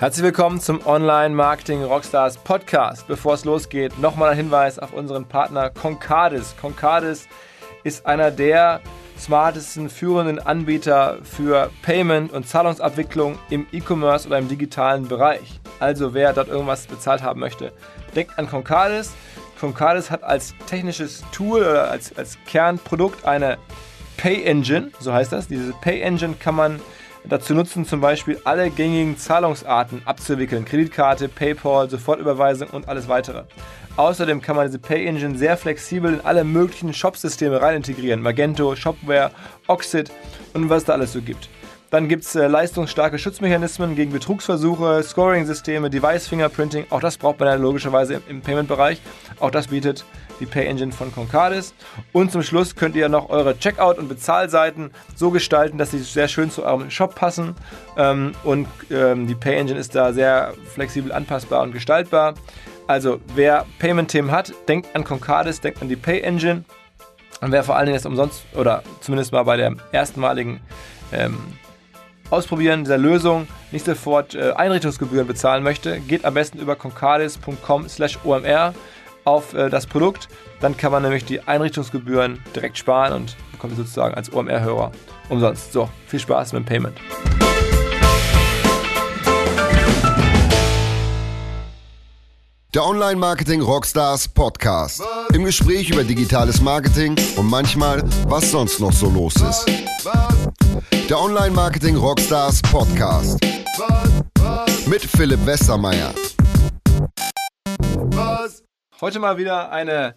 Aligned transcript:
Herzlich 0.00 0.22
willkommen 0.22 0.60
zum 0.60 0.86
Online 0.86 1.34
Marketing 1.34 1.82
Rockstars 1.82 2.38
Podcast. 2.38 3.08
Bevor 3.08 3.34
es 3.34 3.44
losgeht, 3.44 3.98
nochmal 3.98 4.30
ein 4.30 4.36
Hinweis 4.36 4.78
auf 4.78 4.92
unseren 4.92 5.24
Partner 5.24 5.70
Concardis. 5.70 6.54
Concardis 6.60 7.26
ist 7.82 8.06
einer 8.06 8.30
der 8.30 8.80
smartesten 9.18 9.90
führenden 9.90 10.38
Anbieter 10.38 11.18
für 11.24 11.72
Payment 11.82 12.32
und 12.32 12.46
Zahlungsabwicklung 12.46 13.40
im 13.50 13.66
E-Commerce 13.72 14.28
oder 14.28 14.38
im 14.38 14.46
digitalen 14.46 15.08
Bereich. 15.08 15.58
Also 15.80 16.14
wer 16.14 16.32
dort 16.32 16.46
irgendwas 16.46 16.86
bezahlt 16.86 17.24
haben 17.24 17.40
möchte, 17.40 17.72
denkt 18.14 18.38
an 18.38 18.48
Concardis. 18.48 19.12
Concardis 19.58 20.12
hat 20.12 20.22
als 20.22 20.54
technisches 20.68 21.24
Tool 21.32 21.62
oder 21.62 21.90
als, 21.90 22.16
als 22.16 22.38
Kernprodukt 22.46 23.24
eine 23.24 23.58
Pay 24.16 24.44
Engine, 24.44 24.92
so 25.00 25.12
heißt 25.12 25.32
das. 25.32 25.48
Diese 25.48 25.72
Pay 25.72 26.02
Engine 26.02 26.36
kann 26.38 26.54
man 26.54 26.80
dazu 27.24 27.54
nutzen, 27.54 27.84
zum 27.84 28.00
Beispiel 28.00 28.40
alle 28.44 28.70
gängigen 28.70 29.16
Zahlungsarten 29.16 30.02
abzuwickeln. 30.04 30.64
Kreditkarte, 30.64 31.28
PayPal, 31.28 31.90
Sofortüberweisung 31.90 32.68
und 32.70 32.88
alles 32.88 33.08
weitere. 33.08 33.44
Außerdem 33.96 34.40
kann 34.40 34.54
man 34.54 34.66
diese 34.66 34.78
Pay 34.78 35.06
Engine 35.06 35.36
sehr 35.36 35.56
flexibel 35.56 36.14
in 36.14 36.20
alle 36.20 36.44
möglichen 36.44 36.94
Shop-Systeme 36.94 37.60
rein 37.60 37.76
integrieren. 37.76 38.22
Magento, 38.22 38.76
Shopware, 38.76 39.32
Oxid 39.66 40.12
und 40.54 40.70
was 40.70 40.84
da 40.84 40.92
alles 40.92 41.12
so 41.12 41.20
gibt. 41.20 41.48
Dann 41.90 42.08
gibt 42.08 42.24
es 42.24 42.34
äh, 42.34 42.46
leistungsstarke 42.46 43.18
Schutzmechanismen 43.18 43.94
gegen 43.94 44.12
Betrugsversuche, 44.12 45.02
Scoring-Systeme, 45.02 45.88
Device-Fingerprinting. 45.88 46.86
Auch 46.90 47.00
das 47.00 47.16
braucht 47.16 47.40
man 47.40 47.48
ja 47.48 47.54
logischerweise 47.54 48.14
im, 48.14 48.22
im 48.28 48.40
Payment-Bereich. 48.42 49.00
Auch 49.40 49.50
das 49.50 49.68
bietet 49.68 50.04
die 50.38 50.46
Pay 50.46 50.66
Engine 50.66 50.92
von 50.92 51.12
Concardis. 51.12 51.74
Und 52.12 52.30
zum 52.30 52.42
Schluss 52.42 52.76
könnt 52.76 52.94
ihr 52.94 53.08
noch 53.08 53.30
eure 53.30 53.58
Checkout- 53.58 53.98
und 53.98 54.08
Bezahlseiten 54.08 54.90
so 55.16 55.30
gestalten, 55.30 55.78
dass 55.78 55.90
sie 55.92 55.98
sehr 55.98 56.28
schön 56.28 56.50
zu 56.50 56.62
eurem 56.62 56.90
Shop 56.90 57.14
passen. 57.14 57.54
Ähm, 57.96 58.32
und 58.44 58.68
ähm, 58.90 59.26
die 59.26 59.34
Pay 59.34 59.56
Engine 59.56 59.78
ist 59.78 59.94
da 59.94 60.12
sehr 60.12 60.52
flexibel 60.74 61.10
anpassbar 61.10 61.62
und 61.62 61.72
gestaltbar. 61.72 62.34
Also, 62.86 63.20
wer 63.34 63.64
Payment-Themen 63.78 64.30
hat, 64.30 64.52
denkt 64.68 64.94
an 64.94 65.04
Concardis, 65.04 65.60
denkt 65.60 65.80
an 65.80 65.88
die 65.88 65.96
Pay 65.96 66.20
Engine. 66.20 66.64
Und 67.40 67.52
wer 67.52 67.62
vor 67.62 67.76
allen 67.76 67.86
Dingen 67.86 67.96
jetzt 67.96 68.06
umsonst 68.06 68.44
oder 68.54 68.82
zumindest 69.00 69.32
mal 69.32 69.44
bei 69.44 69.56
der 69.56 69.74
erstmaligen 69.92 70.60
ähm, 71.12 71.38
Ausprobieren 72.30 72.84
dieser 72.84 72.98
Lösung 72.98 73.48
nicht 73.70 73.86
sofort 73.86 74.34
äh, 74.34 74.52
Einrichtungsgebühren 74.52 75.26
bezahlen 75.26 75.62
möchte, 75.62 76.00
geht 76.00 76.24
am 76.24 76.34
besten 76.34 76.58
über 76.58 76.76
concardis.com/omr 76.76 78.74
auf 79.24 79.54
äh, 79.54 79.70
das 79.70 79.86
Produkt. 79.86 80.28
Dann 80.60 80.76
kann 80.76 80.92
man 80.92 81.02
nämlich 81.02 81.24
die 81.24 81.40
Einrichtungsgebühren 81.40 82.42
direkt 82.54 82.76
sparen 82.76 83.14
und 83.14 83.36
bekommt 83.52 83.76
sozusagen 83.76 84.14
als 84.14 84.32
OMR-Hörer 84.32 84.92
umsonst. 85.30 85.72
So, 85.72 85.88
viel 86.06 86.20
Spaß 86.20 86.52
mit 86.52 86.62
dem 86.62 86.66
Payment. 86.66 86.98
Der 92.74 92.84
Online 92.84 93.16
Marketing 93.16 93.62
Rockstars 93.62 94.28
Podcast. 94.28 95.02
Im 95.32 95.44
Gespräch 95.44 95.88
über 95.88 96.04
digitales 96.04 96.60
Marketing 96.60 97.16
und 97.36 97.48
manchmal, 97.48 98.02
was 98.26 98.50
sonst 98.50 98.78
noch 98.80 98.92
so 98.92 99.08
los 99.08 99.36
ist. 99.36 99.87
Der 101.08 101.18
Online 101.18 101.50
Marketing 101.50 101.96
Rockstars 101.96 102.62
Podcast. 102.62 103.40
Mit 104.86 105.02
Philipp 105.02 105.44
Westermeier. 105.44 106.14
Heute 109.00 109.18
mal 109.18 109.38
wieder 109.38 109.72
eine 109.72 110.14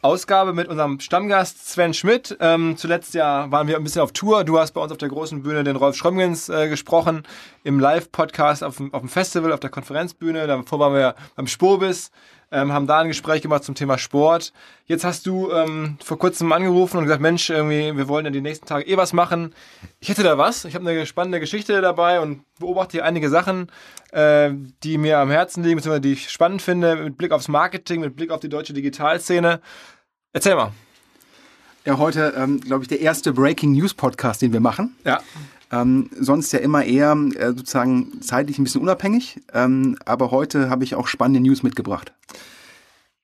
Ausgabe 0.00 0.54
mit 0.54 0.68
unserem 0.68 1.00
Stammgast 1.00 1.68
Sven 1.68 1.92
Schmidt. 1.92 2.34
Ähm, 2.40 2.78
zuletzt 2.78 3.12
ja 3.12 3.50
waren 3.50 3.68
wir 3.68 3.76
ein 3.76 3.84
bisschen 3.84 4.00
auf 4.00 4.12
Tour. 4.12 4.44
Du 4.44 4.58
hast 4.58 4.72
bei 4.72 4.80
uns 4.80 4.90
auf 4.90 4.96
der 4.96 5.10
großen 5.10 5.42
Bühne 5.42 5.64
den 5.64 5.76
Rolf 5.76 5.96
Schrömgens 5.96 6.48
äh, 6.48 6.70
gesprochen, 6.70 7.24
im 7.62 7.78
Live-Podcast 7.78 8.64
auf, 8.64 8.80
auf, 8.92 9.00
dem 9.00 9.10
Festival, 9.10 9.52
auf 9.52 9.60
der 9.60 9.68
Konferenzbühne. 9.68 10.46
Davor 10.46 10.78
waren 10.78 10.94
wir 10.94 11.14
beim 11.36 11.46
Spurbis, 11.46 12.10
ähm, 12.52 12.72
haben 12.72 12.86
da 12.86 12.98
ein 13.00 13.08
Gespräch 13.08 13.42
gemacht 13.42 13.64
zum 13.64 13.74
Thema 13.74 13.98
Sport. 13.98 14.52
Jetzt 14.86 15.04
hast 15.04 15.26
du 15.26 15.52
ähm, 15.52 15.98
vor 16.02 16.18
kurzem 16.18 16.50
angerufen 16.52 16.96
und 16.96 17.04
gesagt, 17.04 17.22
Mensch, 17.22 17.48
irgendwie, 17.50 17.96
wir 17.96 18.08
wollen 18.08 18.26
in 18.26 18.32
den 18.32 18.42
nächsten 18.42 18.66
Tagen 18.66 18.88
eh 18.88 18.96
was 18.96 19.12
machen. 19.12 19.54
Ich 20.00 20.08
hätte 20.08 20.22
da 20.22 20.36
was. 20.38 20.64
Ich 20.64 20.74
habe 20.74 20.88
eine 20.88 21.06
spannende 21.06 21.40
Geschichte 21.40 21.80
dabei 21.80 22.20
und 22.20 22.42
beobachte 22.58 22.92
hier 22.92 23.04
einige 23.04 23.28
Sachen, 23.30 23.70
äh, 24.12 24.50
die 24.82 24.98
mir 24.98 25.18
am 25.18 25.30
Herzen 25.30 25.62
liegen, 25.62 25.76
beziehungsweise 25.76 26.02
die 26.02 26.12
ich 26.12 26.30
spannend 26.30 26.62
finde, 26.62 26.96
mit 26.96 27.16
Blick 27.16 27.32
aufs 27.32 27.48
Marketing, 27.48 28.00
mit 28.00 28.16
Blick 28.16 28.30
auf 28.30 28.40
die 28.40 28.48
deutsche 28.48 28.72
Digitalszene. 28.72 29.60
Erzähl 30.32 30.56
mal. 30.56 30.72
Ja, 31.86 31.96
heute, 31.96 32.34
ähm, 32.36 32.60
glaube 32.60 32.84
ich, 32.84 32.88
der 32.88 33.00
erste 33.00 33.32
Breaking 33.32 33.72
News 33.72 33.94
Podcast, 33.94 34.42
den 34.42 34.52
wir 34.52 34.60
machen. 34.60 34.96
Ja. 35.04 35.22
Ähm, 35.72 36.10
sonst 36.18 36.52
ja 36.52 36.58
immer 36.58 36.84
eher 36.84 37.12
äh, 37.12 37.46
sozusagen 37.48 38.20
zeitlich 38.20 38.58
ein 38.58 38.64
bisschen 38.64 38.82
unabhängig. 38.82 39.40
Ähm, 39.54 39.96
aber 40.04 40.30
heute 40.30 40.68
habe 40.68 40.84
ich 40.84 40.94
auch 40.94 41.06
spannende 41.06 41.40
News 41.40 41.62
mitgebracht. 41.62 42.12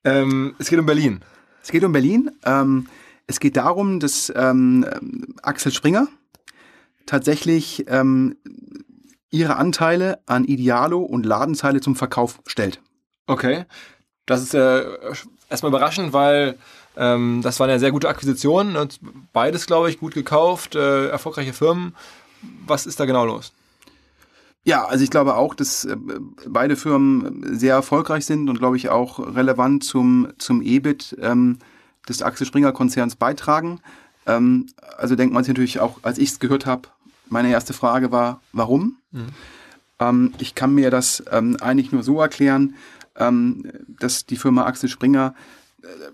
Ähm, 0.05 0.55
es 0.59 0.71
geht 0.71 0.79
um 0.79 0.87
Berlin. 0.87 1.21
Es 1.63 1.71
geht 1.71 1.85
um 1.85 1.93
Berlin. 1.93 2.31
Ähm, 2.47 2.87
es 3.27 3.41
geht 3.41 3.59
darum, 3.59 4.01
dass 4.01 4.33
ähm, 4.35 4.87
Axel 5.43 5.73
Springer 5.73 6.09
tatsächlich 7.05 7.87
ihre 9.31 9.57
Anteile 9.57 10.19
an 10.27 10.45
Idealo 10.45 11.03
und 11.03 11.25
Ladenzeile 11.25 11.81
zum 11.81 11.95
Verkauf 11.95 12.41
stellt. 12.47 12.81
Okay. 13.29 13.65
Das 14.25 14.43
ist 14.43 14.55
äh, 14.55 14.85
erstmal 15.49 15.71
überraschend, 15.71 16.13
weil 16.13 16.57
ähm, 16.97 17.41
das 17.43 17.61
waren 17.61 17.71
ja 17.71 17.79
sehr 17.79 17.93
gute 17.93 18.09
Akquisitionen 18.09 18.77
und 18.77 19.01
beides, 19.33 19.67
glaube 19.67 19.91
ich, 19.91 19.99
gut 19.99 20.15
gekauft, 20.15 20.75
äh, 20.75 21.09
erfolgreiche 21.09 21.53
Firmen. 21.53 21.95
Was 22.67 22.87
ist 22.87 23.01
da 23.01 23.05
genau 23.05 23.25
los? 23.25 23.53
Ja, 24.65 24.85
also 24.85 25.05
ich 25.05 25.11
glaube 25.11 25.37
auch, 25.37 25.55
dass 25.55 25.85
äh, 25.85 25.97
beide 26.47 26.77
Firmen 26.77 27.57
sehr 27.57 27.75
erfolgreich 27.75 28.27
sind 28.27 28.49
und 28.49 28.59
glaube 28.59 28.77
ich 28.77 28.89
auch 28.89 29.19
relevant 29.19 29.85
zum, 29.85 30.29
zum 30.39 30.61
EBIT 30.61 31.17
ähm, 31.21 31.59
des 32.09 32.23
Axel 32.23 32.47
Springer 32.47 32.73
Konzerns 32.73 33.15
beitragen. 33.15 33.81
Ähm, 34.27 34.67
also 34.99 35.15
denkt 35.15 35.35
man 35.35 35.45
sich 35.45 35.51
natürlich 35.51 35.81
auch, 35.81 35.99
als 36.03 36.19
ich 36.19 36.31
es 36.31 36.41
gehört 36.41 36.67
habe, 36.67 36.89
meine 37.29 37.51
erste 37.51 37.75
Frage 37.75 38.11
war, 38.11 38.41
warum? 38.53 38.97
Mhm. 39.13 39.27
Ähm, 40.01 40.35
ich 40.39 40.55
kann 40.55 40.75
mir 40.75 40.91
das 40.91 41.23
ähm, 41.31 41.57
eigentlich 41.61 41.93
nur 41.93 42.03
so 42.03 42.21
erklären, 42.21 42.75
ähm, 43.17 43.71
dass 44.01 44.27
die 44.27 44.37
Firma 44.37 44.65
Axel 44.65 44.89
Springer 44.89 45.35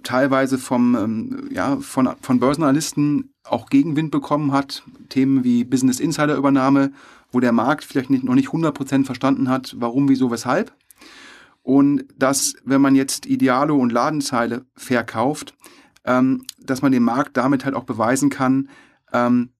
teilweise 0.03 0.59
vom, 0.59 0.95
ähm, 0.97 1.49
ja, 1.51 1.77
von, 1.79 2.11
von 2.21 2.41
Börsenanalysten 2.41 3.33
auch 3.45 3.69
Gegenwind 3.69 4.11
bekommen 4.11 4.53
hat. 4.53 4.83
Themen 5.09 5.45
wie 5.45 5.65
Business 5.65 6.01
Insider 6.01 6.37
Übernahme, 6.37 6.93
wo 7.31 7.41
der 7.41 7.53
Markt 7.53 7.85
vielleicht 7.85 8.11
nicht, 8.11 8.25
noch 8.25 8.35
nicht 8.35 8.49
100% 8.49 9.05
verstanden 9.05 9.49
hat, 9.49 9.75
warum, 9.79 10.09
wieso, 10.09 10.31
weshalb. 10.31 10.73
Und 11.63 12.05
dass, 12.17 12.55
wenn 12.65 12.81
man 12.81 12.95
jetzt 12.95 13.27
Idealo 13.27 13.77
und 13.77 13.93
Ladenzeile 13.93 14.67
verkauft, 14.77 15.55
ähm, 16.05 16.45
dass 16.59 16.83
man 16.83 16.93
dem 16.93 17.05
Markt 17.05 17.37
damit 17.37 17.65
halt 17.65 17.75
auch 17.75 17.85
beweisen 17.85 18.31
kann, 18.31 18.69
ähm, 19.13 19.51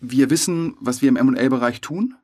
wir 0.00 0.30
wissen, 0.30 0.74
was 0.80 1.02
wir 1.02 1.08
im 1.08 1.16
M&A-Bereich 1.16 1.80
tun, 1.80 2.14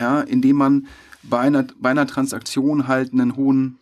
ja, 0.00 0.20
indem 0.20 0.56
man 0.56 0.86
bei 1.22 1.38
einer, 1.38 1.66
bei 1.78 1.90
einer 1.90 2.06
Transaktion 2.06 2.88
halt 2.88 3.12
einen 3.12 3.36
hohen, 3.36 3.78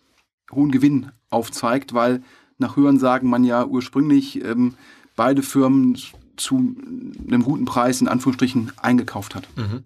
hohen 0.52 0.70
Gewinn 0.70 1.10
aufzeigt, 1.30 1.94
weil 1.94 2.22
nach 2.58 2.76
Hörensagen 2.76 3.28
man 3.28 3.44
ja 3.44 3.64
ursprünglich 3.64 4.44
ähm, 4.44 4.74
beide 5.16 5.42
Firmen 5.42 5.98
zu 6.36 6.56
einem 6.56 7.44
guten 7.44 7.64
Preis 7.64 8.00
in 8.00 8.08
Anführungsstrichen 8.08 8.72
eingekauft 8.80 9.34
hat. 9.34 9.48
Mhm. 9.56 9.82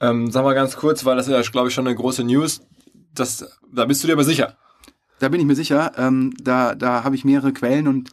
Ähm, 0.00 0.30
sag 0.30 0.44
mal 0.44 0.54
ganz 0.54 0.76
kurz, 0.76 1.04
weil 1.04 1.16
das 1.16 1.28
ist 1.28 1.32
ja, 1.32 1.40
glaube 1.50 1.68
ich, 1.68 1.74
schon 1.74 1.86
eine 1.86 1.96
große 1.96 2.24
News. 2.24 2.60
Das, 3.14 3.58
da 3.72 3.84
bist 3.84 4.02
du 4.02 4.06
dir 4.06 4.14
aber 4.14 4.24
sicher. 4.24 4.56
Da 5.20 5.28
bin 5.28 5.40
ich 5.40 5.46
mir 5.46 5.54
sicher. 5.54 5.92
Ähm, 5.96 6.34
da 6.42 6.74
da 6.74 7.04
habe 7.04 7.14
ich 7.14 7.24
mehrere 7.24 7.52
Quellen 7.52 7.86
und 7.86 8.10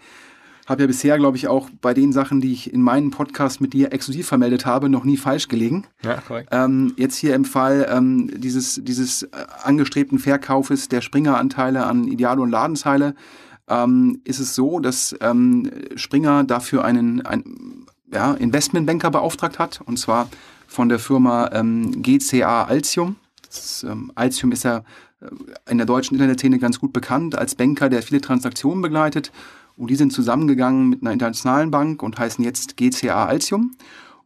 habe 0.69 0.83
ja 0.83 0.87
bisher, 0.87 1.17
glaube 1.17 1.35
ich, 1.35 1.47
auch 1.47 1.69
bei 1.81 1.95
den 1.95 2.13
Sachen, 2.13 2.41
die 2.41 2.53
ich 2.53 2.71
in 2.71 2.81
meinem 2.81 3.09
Podcast 3.09 3.59
mit 3.59 3.73
dir 3.73 3.91
exklusiv 3.91 4.27
vermeldet 4.27 4.67
habe, 4.67 4.87
noch 4.87 5.03
nie 5.03 5.17
falsch 5.17 5.47
gelegen. 5.47 5.87
Ja, 6.03 6.21
korrekt. 6.21 6.49
Ähm, 6.51 6.93
jetzt 6.95 7.17
hier 7.17 7.33
im 7.33 7.43
Fall 7.43 7.87
ähm, 7.89 8.29
dieses, 8.39 8.79
dieses 8.83 9.23
äh, 9.23 9.29
angestrebten 9.63 10.19
Verkaufes 10.19 10.87
der 10.87 11.01
Springer-Anteile 11.01 11.85
an 11.85 12.07
Idealo 12.07 12.43
und 12.43 12.51
Ladenzeile 12.51 13.15
ähm, 13.67 14.21
ist 14.25 14.39
es 14.39 14.53
so, 14.53 14.79
dass 14.79 15.15
ähm, 15.21 15.71
Springer 15.95 16.43
dafür 16.43 16.85
einen, 16.85 17.25
einen 17.25 17.87
ja, 18.13 18.33
Investmentbanker 18.33 19.09
beauftragt 19.09 19.57
hat, 19.57 19.81
und 19.85 19.97
zwar 19.97 20.29
von 20.67 20.87
der 20.87 20.99
Firma 20.99 21.49
ähm, 21.51 22.03
GCA 22.03 22.65
Altium. 22.65 23.15
Das, 23.43 23.83
ähm, 23.89 24.11
Altium 24.13 24.51
ist 24.51 24.63
ja 24.63 24.83
äh, 25.19 25.71
in 25.71 25.77
der 25.77 25.87
deutschen 25.87 26.13
Internetszene 26.13 26.59
ganz 26.59 26.79
gut 26.79 26.93
bekannt 26.93 27.35
als 27.35 27.55
Banker, 27.55 27.89
der 27.89 28.03
viele 28.03 28.21
Transaktionen 28.21 28.83
begleitet 28.83 29.31
und 29.79 29.89
die 29.89 29.95
sind 29.95 30.11
zusammengegangen 30.11 30.89
mit 30.89 31.01
einer 31.01 31.13
internationalen 31.13 31.71
Bank 31.71 32.03
und 32.03 32.19
heißen 32.19 32.43
jetzt 32.43 32.75
GCA 32.75 33.25
Altium. 33.25 33.75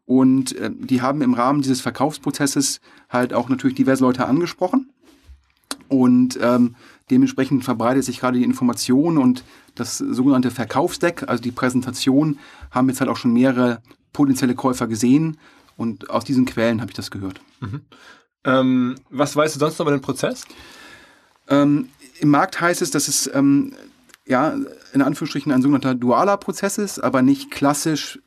Und 0.06 0.56
äh, 0.58 0.72
die 0.74 1.02
haben 1.02 1.22
im 1.22 1.36
Rahmen 1.36 1.62
dieses 1.62 1.80
Verkaufsprozesses 1.80 2.82
halt 3.08 3.34
auch 3.34 3.50
natürlich 3.50 3.76
diverse 3.76 4.04
Leute 4.04 4.26
angesprochen. 4.26 4.90
Und 5.90 6.40
ähm, 6.42 6.76
dementsprechend 7.12 7.64
verbreitet 7.64 8.04
sich 8.04 8.20
gerade 8.20 8.40
die 8.40 8.44
Information 8.44 9.20
und 9.20 9.44
das 9.76 10.00
sogenannte 10.00 10.50
Verkaufsdeck, 10.50 11.30
also 11.30 11.44
die 11.44 11.52
Präsentation, 11.52 12.40
haben 12.72 12.90
jetzt 12.90 13.00
halt 13.00 13.12
auch 13.12 13.18
schon 13.18 13.32
mehrere 13.32 13.82
potenzielle 14.12 14.56
Käufer 14.56 14.88
gesehen. 14.88 15.38
Und 15.78 16.10
aus 16.10 16.24
diesen 16.24 16.46
Quellen 16.46 16.82
habe 16.82 16.90
ich 16.90 16.96
das 16.96 17.12
gehört. 17.12 17.42
Mhm. 17.60 17.82
Ähm, 18.44 18.96
was 19.12 19.36
weißt 19.36 19.56
du 19.56 19.60
sonst 19.60 19.78
noch 19.78 19.86
über 19.86 19.96
den 19.96 20.02
Prozess? 20.02 20.46
Ähm, 21.48 21.90
Im 22.20 22.30
Markt 22.30 22.60
heißt 22.60 22.82
es, 22.82 22.90
dass 22.90 23.08
es 23.08 23.30
ähm, 23.36 23.74
ja 24.26 24.56
in 24.94 25.02
Anführungsstrichen 25.02 25.52
ein 25.52 25.62
sogenannter 25.62 25.96
dualer 25.96 26.38
Prozess 26.38 26.78
ist, 26.78 27.00
aber 27.00 27.22
nicht 27.22 27.52
klassisch 27.52 28.20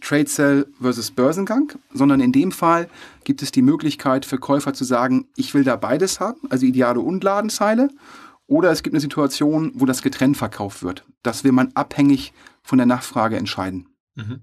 Trade 0.00 0.28
Sell 0.28 0.66
versus 0.80 1.10
Börsengang, 1.10 1.72
sondern 1.92 2.20
in 2.20 2.32
dem 2.32 2.52
Fall 2.52 2.88
gibt 3.24 3.42
es 3.42 3.52
die 3.52 3.62
Möglichkeit 3.62 4.24
für 4.24 4.38
Käufer 4.38 4.72
zu 4.72 4.84
sagen, 4.84 5.28
ich 5.36 5.52
will 5.54 5.64
da 5.64 5.76
beides 5.76 6.20
haben, 6.20 6.40
also 6.48 6.66
Ideale 6.66 7.00
und 7.00 7.22
Ladenzeile. 7.22 7.90
Oder 8.46 8.70
es 8.72 8.82
gibt 8.82 8.94
eine 8.94 9.00
Situation, 9.00 9.72
wo 9.74 9.86
das 9.86 10.02
getrennt 10.02 10.36
verkauft 10.36 10.82
wird. 10.82 11.04
Das 11.22 11.44
will 11.44 11.52
man 11.52 11.70
abhängig 11.74 12.32
von 12.62 12.78
der 12.78 12.86
Nachfrage 12.86 13.36
entscheiden. 13.36 13.86
Mhm. 14.16 14.40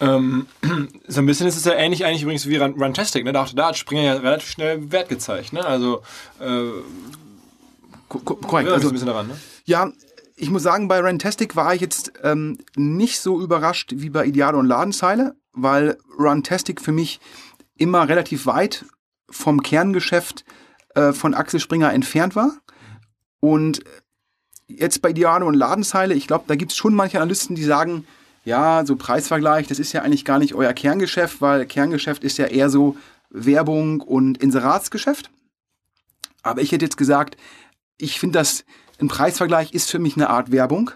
Ähm, 0.00 0.46
so 1.08 1.20
ein 1.20 1.26
bisschen 1.26 1.46
ist 1.46 1.56
es 1.56 1.64
ja 1.64 1.72
ähnlich 1.74 2.06
eigentlich 2.06 2.22
übrigens 2.22 2.46
wie 2.46 2.56
Runtastic. 2.56 3.24
Ne? 3.24 3.32
Da, 3.32 3.46
da 3.54 3.68
hat 3.68 3.76
Springer 3.76 4.02
ja 4.02 4.14
relativ 4.14 4.48
schnell 4.48 4.90
Wert 4.92 5.08
gezeigt. 5.08 5.52
Ne? 5.52 5.64
Also 5.64 6.02
äh, 6.40 6.70
korrekt. 8.08 8.70
Also, 8.70 8.88
ein 8.88 8.92
bisschen 8.92 9.08
daran, 9.08 9.28
ne? 9.28 9.36
Ja, 9.64 9.92
ich 10.38 10.50
muss 10.50 10.62
sagen, 10.62 10.86
bei 10.86 11.00
Runtastic 11.00 11.56
war 11.56 11.74
ich 11.74 11.80
jetzt 11.80 12.12
ähm, 12.22 12.58
nicht 12.76 13.20
so 13.20 13.40
überrascht 13.40 13.94
wie 13.96 14.08
bei 14.08 14.24
Idealo 14.24 14.58
und 14.58 14.66
Ladenzeile, 14.66 15.34
weil 15.52 15.98
Runtastic 16.18 16.80
für 16.80 16.92
mich 16.92 17.20
immer 17.76 18.08
relativ 18.08 18.46
weit 18.46 18.84
vom 19.28 19.62
Kerngeschäft 19.62 20.44
äh, 20.94 21.12
von 21.12 21.34
Axel 21.34 21.58
Springer 21.58 21.92
entfernt 21.92 22.36
war. 22.36 22.52
Und 23.40 23.82
jetzt 24.68 25.02
bei 25.02 25.10
Idealo 25.10 25.46
und 25.46 25.54
Ladenzeile, 25.54 26.14
ich 26.14 26.28
glaube, 26.28 26.44
da 26.46 26.54
gibt 26.54 26.70
es 26.70 26.78
schon 26.78 26.94
manche 26.94 27.18
Analysten, 27.18 27.56
die 27.56 27.64
sagen, 27.64 28.06
ja, 28.44 28.86
so 28.86 28.94
Preisvergleich, 28.94 29.66
das 29.66 29.80
ist 29.80 29.92
ja 29.92 30.02
eigentlich 30.02 30.24
gar 30.24 30.38
nicht 30.38 30.54
euer 30.54 30.72
Kerngeschäft, 30.72 31.40
weil 31.40 31.66
Kerngeschäft 31.66 32.22
ist 32.22 32.38
ja 32.38 32.46
eher 32.46 32.70
so 32.70 32.96
Werbung 33.28 34.00
und 34.00 34.38
Inseratsgeschäft. 34.38 35.30
Aber 36.42 36.62
ich 36.62 36.70
hätte 36.70 36.84
jetzt 36.84 36.96
gesagt, 36.96 37.36
ich 37.98 38.20
finde 38.20 38.38
das, 38.38 38.64
ein 39.00 39.08
Preisvergleich 39.08 39.72
ist 39.72 39.90
für 39.90 39.98
mich 39.98 40.16
eine 40.16 40.30
Art 40.30 40.50
Werbung. 40.52 40.90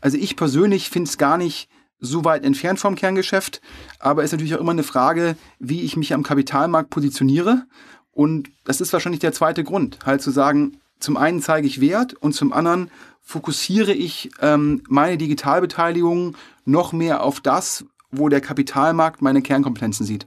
Also 0.00 0.16
ich 0.16 0.36
persönlich 0.36 0.90
finde 0.90 1.08
es 1.08 1.18
gar 1.18 1.38
nicht 1.38 1.68
so 2.00 2.24
weit 2.24 2.44
entfernt 2.44 2.80
vom 2.80 2.96
Kerngeschäft, 2.96 3.60
aber 4.00 4.22
es 4.22 4.28
ist 4.28 4.32
natürlich 4.32 4.56
auch 4.56 4.60
immer 4.60 4.72
eine 4.72 4.82
Frage, 4.82 5.36
wie 5.58 5.82
ich 5.82 5.96
mich 5.96 6.12
am 6.12 6.24
Kapitalmarkt 6.24 6.90
positioniere. 6.90 7.64
Und 8.10 8.50
das 8.64 8.80
ist 8.80 8.92
wahrscheinlich 8.92 9.20
der 9.20 9.32
zweite 9.32 9.62
Grund, 9.64 9.98
halt 10.04 10.20
zu 10.20 10.30
sagen, 10.30 10.78
zum 10.98 11.16
einen 11.16 11.40
zeige 11.40 11.66
ich 11.66 11.80
Wert 11.80 12.14
und 12.14 12.32
zum 12.32 12.52
anderen 12.52 12.90
fokussiere 13.20 13.92
ich 13.92 14.30
ähm, 14.40 14.82
meine 14.88 15.16
Digitalbeteiligung 15.16 16.36
noch 16.64 16.92
mehr 16.92 17.22
auf 17.22 17.40
das, 17.40 17.84
wo 18.10 18.28
der 18.28 18.40
Kapitalmarkt 18.40 19.22
meine 19.22 19.40
Kernkompetenzen 19.40 20.04
sieht. 20.04 20.26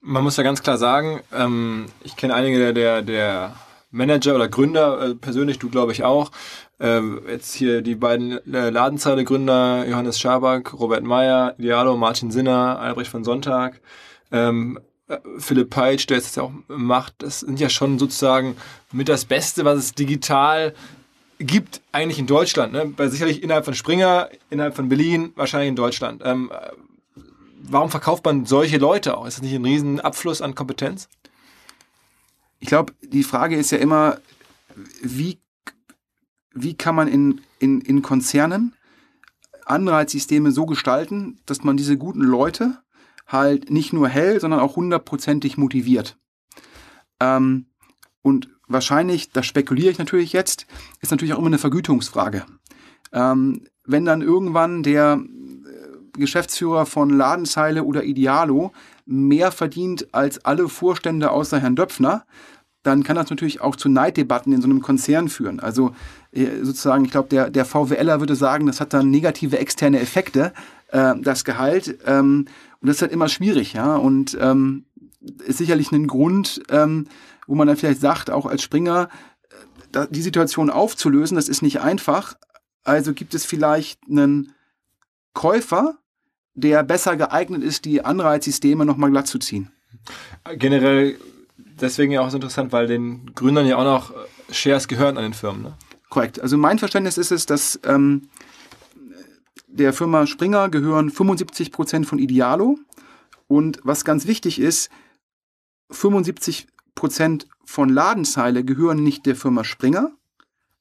Man 0.00 0.24
muss 0.24 0.36
ja 0.36 0.42
ganz 0.42 0.62
klar 0.62 0.78
sagen, 0.78 1.20
ähm, 1.32 1.86
ich 2.02 2.16
kenne 2.16 2.34
einige 2.34 2.58
der, 2.58 2.72
der, 2.72 3.02
der 3.02 3.56
Manager 3.90 4.34
oder 4.34 4.48
Gründer, 4.48 5.10
äh, 5.10 5.14
persönlich 5.14 5.58
du 5.58 5.68
glaube 5.68 5.92
ich 5.92 6.04
auch. 6.04 6.30
Äh, 6.78 7.00
jetzt 7.28 7.54
hier 7.54 7.82
die 7.82 7.94
beiden 7.94 8.32
äh, 8.52 8.70
Ladenzeile-Gründer, 8.70 9.86
Johannes 9.88 10.20
Schaback, 10.20 10.74
Robert 10.74 11.04
Meyer, 11.04 11.54
Dialo, 11.58 11.96
Martin 11.96 12.30
Sinner, 12.30 12.78
Albrecht 12.78 13.10
von 13.10 13.24
Sonntag. 13.24 13.80
Ähm, 14.30 14.78
äh, 15.08 15.18
Philipp 15.38 15.70
Peitsch, 15.70 16.08
der 16.08 16.18
es 16.18 16.34
ja 16.34 16.42
auch 16.42 16.52
macht, 16.68 17.14
das 17.18 17.40
sind 17.40 17.60
ja 17.60 17.68
schon 17.68 17.98
sozusagen 17.98 18.56
mit 18.92 19.08
das 19.08 19.24
Beste, 19.24 19.64
was 19.64 19.78
es 19.78 19.94
digital 19.94 20.74
gibt, 21.38 21.80
eigentlich 21.92 22.18
in 22.18 22.26
Deutschland. 22.26 22.72
Ne? 22.72 22.92
Sicherlich 23.08 23.42
innerhalb 23.42 23.64
von 23.64 23.74
Springer, 23.74 24.28
innerhalb 24.50 24.74
von 24.74 24.88
Berlin, 24.88 25.32
wahrscheinlich 25.36 25.68
in 25.68 25.76
Deutschland. 25.76 26.22
Ähm, 26.24 26.50
warum 27.62 27.90
verkauft 27.90 28.24
man 28.24 28.46
solche 28.46 28.78
Leute 28.78 29.16
auch? 29.16 29.26
Ist 29.26 29.38
das 29.38 29.42
nicht 29.42 29.54
ein 29.54 29.64
riesen 29.64 30.00
Abfluss 30.00 30.42
an 30.42 30.54
Kompetenz? 30.54 31.08
Ich 32.58 32.68
glaube, 32.68 32.94
die 33.02 33.22
Frage 33.22 33.56
ist 33.56 33.70
ja 33.70 33.78
immer, 33.78 34.18
wie, 35.02 35.38
wie 36.56 36.74
kann 36.74 36.94
man 36.94 37.08
in, 37.08 37.40
in, 37.58 37.80
in 37.80 38.02
Konzernen 38.02 38.74
Anreizsysteme 39.64 40.52
so 40.52 40.64
gestalten, 40.66 41.38
dass 41.46 41.64
man 41.64 41.76
diese 41.76 41.98
guten 41.98 42.22
Leute 42.22 42.78
halt 43.26 43.70
nicht 43.70 43.92
nur 43.92 44.08
hell, 44.08 44.40
sondern 44.40 44.60
auch 44.60 44.76
hundertprozentig 44.76 45.58
motiviert. 45.58 46.16
Ähm, 47.20 47.66
und 48.22 48.48
wahrscheinlich, 48.68 49.32
das 49.32 49.46
spekuliere 49.46 49.90
ich 49.90 49.98
natürlich 49.98 50.32
jetzt, 50.32 50.66
ist 51.00 51.10
natürlich 51.10 51.34
auch 51.34 51.38
immer 51.38 51.48
eine 51.48 51.58
Vergütungsfrage. 51.58 52.44
Ähm, 53.12 53.66
wenn 53.84 54.04
dann 54.04 54.22
irgendwann 54.22 54.82
der 54.82 55.20
äh, 55.20 56.18
Geschäftsführer 56.18 56.86
von 56.86 57.10
Ladenzeile 57.10 57.84
oder 57.84 58.04
Idealo 58.04 58.72
mehr 59.04 59.52
verdient 59.52 60.14
als 60.14 60.44
alle 60.44 60.68
Vorstände 60.68 61.30
außer 61.30 61.58
Herrn 61.58 61.76
Döpfner, 61.76 62.24
dann 62.86 63.02
kann 63.02 63.16
das 63.16 63.30
natürlich 63.30 63.60
auch 63.60 63.74
zu 63.74 63.88
Neiddebatten 63.88 64.52
in 64.52 64.62
so 64.62 64.68
einem 64.68 64.80
Konzern 64.80 65.28
führen. 65.28 65.58
Also 65.58 65.94
äh, 66.32 66.46
sozusagen, 66.62 67.04
ich 67.04 67.10
glaube, 67.10 67.28
der, 67.28 67.50
der 67.50 67.64
VWLer 67.64 68.20
würde 68.20 68.36
sagen, 68.36 68.66
das 68.66 68.80
hat 68.80 68.92
dann 68.92 69.10
negative 69.10 69.58
externe 69.58 69.98
Effekte, 69.98 70.52
äh, 70.88 71.14
das 71.20 71.44
Gehalt. 71.44 71.98
Ähm, 72.06 72.46
und 72.80 72.86
das 72.86 72.96
ist 72.96 73.02
halt 73.02 73.12
immer 73.12 73.28
schwierig, 73.28 73.72
ja. 73.72 73.96
Und 73.96 74.38
ähm, 74.40 74.84
ist 75.44 75.58
sicherlich 75.58 75.90
ein 75.90 76.06
Grund, 76.06 76.62
ähm, 76.70 77.08
wo 77.48 77.56
man 77.56 77.66
dann 77.66 77.76
vielleicht 77.76 78.00
sagt, 78.00 78.30
auch 78.30 78.46
als 78.46 78.62
Springer, 78.62 79.08
äh, 79.92 80.06
die 80.10 80.22
Situation 80.22 80.70
aufzulösen, 80.70 81.34
das 81.34 81.48
ist 81.48 81.62
nicht 81.62 81.80
einfach. 81.80 82.34
Also 82.84 83.14
gibt 83.14 83.34
es 83.34 83.44
vielleicht 83.44 83.98
einen 84.08 84.52
Käufer, 85.32 85.98
der 86.54 86.84
besser 86.84 87.16
geeignet 87.16 87.64
ist, 87.64 87.84
die 87.84 88.04
Anreizsysteme 88.04 88.86
nochmal 88.86 89.10
glatt 89.10 89.26
zu 89.26 89.40
ziehen. 89.40 89.72
Generell 90.56 91.16
deswegen 91.80 92.12
ja 92.12 92.20
auch 92.20 92.30
so 92.30 92.36
interessant, 92.36 92.72
weil 92.72 92.86
den 92.86 93.34
Gründern 93.34 93.66
ja 93.66 93.76
auch 93.76 93.84
noch 93.84 94.14
Shares 94.50 94.88
gehören 94.88 95.16
an 95.16 95.22
den 95.22 95.34
Firmen. 95.34 95.62
Ne? 95.62 95.74
Korrekt. 96.08 96.40
Also 96.40 96.56
mein 96.56 96.78
Verständnis 96.78 97.18
ist 97.18 97.32
es, 97.32 97.46
dass 97.46 97.80
ähm, 97.84 98.28
der 99.66 99.92
Firma 99.92 100.26
Springer 100.26 100.68
gehören 100.68 101.10
75 101.10 101.72
Prozent 101.72 102.06
von 102.06 102.18
Idealo. 102.18 102.78
Und 103.48 103.80
was 103.82 104.04
ganz 104.04 104.26
wichtig 104.26 104.60
ist, 104.60 104.90
75 105.90 106.66
Prozent 106.94 107.46
von 107.64 107.88
Ladenzeile 107.88 108.64
gehören 108.64 109.02
nicht 109.02 109.26
der 109.26 109.36
Firma 109.36 109.64
Springer, 109.64 110.12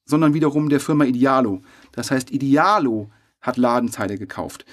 sondern 0.06 0.34
wiederum 0.34 0.70
der 0.70 0.80
Firma 0.80 1.06
Idealo. 1.06 1.62
Das 1.92 2.12
heißt, 2.12 2.32
Idealo 2.32 3.10
hat 3.42 3.58
Ladenzeile 3.58 4.18
gekauft. 4.18 4.66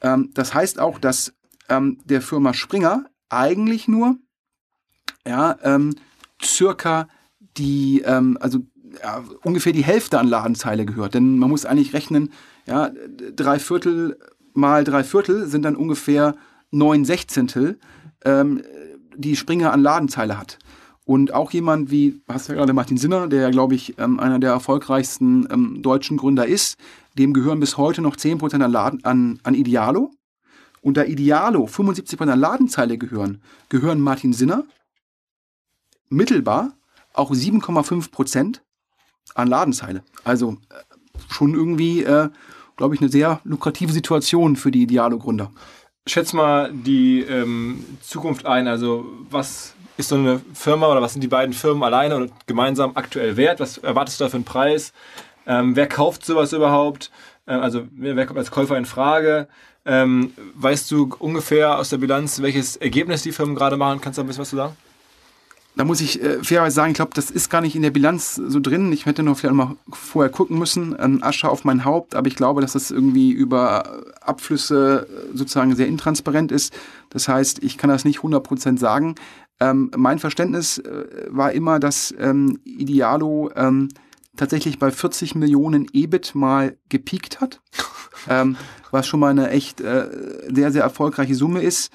Ähm, 0.00 0.30
das 0.34 0.54
heißt 0.54 0.78
auch, 0.78 0.98
dass 0.98 1.34
ähm, 1.68 1.98
der 2.04 2.22
Firma 2.22 2.54
Springer 2.54 3.06
eigentlich 3.28 3.88
nur 3.88 4.18
ja, 5.26 5.56
ähm, 5.62 5.94
circa 6.42 7.08
die, 7.56 8.02
ähm, 8.02 8.38
also 8.40 8.60
ja, 9.02 9.24
ungefähr 9.42 9.72
die 9.72 9.84
Hälfte 9.84 10.18
an 10.18 10.28
Ladenzeile 10.28 10.86
gehört. 10.86 11.14
Denn 11.14 11.38
man 11.38 11.50
muss 11.50 11.66
eigentlich 11.66 11.94
rechnen, 11.94 12.32
ja, 12.66 12.90
drei 13.34 13.58
Viertel 13.58 14.16
mal 14.54 14.84
drei 14.84 15.04
Viertel 15.04 15.46
sind 15.46 15.62
dann 15.62 15.76
ungefähr 15.76 16.36
neun 16.70 17.04
Sechzehntel, 17.04 17.78
ähm, 18.24 18.62
die 19.16 19.36
Springer 19.36 19.72
an 19.72 19.82
Ladenzeile 19.82 20.38
hat. 20.38 20.58
Und 21.04 21.34
auch 21.34 21.50
jemand 21.50 21.90
wie, 21.90 22.22
hast 22.28 22.48
du 22.48 22.52
ja 22.52 22.58
gerade 22.58 22.72
Martin 22.72 22.96
Sinner, 22.96 23.28
der 23.28 23.42
ja, 23.42 23.50
glaube 23.50 23.74
ich, 23.74 23.98
ähm, 23.98 24.18
einer 24.18 24.38
der 24.38 24.52
erfolgreichsten 24.52 25.46
ähm, 25.50 25.82
deutschen 25.82 26.16
Gründer 26.16 26.46
ist, 26.46 26.78
dem 27.18 27.34
gehören 27.34 27.60
bis 27.60 27.76
heute 27.76 28.00
noch 28.00 28.16
10% 28.16 28.62
an, 28.62 28.72
Laden, 28.72 29.04
an, 29.04 29.40
an 29.42 29.54
Idealo. 29.54 30.10
Und 30.80 30.96
da 30.96 31.04
Idealo 31.04 31.66
75% 31.66 32.28
an 32.28 32.40
Ladenzeile 32.40 32.96
gehören, 32.96 33.42
gehören 33.68 34.00
Martin 34.00 34.32
Sinner 34.32 34.64
mittelbar 36.14 36.72
auch 37.12 37.30
7,5% 37.30 38.60
an 39.34 39.48
Ladenzeile. 39.48 40.02
Also 40.24 40.56
äh, 40.70 41.32
schon 41.32 41.54
irgendwie, 41.54 42.02
äh, 42.02 42.28
glaube 42.76 42.94
ich, 42.94 43.00
eine 43.00 43.10
sehr 43.10 43.40
lukrative 43.44 43.92
Situation 43.92 44.56
für 44.56 44.70
die 44.70 44.82
Idealo-Gründer. 44.82 45.50
Schätz 46.06 46.32
mal 46.32 46.72
die 46.72 47.20
ähm, 47.22 47.84
Zukunft 48.02 48.46
ein. 48.46 48.68
Also 48.68 49.06
was 49.30 49.74
ist 49.96 50.08
so 50.08 50.16
eine 50.16 50.40
Firma 50.52 50.90
oder 50.90 51.00
was 51.00 51.12
sind 51.12 51.22
die 51.22 51.28
beiden 51.28 51.54
Firmen 51.54 51.82
alleine 51.82 52.16
und 52.16 52.32
gemeinsam 52.46 52.92
aktuell 52.94 53.36
wert? 53.36 53.60
Was 53.60 53.78
erwartest 53.78 54.20
du 54.20 54.24
da 54.24 54.30
für 54.30 54.36
einen 54.36 54.44
Preis? 54.44 54.92
Ähm, 55.46 55.76
wer 55.76 55.86
kauft 55.86 56.24
sowas 56.26 56.52
überhaupt? 56.52 57.10
Ähm, 57.46 57.60
also 57.60 57.86
wer 57.92 58.26
kommt 58.26 58.38
als 58.38 58.50
Käufer 58.50 58.76
in 58.76 58.84
Frage? 58.84 59.48
Ähm, 59.86 60.32
weißt 60.54 60.90
du 60.90 61.14
ungefähr 61.18 61.78
aus 61.78 61.90
der 61.90 61.98
Bilanz, 61.98 62.40
welches 62.42 62.76
Ergebnis 62.76 63.22
die 63.22 63.32
Firmen 63.32 63.54
gerade 63.54 63.76
machen? 63.76 64.00
Kannst 64.00 64.18
du 64.18 64.22
da 64.22 64.24
ein 64.24 64.28
bisschen 64.28 64.42
was 64.42 64.50
zu 64.50 64.56
sagen? 64.56 64.76
Da 65.76 65.84
muss 65.84 66.00
ich 66.00 66.22
äh, 66.22 66.42
fairerweise 66.42 66.74
sagen, 66.74 66.92
ich 66.92 66.96
glaube, 66.96 67.12
das 67.14 67.30
ist 67.30 67.50
gar 67.50 67.60
nicht 67.60 67.74
in 67.74 67.82
der 67.82 67.90
Bilanz 67.90 68.36
so 68.36 68.60
drin. 68.60 68.92
Ich 68.92 69.06
hätte 69.06 69.22
noch 69.22 69.38
vielleicht 69.38 69.56
mal 69.56 69.76
vorher 69.90 70.30
gucken 70.30 70.58
müssen, 70.58 70.94
ähm, 70.98 71.22
Asche 71.22 71.48
auf 71.48 71.64
mein 71.64 71.84
Haupt, 71.84 72.14
aber 72.14 72.28
ich 72.28 72.36
glaube, 72.36 72.60
dass 72.60 72.74
das 72.74 72.90
irgendwie 72.90 73.32
über 73.32 74.02
Abflüsse 74.20 75.06
äh, 75.08 75.36
sozusagen 75.36 75.74
sehr 75.74 75.88
intransparent 75.88 76.52
ist. 76.52 76.72
Das 77.10 77.26
heißt, 77.28 77.62
ich 77.62 77.76
kann 77.76 77.90
das 77.90 78.04
nicht 78.04 78.20
100% 78.20 78.78
sagen. 78.78 79.16
Ähm, 79.60 79.90
mein 79.96 80.18
Verständnis 80.18 80.78
äh, 80.78 81.06
war 81.28 81.52
immer, 81.52 81.80
dass 81.80 82.14
ähm, 82.18 82.60
Idealo 82.64 83.50
ähm, 83.56 83.88
tatsächlich 84.36 84.78
bei 84.78 84.90
40 84.90 85.34
Millionen 85.34 85.86
EBIT 85.92 86.34
mal 86.34 86.76
gepiekt 86.88 87.40
hat, 87.40 87.60
ähm, 88.28 88.56
was 88.90 89.06
schon 89.06 89.20
mal 89.20 89.30
eine 89.30 89.50
echt 89.50 89.80
äh, 89.80 90.08
sehr, 90.52 90.72
sehr 90.72 90.82
erfolgreiche 90.82 91.34
Summe 91.34 91.62
ist. 91.62 91.92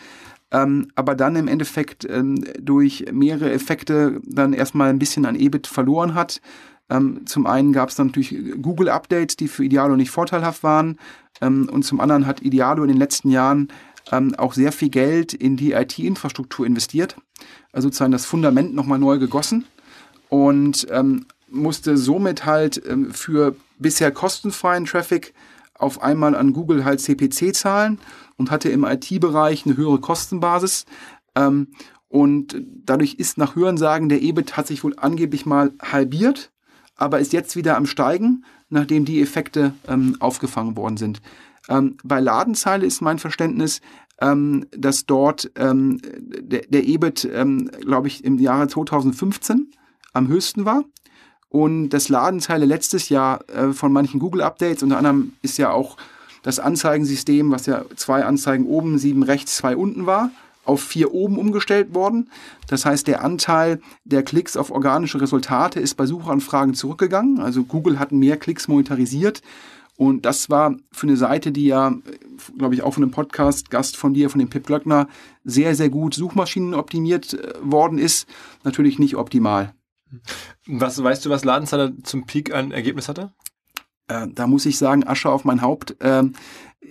Ähm, 0.52 0.88
aber 0.96 1.16
dann 1.16 1.36
im 1.36 1.48
Endeffekt 1.48 2.06
ähm, 2.10 2.44
durch 2.60 3.06
mehrere 3.12 3.52
Effekte 3.52 4.20
dann 4.24 4.54
erstmal 4.54 4.90
ein 4.90 5.00
bisschen 5.00 5.26
an 5.26 5.40
EBIT 5.40 5.68
verloren 5.68 6.16
hat. 6.16 6.42
Ähm, 6.90 7.22
zum 7.26 7.46
einen 7.46 7.72
gab 7.72 7.90
es 7.90 7.96
dann 7.96 8.08
natürlich 8.08 8.36
Google-Updates, 8.62 9.36
die 9.36 9.48
für 9.48 9.64
Idealo 9.64 9.96
nicht 9.96 10.10
vorteilhaft 10.10 10.64
waren. 10.64 10.98
Ähm, 11.40 11.70
und 11.72 11.84
zum 11.84 12.00
anderen 12.00 12.26
hat 12.26 12.42
Idealo 12.42 12.82
in 12.84 12.90
den 12.90 12.98
letzten 12.98 13.30
Jahren 13.30 13.68
ähm, 14.12 14.34
auch 14.36 14.54
sehr 14.54 14.72
viel 14.72 14.90
Geld 14.90 15.34
in 15.34 15.56
die 15.56 15.74
IT-Infrastruktur 15.74 16.66
investiert. 16.66 17.16
Also 17.72 17.88
sozusagen 17.88 18.12
das 18.12 18.26
Fundament 18.26 18.74
nochmal 18.74 18.98
neu 18.98 19.20
gegossen 19.20 19.66
und 20.30 20.88
ähm, 20.90 21.28
musste 21.52 21.98
somit 21.98 22.46
halt 22.46 22.82
für 23.12 23.56
bisher 23.80 24.12
kostenfreien 24.12 24.86
Traffic 24.86 25.34
auf 25.74 26.04
einmal 26.04 26.36
an 26.36 26.54
Google 26.54 26.86
halt 26.86 27.02
CPC 27.02 27.56
zahlen 27.56 28.00
und 28.40 28.50
hatte 28.50 28.70
im 28.70 28.84
IT-Bereich 28.84 29.66
eine 29.66 29.78
höhere 29.78 30.00
Kostenbasis. 30.00 30.86
Ähm, 31.36 31.68
und 32.08 32.56
dadurch 32.86 33.16
ist 33.16 33.38
nach 33.38 33.56
Hörensagen 33.56 34.10
der 34.10 34.24
EBIT 34.24 34.58
hat 34.58 34.66
sich 34.66 34.84
wohl 34.84 34.96
angeblich 34.98 35.46
mal 35.46 35.74
halbiert, 35.80 36.52
aber 36.96 37.20
ist 37.20 37.34
jetzt 37.34 37.56
wieder 37.56 37.78
am 37.78 37.86
Steigen, 37.86 38.44
nachdem 38.70 39.06
die 39.06 39.22
Effekte 39.22 39.74
ähm, 39.88 40.18
aufgefangen 40.20 40.76
worden 40.76 40.98
sind. 40.98 41.22
Ähm, 41.68 41.98
bei 42.04 42.20
Ladenzeile 42.20 42.86
ist 42.86 43.02
mein 43.02 43.20
Verständnis, 43.20 43.82
ähm, 44.22 44.66
dass 44.72 45.06
dort 45.06 45.52
ähm, 45.56 46.00
der, 46.04 46.62
der 46.68 46.88
EBIT, 46.88 47.30
ähm, 47.32 47.70
glaube 47.82 48.08
ich, 48.08 48.24
im 48.24 48.40
Jahre 48.40 48.68
2015 48.68 49.70
am 50.14 50.28
höchsten 50.28 50.66
war. 50.66 50.84
Und 51.50 51.90
das 51.90 52.10
Ladenzeile 52.10 52.66
letztes 52.66 53.10
Jahr 53.10 53.48
äh, 53.50 53.74
von 53.74 53.92
manchen 53.92 54.20
Google-Updates, 54.20 54.84
unter 54.84 54.98
anderem 54.98 55.34
ist 55.42 55.58
ja 55.58 55.72
auch 55.72 55.98
das 56.44 56.60
Anzeigensystem, 56.60 57.52
was 57.52 57.66
ja 57.66 57.86
zwei 57.96 58.24
Anzeigen 58.26 58.66
oben, 58.66 58.98
sieben 58.98 59.24
rechts, 59.24 59.56
zwei 59.56 59.76
unten 59.76 60.06
war, 60.06 60.32
auf 60.66 60.84
vier 60.84 61.14
oben 61.14 61.38
umgestellt 61.38 61.94
worden. 61.94 62.30
Das 62.68 62.86
heißt, 62.86 63.08
der 63.08 63.24
Anteil 63.24 63.82
der 64.04 64.24
Klicks 64.24 64.56
auf 64.56 64.72
organische 64.72 65.20
Resultate 65.20 65.80
ist 65.80 65.96
bei 65.96 66.06
Suchanfragen 66.06 66.74
zurückgegangen. 66.74 67.40
Also 67.40 67.64
Google 67.64 68.00
hat 68.00 68.12
mehr 68.12 68.38
Klicks 68.38 68.68
monetarisiert. 68.68 69.42
Und 70.00 70.26
das 70.26 70.50
war 70.50 70.78
für 70.94 71.08
eine 71.08 71.18
Seite, 71.18 71.52
die 71.52 71.66
ja, 71.66 71.94
glaube 72.58 72.74
ich, 72.74 72.84
auch 72.84 72.94
von 72.94 73.04
einem 73.04 73.12
Podcast-Gast 73.12 73.98
von 73.98 74.14
dir, 74.14 74.30
von 74.30 74.40
dem 74.40 74.50
Pip 74.50 74.66
Glöckner, 74.66 75.10
sehr, 75.44 75.76
sehr 75.76 75.90
gut 75.90 76.14
Suchmaschinen 76.14 76.74
optimiert 76.74 77.34
äh, 77.34 77.54
worden 77.62 77.98
ist, 77.98 78.26
natürlich 78.64 78.98
nicht 78.98 79.18
optimal. 79.18 79.74
Was 80.68 81.04
weißt 81.04 81.26
du, 81.26 81.30
was 81.30 81.44
Ladenzahler 81.44 81.92
zum 82.04 82.26
Peak 82.26 82.54
an 82.54 82.72
Ergebnis 82.72 83.10
hatte? 83.10 83.34
Äh, 84.10 84.28
da 84.28 84.48
muss 84.48 84.66
ich 84.66 84.78
sagen, 84.78 85.08
Asche 85.08 85.30
auf 85.30 85.46
mein 85.46 85.62
Haupt. 85.62 85.96
Ähm, 86.02 86.34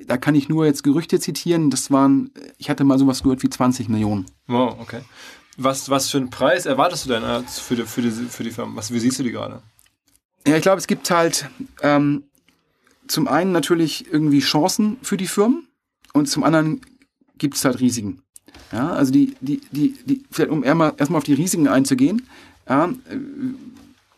da 0.07 0.17
kann 0.17 0.35
ich 0.35 0.49
nur 0.49 0.65
jetzt 0.65 0.83
Gerüchte 0.83 1.21
zitieren. 1.21 1.71
Das 1.71 1.91
waren, 1.91 2.31
ich 2.57 2.71
hatte 2.71 2.85
mal 2.85 2.99
sowas 2.99 3.23
gehört 3.23 3.43
wie 3.43 3.51
20 3.51 3.89
Millionen. 3.89 4.27
Wow, 4.47 4.77
okay. 4.81 5.01
Was, 5.57 5.91
was 5.91 6.09
für 6.09 6.19
einen 6.19 6.31
Preis 6.31 6.67
erwartest 6.67 7.07
du 7.07 7.11
denn 7.11 7.25
äh, 7.25 7.43
für 7.43 7.77
die, 7.77 7.83
für 7.83 8.01
die, 8.01 8.11
für 8.11 8.45
die 8.45 8.51
Firma? 8.53 8.77
Was, 8.77 8.93
wie 8.93 9.01
siehst 9.01 9.19
du 9.19 9.25
die 9.25 9.33
gerade? 9.33 9.61
Ja, 10.47 10.57
ich 10.57 10.63
glaube, 10.63 10.79
es 10.79 10.87
gibt 10.87 11.11
halt 11.11 11.51
ähm, 11.83 12.25
zum 13.09 13.27
einen 13.27 13.53
natürlich 13.53 14.11
irgendwie 14.13 14.39
Chancen 14.39 14.99
für 15.03 15.17
die 15.17 15.27
Firmen 15.27 15.67
und 16.13 16.27
zum 16.27 16.45
anderen 16.45 16.81
gibt 17.39 17.57
es 17.57 17.65
halt 17.65 17.81
Risiken. 17.81 18.23
Ja, 18.73 18.91
also 18.91 19.13
die, 19.13 19.35
die, 19.41 19.61
die, 19.73 19.95
die, 20.05 20.23
vielleicht 20.31 20.51
um 20.51 20.63
erstmal 20.63 20.95
auf 21.17 21.25
die 21.25 21.35
Risiken 21.35 21.69
einzugehen. 21.69 22.29
Ja, 22.69 22.87
äh, 22.87 23.19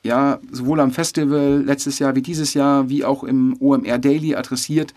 ja, 0.02 0.40
sowohl 0.50 0.80
am 0.80 0.92
Festival 0.92 1.62
letztes 1.64 1.99
Jahr 1.99 2.14
wie 2.14 2.23
dieses 2.23 2.54
Jahr, 2.54 2.88
wie 2.88 3.04
auch 3.04 3.25
im 3.25 3.57
OMR 3.61 3.99
Daily 3.99 4.35
adressiert, 4.35 4.95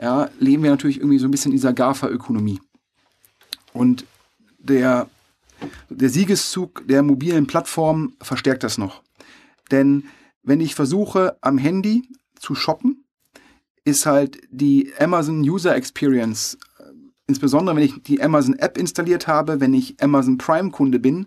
ja, 0.00 0.30
leben 0.38 0.62
wir 0.62 0.70
natürlich 0.70 0.98
irgendwie 0.98 1.18
so 1.18 1.26
ein 1.26 1.30
bisschen 1.30 1.52
in 1.52 1.58
dieser 1.58 1.72
GAFA-Ökonomie. 1.72 2.60
Und 3.72 4.06
der, 4.58 5.08
der 5.90 6.08
Siegeszug 6.08 6.86
der 6.86 7.02
mobilen 7.02 7.46
Plattform 7.46 8.14
verstärkt 8.20 8.64
das 8.64 8.78
noch. 8.78 9.02
Denn 9.70 10.04
wenn 10.42 10.60
ich 10.60 10.74
versuche, 10.74 11.36
am 11.40 11.58
Handy 11.58 12.08
zu 12.38 12.54
shoppen, 12.54 13.04
ist 13.84 14.06
halt 14.06 14.40
die 14.50 14.92
Amazon 14.98 15.40
User 15.40 15.74
Experience, 15.74 16.58
äh, 16.78 16.84
insbesondere 17.26 17.76
wenn 17.76 17.84
ich 17.84 18.02
die 18.02 18.22
Amazon 18.22 18.58
App 18.58 18.78
installiert 18.78 19.26
habe, 19.26 19.60
wenn 19.60 19.74
ich 19.74 20.02
Amazon 20.02 20.38
Prime 20.38 20.70
Kunde 20.70 20.98
bin, 20.98 21.26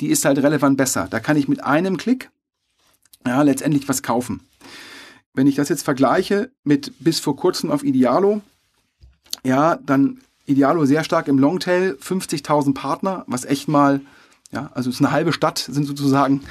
die 0.00 0.08
ist 0.08 0.24
halt 0.24 0.38
relevant 0.38 0.76
besser. 0.76 1.08
Da 1.10 1.18
kann 1.20 1.36
ich 1.36 1.48
mit 1.48 1.64
einem 1.64 1.96
Klick 1.96 2.30
ja, 3.28 3.42
letztendlich 3.42 3.88
was 3.88 4.02
kaufen. 4.02 4.40
Wenn 5.34 5.46
ich 5.46 5.54
das 5.54 5.68
jetzt 5.68 5.82
vergleiche 5.82 6.50
mit 6.64 6.92
bis 6.98 7.20
vor 7.20 7.36
kurzem 7.36 7.70
auf 7.70 7.84
Idealo, 7.84 8.40
ja, 9.44 9.76
dann 9.76 10.20
Idealo 10.46 10.86
sehr 10.86 11.04
stark 11.04 11.28
im 11.28 11.38
Longtail, 11.38 11.96
50.000 12.02 12.72
Partner, 12.74 13.24
was 13.26 13.44
echt 13.44 13.68
mal, 13.68 14.00
ja, 14.50 14.70
also 14.74 14.88
es 14.88 14.96
ist 14.96 15.02
eine 15.02 15.12
halbe 15.12 15.34
Stadt, 15.34 15.58
sind 15.58 15.84
sozusagen 15.84 16.42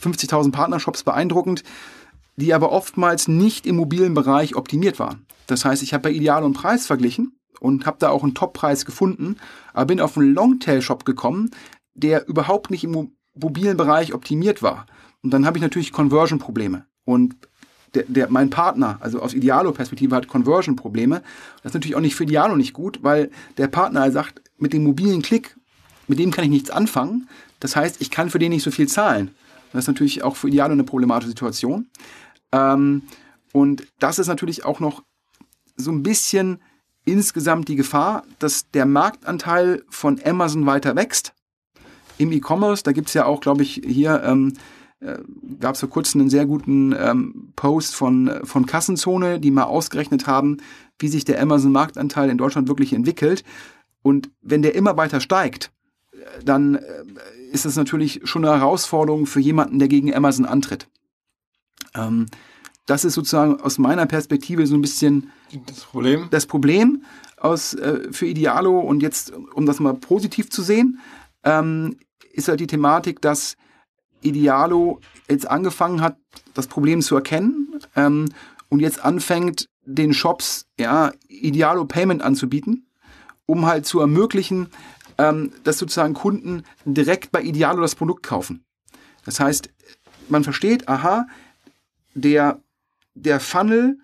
50.000 0.00 0.52
Partnershops 0.52 1.02
beeindruckend, 1.02 1.64
die 2.36 2.54
aber 2.54 2.70
oftmals 2.70 3.26
nicht 3.26 3.66
im 3.66 3.76
mobilen 3.76 4.14
Bereich 4.14 4.54
optimiert 4.54 5.00
waren. 5.00 5.26
Das 5.48 5.64
heißt, 5.64 5.82
ich 5.82 5.92
habe 5.92 6.04
bei 6.04 6.12
Idealo 6.12 6.44
einen 6.44 6.54
Preis 6.54 6.86
verglichen 6.86 7.36
und 7.58 7.86
habe 7.86 7.96
da 7.98 8.10
auch 8.10 8.22
einen 8.22 8.34
Top-Preis 8.34 8.84
gefunden, 8.84 9.36
aber 9.72 9.86
bin 9.86 10.00
auf 10.00 10.16
einen 10.16 10.32
Longtail-Shop 10.32 11.04
gekommen, 11.04 11.50
der 11.94 12.28
überhaupt 12.28 12.70
nicht 12.70 12.84
im 12.84 13.10
mobilen 13.34 13.76
Bereich 13.76 14.14
optimiert 14.14 14.62
war. 14.62 14.86
Und 15.22 15.30
dann 15.30 15.46
habe 15.46 15.58
ich 15.58 15.62
natürlich 15.62 15.92
Conversion-Probleme. 15.92 16.86
Und 17.04 17.36
der, 17.94 18.04
der, 18.06 18.30
mein 18.30 18.50
Partner, 18.50 18.98
also 19.00 19.20
aus 19.20 19.34
Idealo-Perspektive, 19.34 20.14
hat 20.14 20.28
Conversion-Probleme. 20.28 21.22
Das 21.62 21.70
ist 21.70 21.74
natürlich 21.74 21.96
auch 21.96 22.00
nicht 22.00 22.14
für 22.14 22.24
Idealo 22.24 22.56
nicht 22.56 22.72
gut, 22.72 23.02
weil 23.02 23.30
der 23.56 23.68
Partner 23.68 24.10
sagt, 24.12 24.42
mit 24.58 24.72
dem 24.72 24.84
mobilen 24.84 25.22
Klick, 25.22 25.56
mit 26.06 26.18
dem 26.18 26.30
kann 26.30 26.44
ich 26.44 26.50
nichts 26.50 26.70
anfangen. 26.70 27.28
Das 27.58 27.76
heißt, 27.76 28.00
ich 28.00 28.10
kann 28.10 28.30
für 28.30 28.38
den 28.38 28.50
nicht 28.50 28.62
so 28.62 28.70
viel 28.70 28.88
zahlen. 28.88 29.34
Das 29.72 29.84
ist 29.84 29.88
natürlich 29.88 30.22
auch 30.22 30.36
für 30.36 30.48
Idealo 30.48 30.72
eine 30.72 30.84
problematische 30.84 31.30
Situation. 31.30 31.88
Ähm, 32.52 33.02
und 33.52 33.86
das 33.98 34.18
ist 34.18 34.28
natürlich 34.28 34.64
auch 34.64 34.80
noch 34.80 35.02
so 35.76 35.90
ein 35.90 36.02
bisschen 36.02 36.60
insgesamt 37.04 37.68
die 37.68 37.76
Gefahr, 37.76 38.24
dass 38.38 38.70
der 38.70 38.86
Marktanteil 38.86 39.84
von 39.88 40.20
Amazon 40.24 40.66
weiter 40.66 40.96
wächst. 40.96 41.32
Im 42.18 42.32
E-Commerce, 42.32 42.82
da 42.82 42.92
gibt 42.92 43.08
es 43.08 43.14
ja 43.14 43.24
auch, 43.24 43.40
glaube 43.40 43.62
ich, 43.62 43.80
hier 43.84 44.22
ähm, 44.24 44.54
äh, 45.00 45.18
gab 45.58 45.74
es 45.74 45.80
vor 45.80 45.88
kurzem 45.88 46.20
einen 46.20 46.30
sehr 46.30 46.46
guten 46.46 46.94
ähm, 46.98 47.52
Post 47.56 47.94
von, 47.94 48.30
von 48.44 48.66
Kassenzone, 48.66 49.40
die 49.40 49.50
mal 49.50 49.64
ausgerechnet 49.64 50.26
haben, 50.26 50.58
wie 50.98 51.08
sich 51.08 51.24
der 51.24 51.40
Amazon-Marktanteil 51.40 52.28
in 52.28 52.38
Deutschland 52.38 52.68
wirklich 52.68 52.92
entwickelt. 52.92 53.44
Und 54.02 54.30
wenn 54.42 54.62
der 54.62 54.74
immer 54.74 54.96
weiter 54.96 55.20
steigt, 55.20 55.72
äh, 56.12 56.44
dann 56.44 56.76
äh, 56.76 57.04
ist 57.50 57.64
es 57.64 57.76
natürlich 57.76 58.20
schon 58.24 58.44
eine 58.44 58.58
Herausforderung 58.58 59.26
für 59.26 59.40
jemanden, 59.40 59.78
der 59.78 59.88
gegen 59.88 60.14
Amazon 60.14 60.44
antritt. 60.44 60.86
Ähm, 61.94 62.26
das 62.86 63.04
ist 63.04 63.14
sozusagen 63.14 63.60
aus 63.60 63.78
meiner 63.78 64.06
Perspektive 64.06 64.66
so 64.66 64.74
ein 64.74 64.82
bisschen 64.82 65.30
das 65.66 65.80
Problem, 65.80 66.28
das 66.30 66.46
Problem 66.46 67.04
aus, 67.36 67.74
äh, 67.74 68.12
für 68.12 68.26
Idealo. 68.26 68.80
Und 68.80 69.00
jetzt, 69.00 69.32
um 69.54 69.64
das 69.64 69.80
mal 69.80 69.94
positiv 69.94 70.50
zu 70.50 70.62
sehen, 70.62 70.98
ähm, 71.44 71.96
ist 72.32 72.48
halt 72.48 72.60
die 72.60 72.66
Thematik, 72.66 73.20
dass 73.20 73.56
Idealo 74.22 75.00
jetzt 75.28 75.48
angefangen 75.48 76.00
hat, 76.00 76.16
das 76.54 76.66
Problem 76.66 77.02
zu 77.02 77.14
erkennen 77.14 77.80
ähm, 77.96 78.26
und 78.68 78.80
jetzt 78.80 79.04
anfängt, 79.04 79.66
den 79.84 80.14
Shops 80.14 80.66
ja, 80.78 81.12
Idealo 81.28 81.84
Payment 81.84 82.22
anzubieten, 82.22 82.86
um 83.46 83.66
halt 83.66 83.86
zu 83.86 84.00
ermöglichen, 84.00 84.68
ähm, 85.18 85.52
dass 85.64 85.78
sozusagen 85.78 86.14
Kunden 86.14 86.64
direkt 86.84 87.32
bei 87.32 87.42
Idealo 87.42 87.80
das 87.80 87.94
Produkt 87.94 88.22
kaufen. 88.22 88.64
Das 89.24 89.40
heißt, 89.40 89.70
man 90.28 90.44
versteht, 90.44 90.88
aha, 90.88 91.26
der, 92.14 92.60
der 93.14 93.40
Funnel 93.40 93.98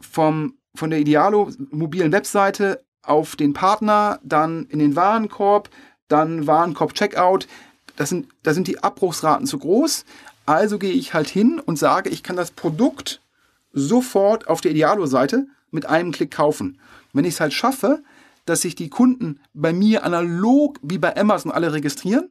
vom, 0.00 0.54
von 0.74 0.90
der 0.90 1.00
Idealo 1.00 1.50
mobilen 1.70 2.12
Webseite 2.12 2.84
auf 3.02 3.36
den 3.36 3.52
Partner, 3.52 4.20
dann 4.22 4.66
in 4.66 4.78
den 4.78 4.96
Warenkorb, 4.96 5.70
dann 6.08 6.46
Warenkorb 6.46 6.94
Checkout, 6.94 7.48
das 7.96 8.08
sind, 8.08 8.28
da 8.42 8.54
sind 8.54 8.68
die 8.68 8.82
Abbruchsraten 8.82 9.46
zu 9.46 9.58
groß. 9.58 10.04
Also 10.46 10.78
gehe 10.78 10.92
ich 10.92 11.14
halt 11.14 11.28
hin 11.28 11.60
und 11.60 11.78
sage, 11.78 12.10
ich 12.10 12.22
kann 12.22 12.36
das 12.36 12.50
Produkt 12.50 13.20
sofort 13.72 14.48
auf 14.48 14.60
der 14.60 14.72
Idealo-Seite 14.72 15.46
mit 15.70 15.86
einem 15.86 16.12
Klick 16.12 16.30
kaufen. 16.30 16.80
Wenn 17.12 17.24
ich 17.24 17.34
es 17.34 17.40
halt 17.40 17.52
schaffe, 17.52 18.02
dass 18.44 18.62
sich 18.62 18.74
die 18.74 18.90
Kunden 18.90 19.40
bei 19.54 19.72
mir 19.72 20.04
analog 20.04 20.78
wie 20.82 20.98
bei 20.98 21.16
Amazon 21.16 21.52
alle 21.52 21.72
registrieren, 21.72 22.30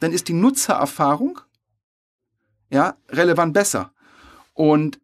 dann 0.00 0.12
ist 0.12 0.28
die 0.28 0.34
Nutzererfahrung 0.34 1.40
ja, 2.70 2.96
relevant 3.08 3.54
besser. 3.54 3.92
Und 4.52 5.00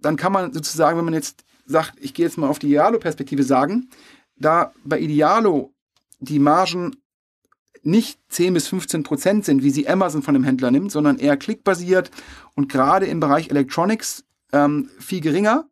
dann 0.00 0.16
kann 0.16 0.32
man 0.32 0.52
sozusagen, 0.52 0.96
wenn 0.96 1.04
man 1.04 1.14
jetzt 1.14 1.44
sagt, 1.66 1.94
ich 2.00 2.14
gehe 2.14 2.26
jetzt 2.26 2.38
mal 2.38 2.48
auf 2.48 2.58
die 2.58 2.68
Idealo-Perspektive 2.68 3.42
sagen, 3.42 3.90
da 4.36 4.72
bei 4.84 4.98
Idealo 4.98 5.72
die 6.20 6.38
Margen 6.38 6.96
nicht 7.82 8.18
10 8.28 8.54
bis 8.54 8.68
15 8.68 9.02
Prozent 9.02 9.44
sind, 9.44 9.62
wie 9.62 9.70
sie 9.70 9.88
Amazon 9.88 10.22
von 10.22 10.34
dem 10.34 10.44
Händler 10.44 10.70
nimmt, 10.70 10.92
sondern 10.92 11.18
eher 11.18 11.36
klickbasiert 11.36 12.10
und 12.54 12.68
gerade 12.68 13.06
im 13.06 13.20
Bereich 13.20 13.50
Electronics 13.50 14.24
ähm, 14.52 14.88
viel 14.98 15.20
geringer, 15.20 15.68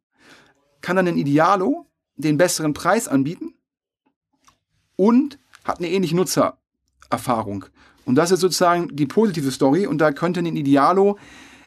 kann 0.81 0.97
dann 0.97 1.07
ein 1.07 1.19
Idealo 1.19 1.87
den 2.17 2.37
besseren 2.37 2.75
Preis 2.75 3.09
anbieten 3.09 3.55
und 4.97 5.39
hat 5.65 5.79
eine 5.79 5.91
ähnliche 5.91 6.17
Nutzererfahrung. 6.17 7.67
Und 8.05 8.17
das 8.17 8.31
ist 8.31 8.41
sozusagen 8.41 8.95
die 8.97 9.07
positive 9.07 9.51
Story. 9.51 9.87
Und 9.87 9.99
da 9.99 10.13
könnte 10.13 10.41
ein 10.41 10.57
Idealo 10.57 11.19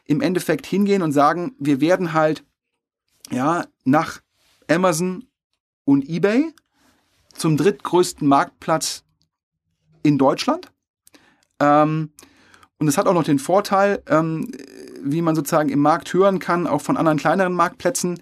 im 0.04 0.20
Endeffekt 0.20 0.66
hingehen 0.66 1.02
und 1.02 1.12
sagen, 1.12 1.54
wir 1.58 1.80
werden 1.80 2.12
halt 2.12 2.44
ja 3.30 3.64
nach 3.84 4.20
Amazon 4.68 5.24
und 5.84 6.08
eBay 6.08 6.52
zum 7.34 7.56
drittgrößten 7.56 8.28
Marktplatz 8.28 9.03
in 10.04 10.18
Deutschland. 10.18 10.70
Ähm, 11.58 12.12
und 12.78 12.86
es 12.86 12.96
hat 12.96 13.08
auch 13.08 13.14
noch 13.14 13.24
den 13.24 13.40
Vorteil, 13.40 14.02
ähm, 14.08 14.52
wie 15.02 15.22
man 15.22 15.34
sozusagen 15.34 15.70
im 15.70 15.80
Markt 15.80 16.12
hören 16.12 16.38
kann, 16.38 16.68
auch 16.68 16.80
von 16.80 16.96
anderen 16.96 17.18
kleineren 17.18 17.54
Marktplätzen, 17.54 18.20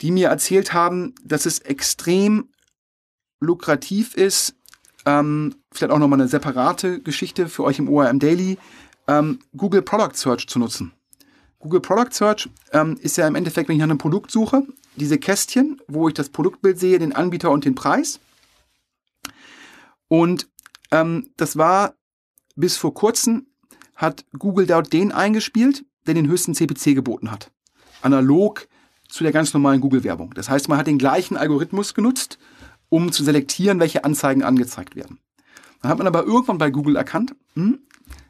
die 0.00 0.10
mir 0.10 0.28
erzählt 0.28 0.72
haben, 0.72 1.14
dass 1.22 1.46
es 1.46 1.60
extrem 1.60 2.48
lukrativ 3.40 4.14
ist, 4.14 4.56
ähm, 5.04 5.54
vielleicht 5.72 5.92
auch 5.92 5.98
nochmal 5.98 6.20
eine 6.20 6.28
separate 6.28 7.00
Geschichte 7.00 7.48
für 7.48 7.64
euch 7.64 7.78
im 7.78 7.88
ORM 7.88 8.18
Daily, 8.18 8.58
ähm, 9.08 9.40
Google 9.56 9.82
Product 9.82 10.14
Search 10.14 10.48
zu 10.48 10.58
nutzen. 10.58 10.92
Google 11.58 11.80
Product 11.80 12.12
Search 12.12 12.48
ähm, 12.72 12.96
ist 13.00 13.16
ja 13.16 13.26
im 13.26 13.34
Endeffekt, 13.34 13.68
wenn 13.68 13.76
ich 13.76 13.80
nach 13.80 13.88
einem 13.88 13.98
Produkt 13.98 14.30
suche, 14.30 14.66
diese 14.96 15.18
Kästchen, 15.18 15.80
wo 15.88 16.08
ich 16.08 16.14
das 16.14 16.28
Produktbild 16.28 16.78
sehe, 16.78 16.98
den 16.98 17.12
Anbieter 17.12 17.50
und 17.50 17.64
den 17.64 17.74
Preis. 17.74 18.20
Und 20.08 20.48
ähm, 20.92 21.30
das 21.36 21.56
war 21.56 21.94
bis 22.54 22.76
vor 22.76 22.94
kurzem, 22.94 23.48
hat 23.96 24.24
Google 24.38 24.66
dort 24.66 24.92
den 24.92 25.10
eingespielt, 25.10 25.84
der 26.06 26.14
den 26.14 26.28
höchsten 26.28 26.54
CPC 26.54 26.94
geboten 26.94 27.30
hat. 27.30 27.50
Analog 28.02 28.68
zu 29.08 29.24
der 29.24 29.32
ganz 29.32 29.52
normalen 29.52 29.80
Google-Werbung. 29.80 30.32
Das 30.34 30.48
heißt, 30.48 30.68
man 30.68 30.78
hat 30.78 30.86
den 30.86 30.98
gleichen 30.98 31.36
Algorithmus 31.36 31.94
genutzt, 31.94 32.38
um 32.88 33.12
zu 33.12 33.24
selektieren, 33.24 33.80
welche 33.80 34.04
Anzeigen 34.04 34.42
angezeigt 34.42 34.96
werden. 34.96 35.18
Dann 35.80 35.90
hat 35.90 35.98
man 35.98 36.06
aber 36.06 36.24
irgendwann 36.24 36.58
bei 36.58 36.70
Google 36.70 36.96
erkannt, 36.96 37.34
hm, 37.54 37.80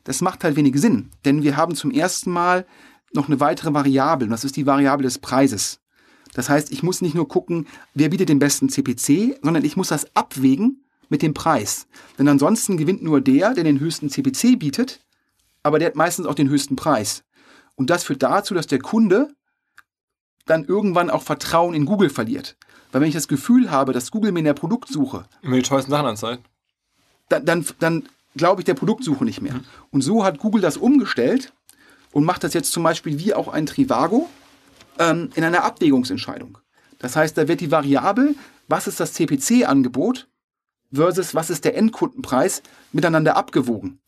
das 0.04 0.20
macht 0.20 0.42
halt 0.42 0.56
wenig 0.56 0.80
Sinn, 0.80 1.10
denn 1.24 1.42
wir 1.42 1.56
haben 1.56 1.74
zum 1.74 1.90
ersten 1.90 2.30
Mal 2.30 2.66
noch 3.12 3.28
eine 3.28 3.40
weitere 3.40 3.72
Variable, 3.74 4.26
und 4.26 4.30
das 4.30 4.44
ist 4.44 4.56
die 4.56 4.66
Variable 4.66 5.04
des 5.04 5.18
Preises. 5.18 5.80
Das 6.34 6.48
heißt, 6.48 6.72
ich 6.72 6.82
muss 6.82 7.02
nicht 7.02 7.14
nur 7.14 7.28
gucken, 7.28 7.66
wer 7.94 8.08
bietet 8.08 8.28
den 8.28 8.38
besten 8.38 8.68
CPC, 8.68 9.38
sondern 9.42 9.64
ich 9.64 9.76
muss 9.76 9.88
das 9.88 10.16
abwägen 10.16 10.82
mit 11.12 11.22
dem 11.22 11.34
Preis. 11.34 11.86
Denn 12.18 12.26
ansonsten 12.26 12.78
gewinnt 12.78 13.02
nur 13.02 13.20
der, 13.20 13.52
der 13.52 13.64
den 13.64 13.78
höchsten 13.78 14.08
CPC 14.08 14.58
bietet, 14.58 15.00
aber 15.62 15.78
der 15.78 15.88
hat 15.88 15.94
meistens 15.94 16.26
auch 16.26 16.34
den 16.34 16.48
höchsten 16.48 16.74
Preis. 16.74 17.22
Und 17.76 17.90
das 17.90 18.02
führt 18.02 18.22
dazu, 18.22 18.54
dass 18.54 18.66
der 18.66 18.80
Kunde 18.80 19.28
dann 20.46 20.64
irgendwann 20.64 21.10
auch 21.10 21.22
Vertrauen 21.22 21.74
in 21.74 21.84
Google 21.84 22.08
verliert. 22.08 22.56
Weil 22.90 23.02
wenn 23.02 23.08
ich 23.08 23.14
das 23.14 23.28
Gefühl 23.28 23.70
habe, 23.70 23.92
dass 23.92 24.10
Google 24.10 24.32
mir 24.32 24.38
in 24.38 24.46
der 24.46 24.54
Produktsuche 24.54 25.26
immer 25.42 25.56
die 25.56 25.62
teuersten 25.62 25.90
Sachen 25.90 26.06
anzeigt, 26.06 26.42
dann, 27.28 27.44
dann, 27.44 27.66
dann 27.78 28.08
glaube 28.34 28.62
ich 28.62 28.64
der 28.64 28.74
Produktsuche 28.74 29.24
nicht 29.24 29.42
mehr. 29.42 29.54
Mhm. 29.54 29.64
Und 29.90 30.00
so 30.00 30.24
hat 30.24 30.38
Google 30.38 30.62
das 30.62 30.78
umgestellt 30.78 31.52
und 32.10 32.24
macht 32.24 32.42
das 32.42 32.54
jetzt 32.54 32.72
zum 32.72 32.82
Beispiel 32.82 33.18
wie 33.18 33.34
auch 33.34 33.48
ein 33.48 33.66
Trivago 33.66 34.30
ähm, 34.98 35.28
in 35.34 35.44
einer 35.44 35.62
Abwägungsentscheidung. 35.64 36.56
Das 36.98 37.16
heißt, 37.16 37.36
da 37.36 37.48
wird 37.48 37.60
die 37.60 37.70
Variable, 37.70 38.34
was 38.68 38.86
ist 38.86 38.98
das 38.98 39.12
CPC-Angebot 39.12 40.28
versus 40.92 41.34
was 41.34 41.50
ist 41.50 41.64
der 41.64 41.76
Endkundenpreis, 41.76 42.62
miteinander 42.92 43.36
abgewogen. 43.36 43.98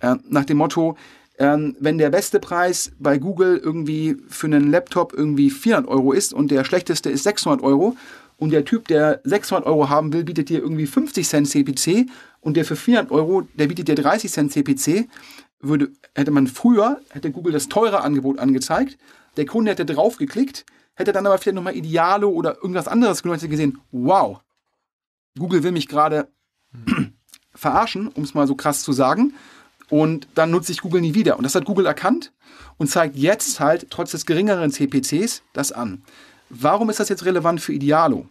Äh, 0.00 0.16
nach 0.28 0.44
dem 0.44 0.58
Motto, 0.58 0.96
äh, 1.36 1.56
wenn 1.78 1.98
der 1.98 2.10
beste 2.10 2.40
Preis 2.40 2.92
bei 2.98 3.18
Google 3.18 3.56
irgendwie 3.56 4.16
für 4.28 4.46
einen 4.46 4.70
Laptop 4.70 5.12
irgendwie 5.12 5.50
400 5.50 5.90
Euro 5.90 6.12
ist 6.12 6.32
und 6.32 6.50
der 6.50 6.64
schlechteste 6.64 7.10
ist 7.10 7.24
600 7.24 7.62
Euro 7.62 7.96
und 8.36 8.50
der 8.50 8.64
Typ, 8.64 8.88
der 8.88 9.20
600 9.24 9.66
Euro 9.66 9.88
haben 9.88 10.12
will, 10.12 10.24
bietet 10.24 10.48
dir 10.48 10.60
irgendwie 10.60 10.86
50 10.86 11.26
Cent 11.26 11.48
CPC 11.48 12.06
und 12.40 12.56
der 12.56 12.64
für 12.64 12.76
400 12.76 13.10
Euro, 13.10 13.42
der 13.54 13.68
bietet 13.68 13.88
dir 13.88 13.94
30 13.94 14.30
Cent 14.30 14.52
CPC, 14.52 15.08
würde, 15.60 15.90
hätte 16.14 16.30
man 16.30 16.46
früher, 16.46 17.00
hätte 17.10 17.30
Google 17.30 17.52
das 17.52 17.68
teure 17.68 18.02
Angebot 18.02 18.38
angezeigt, 18.38 18.98
der 19.36 19.46
Kunde 19.46 19.70
hätte 19.70 19.86
draufgeklickt, 19.86 20.66
hätte 20.94 21.12
dann 21.12 21.26
aber 21.26 21.38
vielleicht 21.38 21.56
nochmal 21.56 21.76
Idealo 21.76 22.28
oder 22.28 22.56
irgendwas 22.56 22.88
anderes 22.88 23.22
genommen, 23.22 23.38
hätte 23.38 23.48
gesehen, 23.48 23.78
wow, 23.90 24.40
Google 25.38 25.62
will 25.62 25.72
mich 25.72 25.88
gerade 25.88 26.28
verarschen, 27.54 28.08
um 28.08 28.22
es 28.24 28.34
mal 28.34 28.46
so 28.46 28.54
krass 28.54 28.82
zu 28.82 28.92
sagen. 28.92 29.34
Und 29.90 30.28
dann 30.34 30.50
nutze 30.50 30.72
ich 30.72 30.80
Google 30.80 31.00
nie 31.00 31.14
wieder. 31.14 31.36
Und 31.36 31.44
das 31.44 31.54
hat 31.54 31.64
Google 31.64 31.86
erkannt 31.86 32.32
und 32.78 32.88
zeigt 32.88 33.16
jetzt 33.16 33.60
halt 33.60 33.90
trotz 33.90 34.12
des 34.12 34.26
geringeren 34.26 34.70
CPCs 34.70 35.42
das 35.52 35.72
an. 35.72 36.02
Warum 36.48 36.90
ist 36.90 37.00
das 37.00 37.08
jetzt 37.08 37.24
relevant 37.24 37.60
für 37.60 37.72
Idealo? 37.72 38.26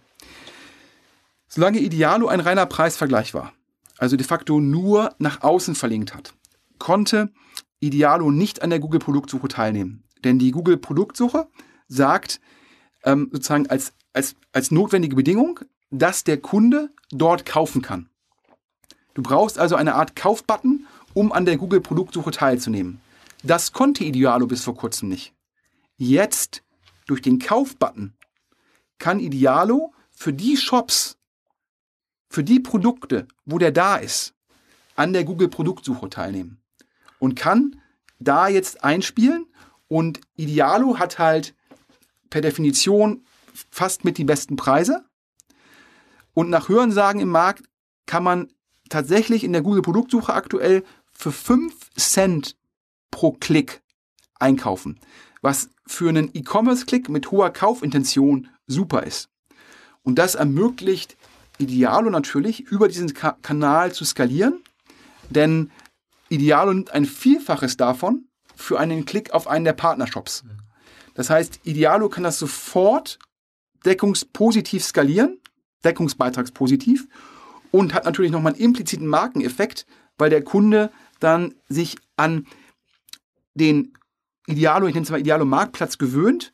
Solange 1.47 1.79
Idealo 1.79 2.27
ein 2.27 2.39
reiner 2.39 2.65
Preisvergleich 2.65 3.33
war, 3.33 3.53
also 3.97 4.17
de 4.17 4.25
facto 4.25 4.59
nur 4.59 5.13
nach 5.19 5.43
außen 5.43 5.75
verlinkt 5.75 6.15
hat, 6.15 6.33
konnte 6.79 7.31
Idealo 7.79 8.31
nicht 8.31 8.63
an 8.63 8.71
der 8.71 8.79
Google-Produktsuche 8.79 9.47
teilnehmen. 9.47 10.03
Denn 10.23 10.39
die 10.39 10.51
Google-Produktsuche 10.51 11.47
sagt 11.87 12.39
ähm, 13.03 13.29
sozusagen 13.31 13.67
als, 13.67 13.93
als, 14.13 14.35
als 14.51 14.71
notwendige 14.71 15.15
Bedingung, 15.15 15.59
dass 15.93 16.23
der 16.23 16.41
Kunde 16.41 16.89
dort 17.11 17.45
kaufen 17.45 17.83
kann. 17.83 18.09
Du 19.13 19.21
brauchst 19.21 19.59
also 19.59 19.75
eine 19.75 19.93
Art 19.93 20.15
Kaufbutton, 20.15 20.87
um 21.13 21.31
an 21.31 21.45
der 21.45 21.57
Google-Produktsuche 21.57 22.31
teilzunehmen. 22.31 22.99
Das 23.43 23.73
konnte 23.73 24.03
Idealo 24.03 24.47
bis 24.47 24.63
vor 24.63 24.75
kurzem 24.75 25.09
nicht. 25.09 25.33
Jetzt, 25.97 26.63
durch 27.05 27.21
den 27.21 27.37
Kaufbutton, 27.37 28.13
kann 28.97 29.19
Idealo 29.19 29.93
für 30.09 30.33
die 30.33 30.57
Shops, 30.57 31.17
für 32.27 32.43
die 32.43 32.59
Produkte, 32.59 33.27
wo 33.45 33.59
der 33.59 33.71
da 33.71 33.97
ist, 33.97 34.33
an 34.95 35.13
der 35.13 35.23
Google-Produktsuche 35.23 36.09
teilnehmen. 36.09 36.59
Und 37.19 37.35
kann 37.35 37.79
da 38.19 38.47
jetzt 38.47 38.83
einspielen. 38.83 39.45
Und 39.87 40.21
Idealo 40.35 40.97
hat 40.97 41.19
halt 41.19 41.53
per 42.31 42.41
Definition 42.41 43.25
fast 43.69 44.03
mit 44.05 44.17
die 44.17 44.23
besten 44.23 44.55
Preise. 44.55 45.05
Und 46.33 46.49
nach 46.49 46.69
Hörensagen 46.69 47.21
im 47.21 47.29
Markt 47.29 47.63
kann 48.05 48.23
man 48.23 48.47
tatsächlich 48.89 49.43
in 49.43 49.53
der 49.53 49.61
Google-Produktsuche 49.61 50.33
aktuell 50.33 50.83
für 51.11 51.31
5 51.31 51.91
Cent 51.95 52.55
pro 53.11 53.33
Klick 53.33 53.81
einkaufen, 54.39 54.99
was 55.41 55.69
für 55.85 56.09
einen 56.09 56.31
E-Commerce-Klick 56.33 57.09
mit 57.09 57.31
hoher 57.31 57.51
Kaufintention 57.51 58.49
super 58.67 59.03
ist. 59.03 59.29
Und 60.01 60.15
das 60.15 60.35
ermöglicht 60.35 61.15
Idealo 61.59 62.09
natürlich, 62.09 62.61
über 62.61 62.87
diesen 62.87 63.13
Ka 63.13 63.37
Kanal 63.41 63.93
zu 63.93 64.05
skalieren, 64.05 64.61
denn 65.29 65.71
Idealo 66.29 66.73
nimmt 66.73 66.91
ein 66.91 67.05
Vielfaches 67.05 67.77
davon 67.77 68.25
für 68.55 68.79
einen 68.79 69.05
Klick 69.05 69.31
auf 69.31 69.47
einen 69.47 69.65
der 69.65 69.73
Partnershops. 69.73 70.43
Das 71.13 71.29
heißt, 71.29 71.61
Idealo 71.63 72.09
kann 72.09 72.23
das 72.23 72.39
sofort 72.39 73.19
deckungspositiv 73.85 74.83
skalieren 74.83 75.39
deckungsbeitragspositiv 75.85 77.07
und 77.71 77.93
hat 77.93 78.05
natürlich 78.05 78.31
nochmal 78.31 78.53
einen 78.53 78.61
impliziten 78.61 79.07
Markeneffekt, 79.07 79.85
weil 80.17 80.29
der 80.29 80.43
Kunde 80.43 80.91
dann 81.19 81.53
sich 81.67 81.97
an 82.17 82.45
den 83.55 83.93
Idealo, 84.47 84.87
ich 84.87 84.93
nenne 84.93 85.05
es 85.05 85.11
mal 85.11 85.19
Idealo 85.19 85.45
Marktplatz 85.45 85.97
gewöhnt, 85.97 86.53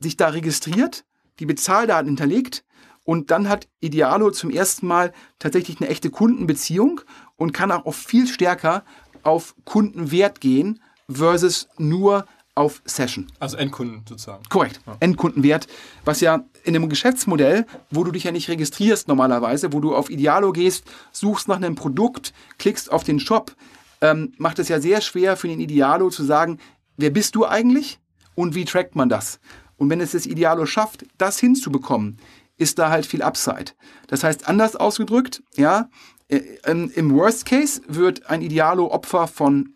sich 0.00 0.16
da 0.16 0.28
registriert, 0.28 1.04
die 1.38 1.46
Bezahldaten 1.46 2.08
hinterlegt 2.08 2.64
und 3.04 3.30
dann 3.30 3.48
hat 3.48 3.68
Idealo 3.80 4.30
zum 4.30 4.50
ersten 4.50 4.86
Mal 4.86 5.12
tatsächlich 5.38 5.80
eine 5.80 5.88
echte 5.88 6.10
Kundenbeziehung 6.10 7.00
und 7.36 7.52
kann 7.52 7.70
auch 7.70 7.94
viel 7.94 8.26
stärker 8.26 8.84
auf 9.22 9.54
Kundenwert 9.64 10.40
gehen 10.40 10.80
versus 11.10 11.68
nur 11.78 12.26
auf 12.58 12.82
Session. 12.84 13.28
Also 13.38 13.56
Endkunden 13.56 14.02
sozusagen. 14.08 14.42
Korrekt. 14.48 14.80
Ja. 14.86 14.96
Endkundenwert, 14.98 15.68
was 16.04 16.20
ja 16.20 16.44
in 16.64 16.74
einem 16.74 16.88
Geschäftsmodell, 16.88 17.66
wo 17.90 18.02
du 18.02 18.10
dich 18.10 18.24
ja 18.24 18.32
nicht 18.32 18.48
registrierst 18.48 19.06
normalerweise, 19.06 19.72
wo 19.72 19.80
du 19.80 19.94
auf 19.94 20.10
Idealo 20.10 20.52
gehst, 20.52 20.84
suchst 21.12 21.46
nach 21.46 21.56
einem 21.56 21.76
Produkt, 21.76 22.34
klickst 22.58 22.90
auf 22.90 23.04
den 23.04 23.20
Shop, 23.20 23.54
ähm, 24.00 24.32
macht 24.38 24.58
es 24.58 24.68
ja 24.68 24.80
sehr 24.80 25.00
schwer 25.00 25.36
für 25.36 25.46
den 25.46 25.60
Idealo 25.60 26.10
zu 26.10 26.24
sagen, 26.24 26.58
wer 26.96 27.10
bist 27.10 27.36
du 27.36 27.46
eigentlich 27.46 28.00
und 28.34 28.56
wie 28.56 28.64
trackt 28.64 28.96
man 28.96 29.08
das? 29.08 29.38
Und 29.76 29.88
wenn 29.88 30.00
es 30.00 30.12
das 30.12 30.26
Idealo 30.26 30.66
schafft, 30.66 31.06
das 31.16 31.38
hinzubekommen, 31.38 32.18
ist 32.56 32.80
da 32.80 32.90
halt 32.90 33.06
viel 33.06 33.22
Upside. 33.22 33.72
Das 34.08 34.24
heißt, 34.24 34.48
anders 34.48 34.74
ausgedrückt, 34.74 35.44
ja, 35.54 35.88
äh, 36.26 36.40
ähm, 36.64 36.90
im 36.96 37.14
Worst 37.14 37.46
Case 37.46 37.80
wird 37.86 38.28
ein 38.28 38.42
Idealo 38.42 38.90
Opfer 38.90 39.28
von 39.28 39.74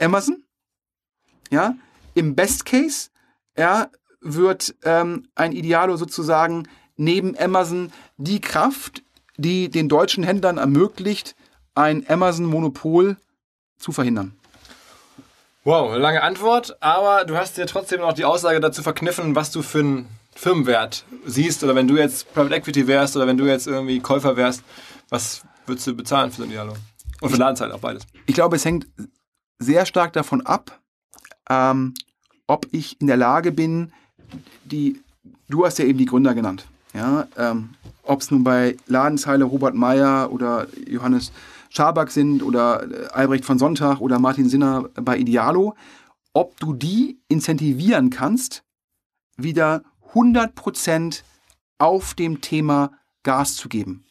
Amazon, 0.00 0.42
ja, 1.50 1.76
im 2.14 2.34
Best 2.34 2.64
Case 2.64 3.10
ja, 3.56 3.88
wird 4.20 4.74
ähm, 4.84 5.28
ein 5.34 5.52
Idealo 5.52 5.96
sozusagen 5.96 6.68
neben 6.96 7.36
Amazon 7.38 7.92
die 8.16 8.40
Kraft, 8.40 9.02
die 9.36 9.68
den 9.68 9.88
deutschen 9.88 10.24
Händlern 10.24 10.58
ermöglicht, 10.58 11.34
ein 11.74 12.04
Amazon-Monopol 12.08 13.16
zu 13.78 13.92
verhindern. 13.92 14.36
Wow, 15.64 15.96
lange 15.96 16.22
Antwort, 16.22 16.76
aber 16.80 17.24
du 17.24 17.36
hast 17.36 17.56
dir 17.56 17.66
trotzdem 17.66 18.00
noch 18.00 18.12
die 18.12 18.24
Aussage 18.24 18.60
dazu 18.60 18.82
verkniffen, 18.82 19.34
was 19.34 19.50
du 19.50 19.62
für 19.62 19.80
einen 19.80 20.08
Firmenwert 20.34 21.04
siehst 21.24 21.64
oder 21.64 21.74
wenn 21.74 21.88
du 21.88 21.96
jetzt 21.96 22.32
Private 22.34 22.54
Equity 22.54 22.86
wärst 22.86 23.16
oder 23.16 23.26
wenn 23.26 23.38
du 23.38 23.46
jetzt 23.46 23.66
irgendwie 23.66 23.98
Käufer 24.00 24.36
wärst, 24.36 24.62
was 25.08 25.42
Würdest 25.66 25.86
du 25.86 25.94
bezahlen 25.94 26.30
für 26.30 26.38
so 26.38 26.42
ein 26.44 26.50
Idealo? 26.50 26.74
Und 27.20 27.30
für 27.30 27.36
Ladenzeit 27.36 27.70
auch 27.72 27.80
beides. 27.80 28.06
Ich 28.26 28.34
glaube, 28.34 28.56
es 28.56 28.64
hängt 28.64 28.86
sehr 29.58 29.86
stark 29.86 30.12
davon 30.12 30.44
ab, 30.44 30.80
ähm, 31.48 31.94
ob 32.46 32.66
ich 32.72 33.00
in 33.00 33.06
der 33.06 33.16
Lage 33.16 33.52
bin, 33.52 33.92
die, 34.64 35.00
du 35.48 35.64
hast 35.64 35.78
ja 35.78 35.84
eben 35.84 35.98
die 35.98 36.06
Gründer 36.06 36.34
genannt, 36.34 36.66
ja, 36.92 37.26
ähm, 37.36 37.70
ob 38.02 38.20
es 38.20 38.30
nun 38.30 38.44
bei 38.44 38.76
Ladenzeile 38.86 39.44
Robert 39.44 39.74
Meyer 39.74 40.30
oder 40.30 40.66
Johannes 40.86 41.32
Schaback 41.70 42.10
sind 42.10 42.42
oder 42.42 42.84
äh, 42.90 43.06
Albrecht 43.08 43.44
von 43.44 43.58
Sonntag 43.58 44.00
oder 44.00 44.18
Martin 44.18 44.48
Sinner 44.48 44.88
bei 44.94 45.18
Idealo, 45.18 45.74
ob 46.32 46.58
du 46.60 46.72
die 46.72 47.18
incentivieren 47.28 48.10
kannst, 48.10 48.62
wieder 49.36 49.82
100% 50.12 51.22
auf 51.78 52.14
dem 52.14 52.40
Thema 52.40 52.92
Gas 53.24 53.56
zu 53.56 53.68
geben. 53.68 54.04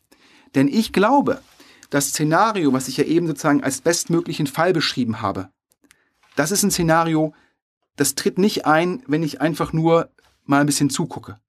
Denn 0.55 0.67
ich 0.67 0.91
glaube, 0.91 1.41
das 1.89 2.09
Szenario, 2.09 2.73
was 2.73 2.87
ich 2.87 2.97
ja 2.97 3.03
eben 3.05 3.27
sozusagen 3.27 3.63
als 3.63 3.81
bestmöglichen 3.81 4.47
Fall 4.47 4.73
beschrieben 4.73 5.21
habe, 5.21 5.49
das 6.35 6.51
ist 6.51 6.63
ein 6.63 6.71
Szenario, 6.71 7.33
das 7.95 8.15
tritt 8.15 8.37
nicht 8.37 8.65
ein, 8.65 9.03
wenn 9.07 9.23
ich 9.23 9.41
einfach 9.41 9.73
nur 9.73 10.09
mal 10.45 10.61
ein 10.61 10.65
bisschen 10.65 10.89
zugucke. 10.89 11.39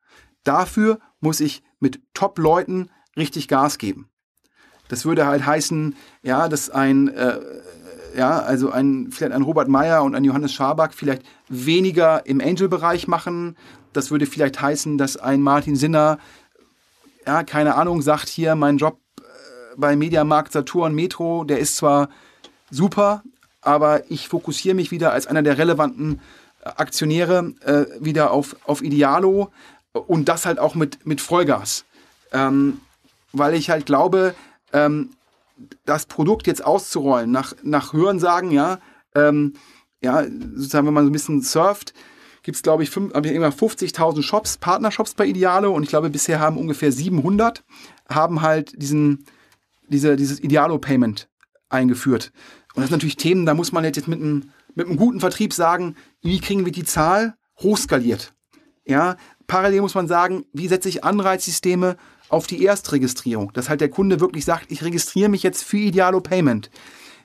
Dafür 0.44 0.98
muss 1.20 1.40
ich 1.40 1.62
mit 1.80 2.00
Top-Leuten 2.12 2.90
richtig 3.16 3.48
Gas 3.48 3.78
geben. 3.78 4.10
Das 4.88 5.04
würde 5.04 5.26
halt 5.26 5.46
heißen, 5.46 5.96
ja, 6.22 6.48
dass 6.48 6.68
ein, 6.68 7.08
äh, 7.08 7.40
ja, 8.16 8.40
also 8.40 8.70
ein, 8.70 9.10
vielleicht 9.10 9.32
ein 9.32 9.42
Robert 9.42 9.68
Meyer 9.68 10.04
und 10.04 10.14
ein 10.14 10.24
Johannes 10.24 10.52
Schaback 10.52 10.92
vielleicht 10.92 11.22
weniger 11.48 12.26
im 12.26 12.40
Angel-Bereich 12.40 13.08
machen. 13.08 13.56
Das 13.92 14.10
würde 14.10 14.26
vielleicht 14.26 14.60
heißen, 14.60 14.98
dass 14.98 15.16
ein 15.16 15.40
Martin 15.40 15.76
Sinner, 15.76 16.18
ja, 17.26 17.42
keine 17.42 17.76
Ahnung, 17.76 18.02
sagt 18.02 18.28
hier, 18.28 18.54
mein 18.54 18.76
Job 18.76 19.00
äh, 19.18 19.22
bei 19.76 19.96
Mediamarkt, 19.96 20.52
Saturn, 20.52 20.94
Metro, 20.94 21.44
der 21.44 21.58
ist 21.58 21.76
zwar 21.76 22.10
super, 22.70 23.22
aber 23.64 24.10
ich 24.10 24.28
fokussiere 24.28 24.74
mich 24.74 24.90
wieder 24.90 25.12
als 25.12 25.26
einer 25.26 25.42
der 25.42 25.58
relevanten 25.58 26.20
äh, 26.62 26.68
Aktionäre 26.76 27.52
äh, 27.64 27.86
wieder 28.00 28.30
auf, 28.30 28.56
auf 28.64 28.82
Idealo 28.82 29.50
und 29.92 30.28
das 30.28 30.46
halt 30.46 30.58
auch 30.58 30.74
mit, 30.74 31.06
mit 31.06 31.20
Vollgas. 31.20 31.84
Ähm, 32.32 32.80
weil 33.32 33.54
ich 33.54 33.70
halt 33.70 33.86
glaube, 33.86 34.34
ähm, 34.72 35.10
das 35.84 36.06
Produkt 36.06 36.46
jetzt 36.46 36.64
auszurollen, 36.64 37.30
nach, 37.30 37.54
nach 37.62 37.92
Hörensagen, 37.92 38.50
ja, 38.50 38.78
ähm, 39.14 39.54
ja, 40.02 40.24
sozusagen, 40.24 40.86
wenn 40.86 40.94
man 40.94 41.04
so 41.04 41.10
ein 41.10 41.12
bisschen 41.12 41.42
surft, 41.42 41.94
gibt 42.42 42.56
es, 42.56 42.62
glaube 42.62 42.82
ich, 42.82 42.90
50.000 42.90 44.22
Shops, 44.22 44.58
Partnershops 44.58 45.14
bei 45.14 45.26
Idealo 45.26 45.72
und 45.72 45.82
ich 45.82 45.88
glaube, 45.88 46.10
bisher 46.10 46.40
haben 46.40 46.58
ungefähr 46.58 46.92
700 46.92 47.64
haben 48.08 48.42
halt 48.42 48.80
diesen, 48.80 49.24
diese, 49.88 50.16
dieses 50.16 50.40
Idealo-Payment 50.40 51.28
eingeführt. 51.70 52.32
Und 52.74 52.82
das 52.82 52.90
sind 52.90 52.96
natürlich 52.96 53.16
Themen, 53.16 53.46
da 53.46 53.54
muss 53.54 53.72
man 53.72 53.84
jetzt 53.84 54.08
mit 54.08 54.20
einem, 54.20 54.50
mit 54.74 54.86
einem 54.86 54.96
guten 54.96 55.20
Vertrieb 55.20 55.52
sagen, 55.52 55.96
wie 56.22 56.40
kriegen 56.40 56.64
wir 56.64 56.72
die 56.72 56.84
Zahl 56.84 57.34
hochskaliert? 57.60 58.34
Ja, 58.84 59.16
parallel 59.46 59.80
muss 59.80 59.94
man 59.94 60.08
sagen, 60.08 60.44
wie 60.52 60.68
setze 60.68 60.88
ich 60.88 61.04
Anreizsysteme 61.04 61.96
auf 62.28 62.46
die 62.46 62.64
Erstregistrierung, 62.64 63.52
dass 63.52 63.68
halt 63.68 63.80
der 63.80 63.90
Kunde 63.90 64.20
wirklich 64.20 64.44
sagt, 64.44 64.72
ich 64.72 64.82
registriere 64.82 65.28
mich 65.28 65.42
jetzt 65.42 65.62
für 65.62 65.78
Idealo 65.78 66.20
Payment. 66.20 66.70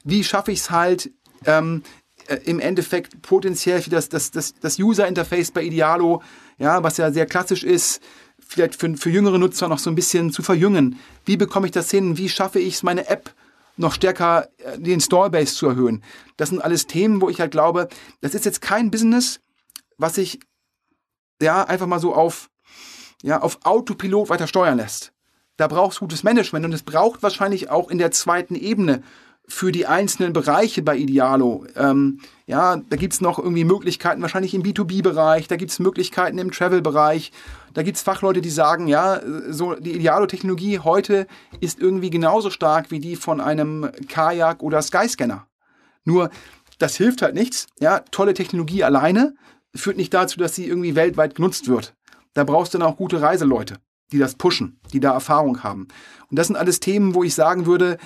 Wie 0.04 0.24
schaffe 0.24 0.52
ich 0.52 0.60
es 0.60 0.72
halt 0.72 1.12
ähm, 1.46 1.84
äh, 2.28 2.36
im 2.46 2.60
Endeffekt 2.60 3.22
potenziell 3.22 3.82
für 3.82 3.90
das, 3.90 4.10
das, 4.10 4.32
das, 4.32 4.54
das 4.62 4.78
User-Interface 4.78 5.52
bei 5.52 5.64
Idealo, 5.64 6.22
ja, 6.58 6.84
was 6.84 6.98
ja 6.98 7.12
sehr 7.12 7.26
klassisch 7.26 7.64
ist, 7.64 8.02
vielleicht 8.38 8.76
für, 8.76 8.96
für 8.98 9.10
jüngere 9.10 9.38
Nutzer 9.38 9.68
noch 9.68 9.80
so 9.80 9.90
ein 9.90 9.96
bisschen 9.96 10.32
zu 10.32 10.44
verjüngen. 10.44 11.00
Wie 11.26 11.38
bekomme 11.38 11.66
ich 11.66 11.72
das 11.72 11.90
hin? 11.90 12.18
Wie 12.18 12.30
schaffe 12.30 12.60
ich 12.60 12.76
es, 12.76 12.84
meine 12.84 13.08
App 13.08 13.34
noch 13.80 13.94
stärker 13.94 14.50
äh, 14.58 14.80
die 14.80 14.94
Installbase 14.94 15.56
zu 15.56 15.68
erhöhen? 15.68 16.04
Das 16.38 16.50
sind 16.50 16.62
alles 16.62 16.88
Themen, 16.88 17.22
wo 17.22 17.30
ich 17.30 17.40
halt 17.40 17.52
glaube, 17.52 17.88
das 18.22 18.36
ist 18.36 18.46
jetzt 18.46 18.62
kein 18.62 18.92
Business, 18.92 19.40
was 19.98 20.18
ich 20.18 20.40
ja 21.42 21.64
einfach 21.64 21.88
mal 21.88 22.00
so 22.00 22.14
auf 22.14 22.50
ja, 23.22 23.42
auf 23.42 23.60
Autopilot 23.64 24.30
weiter 24.30 24.48
steuern 24.48 24.78
lässt. 24.78 25.12
Da 25.58 25.68
braucht 25.68 25.94
es 25.94 26.00
gutes 26.00 26.24
Management 26.24 26.66
und 26.66 26.74
es 26.74 26.84
braucht 26.84 27.22
wahrscheinlich 27.22 27.70
auch 27.70 27.90
in 27.90 27.98
der 27.98 28.12
zweiten 28.12 28.56
Ebene 28.56 29.04
für 29.50 29.72
die 29.72 29.86
einzelnen 29.86 30.32
Bereiche 30.32 30.82
bei 30.82 30.96
Idealo. 30.96 31.66
Ähm, 31.76 32.20
ja, 32.46 32.78
da 32.78 32.96
gibt 32.96 33.14
es 33.14 33.22
noch 33.22 33.40
irgendwie 33.40 33.66
Möglichkeiten, 33.66 34.22
wahrscheinlich 34.22 34.54
im 34.54 34.64
B2B-Bereich, 34.64 35.48
da 35.48 35.56
gibt 35.56 35.72
es 35.72 35.80
Möglichkeiten 35.80 36.38
im 36.38 36.52
Travel-Bereich, 36.52 37.32
da 37.74 37.84
gibt 37.84 37.98
es 37.98 38.04
Fachleute, 38.04 38.42
die 38.42 38.50
sagen, 38.50 38.88
ja, 38.88 39.20
so 39.50 39.76
die 39.76 39.96
Idealo-Technologie 39.96 40.80
heute 40.80 41.28
ist 41.60 41.80
irgendwie 41.80 42.10
genauso 42.10 42.50
stark 42.50 42.92
wie 42.92 43.00
die 43.00 43.16
von 43.16 43.42
einem 43.42 43.90
Kajak 44.08 44.64
oder 44.64 44.82
Skyscanner. 44.82 45.48
Nur, 46.06 46.30
das 46.78 46.96
hilft 46.96 47.22
halt 47.22 47.36
nichts. 47.36 47.68
Ja, 47.80 48.00
tolle 48.12 48.34
Technologie 48.34 48.84
alleine 48.84 49.36
führt 49.76 49.98
nicht 49.98 50.14
dazu, 50.14 50.40
dass 50.40 50.56
sie 50.56 50.66
irgendwie 50.66 50.96
weltweit 50.96 51.36
genutzt 51.36 51.68
wird 51.68 51.94
da 52.34 52.44
brauchst 52.44 52.74
du 52.74 52.78
dann 52.78 52.88
auch 52.88 52.98
gute 52.98 53.22
Reiseleute, 53.22 53.78
die 54.12 54.18
das 54.18 54.36
pushen, 54.36 54.80
die 54.94 55.00
da 55.00 55.14
Erfahrung 55.14 55.64
haben. 55.64 55.88
Und 56.30 56.40
das 56.40 56.48
sind 56.48 56.56
alles 56.56 56.80
Themen, 56.80 57.16
wo 57.16 57.24
ich 57.24 57.36
sagen 57.36 57.66
würde, 57.66 57.98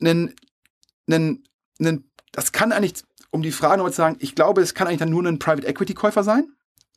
nen, 0.00 0.34
nen, 1.06 1.44
nen, 1.78 2.10
das 2.32 2.52
kann 2.52 2.72
eigentlich, 2.72 2.94
um 3.30 3.42
die 3.42 3.52
Frage 3.52 3.78
nochmal 3.78 3.92
zu 3.92 3.98
sagen, 3.98 4.16
ich 4.20 4.34
glaube, 4.34 4.60
es 4.60 4.74
kann 4.74 4.86
eigentlich 4.86 5.00
dann 5.00 5.10
nur 5.10 5.24
ein 5.24 5.38
Private 5.38 5.66
Equity 5.66 5.94
Käufer 5.94 6.24
sein, 6.24 6.48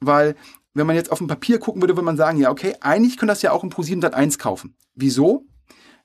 weil 0.02 0.36
wenn 0.74 0.88
man 0.88 0.96
jetzt 0.96 1.12
auf 1.12 1.20
dem 1.20 1.28
Papier 1.28 1.60
gucken 1.60 1.82
würde, 1.82 1.96
würde 1.96 2.06
man 2.06 2.18
sagen, 2.18 2.40
ja, 2.40 2.50
okay, 2.50 2.76
eigentlich 2.82 3.18
können 3.18 3.28
das 3.28 3.42
ja 3.42 3.52
auch 3.52 3.64
im 3.64 3.70
Pro7 3.70 4.12
1 4.12 4.40
kaufen. 4.40 4.76
Wieso? 4.96 5.46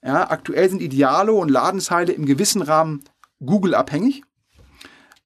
Ja, 0.02 0.30
aktuell 0.30 0.68
sind 0.68 0.82
Idealo 0.82 1.38
und 1.40 1.48
Ladenzeile 1.48 2.12
im 2.12 2.26
gewissen 2.26 2.62
Rahmen 2.62 3.02
Google 3.40 3.74
abhängig. 3.74 4.22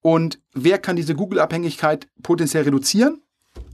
Und 0.01 0.41
wer 0.55 0.79
kann 0.79 0.97
diese 0.97 1.15
Google-Abhängigkeit 1.15 2.09
potenziell 2.23 2.65
reduzieren? 2.65 3.23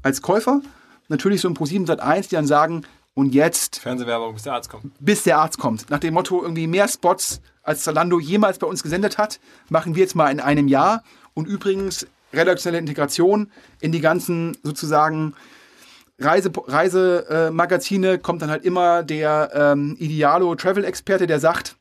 als 0.02 0.22
Käufer 0.22 0.60
natürlich 1.08 1.40
so 1.40 1.48
ein 1.48 1.54
Pro7 1.54 1.86
Sat 1.86 2.00
1, 2.00 2.28
die 2.28 2.36
dann 2.36 2.46
sagen, 2.46 2.82
und 3.14 3.34
jetzt. 3.34 3.80
Fernsehwerbung, 3.80 4.34
bis 4.34 4.44
der 4.44 4.54
Arzt 4.54 4.70
kommt. 4.70 4.92
Bis 5.00 5.24
der 5.24 5.38
Arzt 5.38 5.58
kommt. 5.58 5.90
Nach 5.90 5.98
dem 5.98 6.14
Motto, 6.14 6.40
irgendwie 6.40 6.68
mehr 6.68 6.86
Spots 6.86 7.40
als 7.68 7.82
Zalando 7.82 8.18
jemals 8.18 8.58
bei 8.58 8.66
uns 8.66 8.82
gesendet 8.82 9.18
hat, 9.18 9.38
machen 9.68 9.94
wir 9.94 10.02
jetzt 10.02 10.16
mal 10.16 10.30
in 10.30 10.40
einem 10.40 10.68
Jahr. 10.68 11.04
Und 11.34 11.46
übrigens, 11.46 12.06
redaktionelle 12.32 12.80
Integration 12.80 13.50
in 13.80 13.92
die 13.92 14.00
ganzen 14.00 14.56
sozusagen 14.62 15.34
Reisemagazine 16.18 18.06
Reise, 18.08 18.14
äh, 18.14 18.18
kommt 18.18 18.42
dann 18.42 18.50
halt 18.50 18.64
immer 18.64 19.02
der 19.02 19.50
ähm, 19.54 19.96
Idealo 20.00 20.54
Travel 20.56 20.84
Experte, 20.84 21.26
der 21.26 21.38
sagt, 21.38 21.76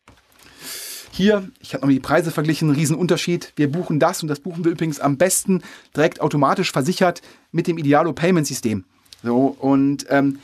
hier, 1.10 1.50
ich 1.60 1.74
habe 1.74 1.86
noch 1.86 1.92
die 1.92 2.00
Preise 2.00 2.30
verglichen, 2.30 2.70
Riesenunterschied. 2.70 3.54
Wir 3.56 3.72
buchen 3.72 4.00
das 4.00 4.22
und 4.22 4.28
das 4.28 4.40
buchen 4.42 4.64
wir 4.66 4.72
übrigens 4.72 5.00
am 5.00 5.18
besten 5.18 5.64
direkt 5.96 6.22
automatisch 6.22 6.72
versichert 6.72 7.22
mit 7.52 7.66
dem 7.66 7.78
Idealo 7.80 8.14
Payment 8.14 8.46
System. 8.46 8.84
So, 9.24 9.56
und 9.60 10.06
ähm, 10.10 10.38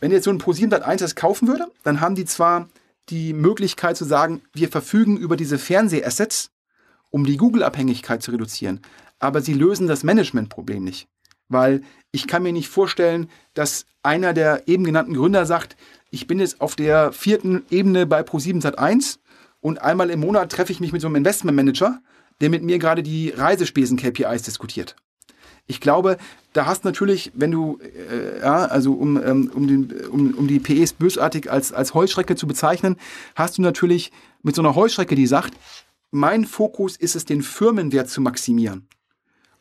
wenn 0.00 0.10
jetzt 0.10 0.24
so 0.24 0.30
ein 0.30 0.40
Pro7 0.40 0.80
1 0.80 1.00
das 1.00 1.14
kaufen 1.14 1.48
würde, 1.48 1.66
dann 1.84 2.00
haben 2.00 2.16
die 2.16 2.26
zwar 2.26 2.68
die 3.10 3.32
Möglichkeit 3.32 3.96
zu 3.96 4.04
sagen, 4.04 4.42
wir 4.52 4.68
verfügen 4.68 5.16
über 5.16 5.36
diese 5.36 5.58
Fernsehassets, 5.58 6.50
um 7.10 7.24
die 7.24 7.36
Google-Abhängigkeit 7.36 8.22
zu 8.22 8.30
reduzieren. 8.30 8.80
Aber 9.18 9.42
sie 9.42 9.54
lösen 9.54 9.86
das 9.86 10.04
Management-Problem 10.04 10.82
nicht. 10.82 11.08
Weil 11.48 11.82
ich 12.12 12.26
kann 12.26 12.42
mir 12.42 12.52
nicht 12.52 12.68
vorstellen, 12.68 13.28
dass 13.54 13.86
einer 14.02 14.32
der 14.32 14.68
eben 14.68 14.84
genannten 14.84 15.14
Gründer 15.14 15.44
sagt, 15.46 15.76
ich 16.10 16.26
bin 16.26 16.38
jetzt 16.40 16.60
auf 16.60 16.76
der 16.76 17.12
vierten 17.12 17.64
Ebene 17.70 18.06
bei 18.06 18.20
Pro7 18.22 18.62
Sat 18.62 18.78
1 18.78 19.18
und 19.60 19.82
einmal 19.82 20.10
im 20.10 20.20
Monat 20.20 20.50
treffe 20.50 20.72
ich 20.72 20.80
mich 20.80 20.92
mit 20.92 21.02
so 21.02 21.08
einem 21.08 21.16
Investmentmanager, 21.16 22.00
der 22.40 22.50
mit 22.50 22.62
mir 22.62 22.78
gerade 22.78 23.02
die 23.02 23.30
Reisespesen-KPIs 23.30 24.42
diskutiert. 24.42 24.96
Ich 25.70 25.80
glaube, 25.80 26.18
da 26.52 26.66
hast 26.66 26.84
natürlich, 26.84 27.30
wenn 27.32 27.52
du, 27.52 27.78
äh, 27.78 28.40
ja, 28.40 28.64
also 28.64 28.92
um, 28.92 29.22
ähm, 29.22 29.52
um, 29.54 29.68
den, 29.68 30.08
um, 30.08 30.34
um 30.34 30.48
die 30.48 30.58
PEs 30.58 30.94
bösartig 30.94 31.48
als, 31.48 31.72
als 31.72 31.94
Heuschrecke 31.94 32.34
zu 32.34 32.48
bezeichnen, 32.48 32.96
hast 33.36 33.56
du 33.56 33.62
natürlich 33.62 34.10
mit 34.42 34.56
so 34.56 34.62
einer 34.62 34.74
Heuschrecke, 34.74 35.14
die 35.14 35.28
sagt, 35.28 35.54
mein 36.10 36.44
Fokus 36.44 36.96
ist 36.96 37.14
es, 37.14 37.24
den 37.24 37.42
Firmenwert 37.42 38.10
zu 38.10 38.20
maximieren. 38.20 38.88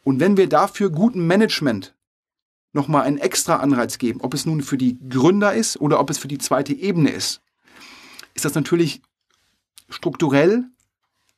Und 0.03 0.19
wenn 0.19 0.35
wir 0.35 0.49
dafür 0.49 0.89
guten 0.89 1.27
Management 1.27 1.93
nochmal 2.73 3.03
einen 3.03 3.19
extra 3.19 3.57
Anreiz 3.57 3.99
geben, 3.99 4.21
ob 4.21 4.33
es 4.33 4.47
nun 4.47 4.63
für 4.63 4.79
die 4.79 4.97
Gründer 5.09 5.53
ist 5.53 5.79
oder 5.79 5.99
ob 5.99 6.09
es 6.09 6.17
für 6.17 6.27
die 6.27 6.39
zweite 6.39 6.73
Ebene 6.73 7.11
ist, 7.11 7.41
ist 8.33 8.45
das 8.45 8.55
natürlich 8.55 9.03
strukturell 9.89 10.65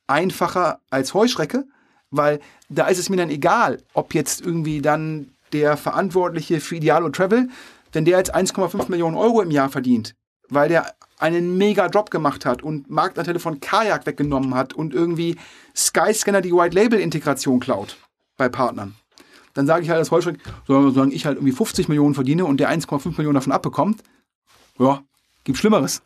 einfacher 0.06 0.80
als 0.88 1.12
Heuschrecke, 1.12 1.66
weil 2.12 2.38
da 2.68 2.86
ist 2.86 2.98
es 2.98 3.08
mir 3.08 3.16
dann 3.16 3.30
egal, 3.30 3.82
ob 3.94 4.14
jetzt 4.14 4.40
irgendwie 4.40 4.80
dann 4.80 5.32
der 5.52 5.76
Verantwortliche 5.76 6.60
für 6.60 6.76
Idealo 6.76 7.08
Travel, 7.08 7.48
wenn 7.92 8.04
der 8.04 8.18
jetzt 8.18 8.34
1,5 8.34 8.88
Millionen 8.88 9.16
Euro 9.16 9.42
im 9.42 9.50
Jahr 9.50 9.68
verdient, 9.68 10.14
weil 10.48 10.68
der 10.68 10.94
einen 11.18 11.56
mega 11.56 11.88
Drop 11.88 12.10
gemacht 12.10 12.44
hat 12.44 12.62
und 12.62 12.90
Marktanteile 12.90 13.38
von 13.38 13.60
Kajak 13.60 14.06
weggenommen 14.06 14.54
hat 14.54 14.74
und 14.74 14.94
irgendwie 14.94 15.36
Skyscanner 15.74 16.40
die 16.40 16.52
White 16.52 16.74
Label 16.74 17.00
Integration 17.00 17.60
klaut 17.60 17.96
bei 18.36 18.48
Partnern. 18.48 18.94
Dann 19.54 19.66
sage 19.66 19.82
ich 19.82 19.90
halt 19.90 19.98
als 19.98 20.10
Heuschreck, 20.10 20.38
solange 20.66 21.12
ich 21.12 21.26
halt 21.26 21.36
irgendwie 21.36 21.52
50 21.52 21.88
Millionen 21.88 22.14
verdiene 22.14 22.44
und 22.44 22.58
der 22.58 22.70
1,5 22.70 23.16
Millionen 23.16 23.34
davon 23.34 23.52
abbekommt, 23.52 24.02
ja, 24.78 25.02
gibt 25.44 25.58
Schlimmeres. 25.58 26.02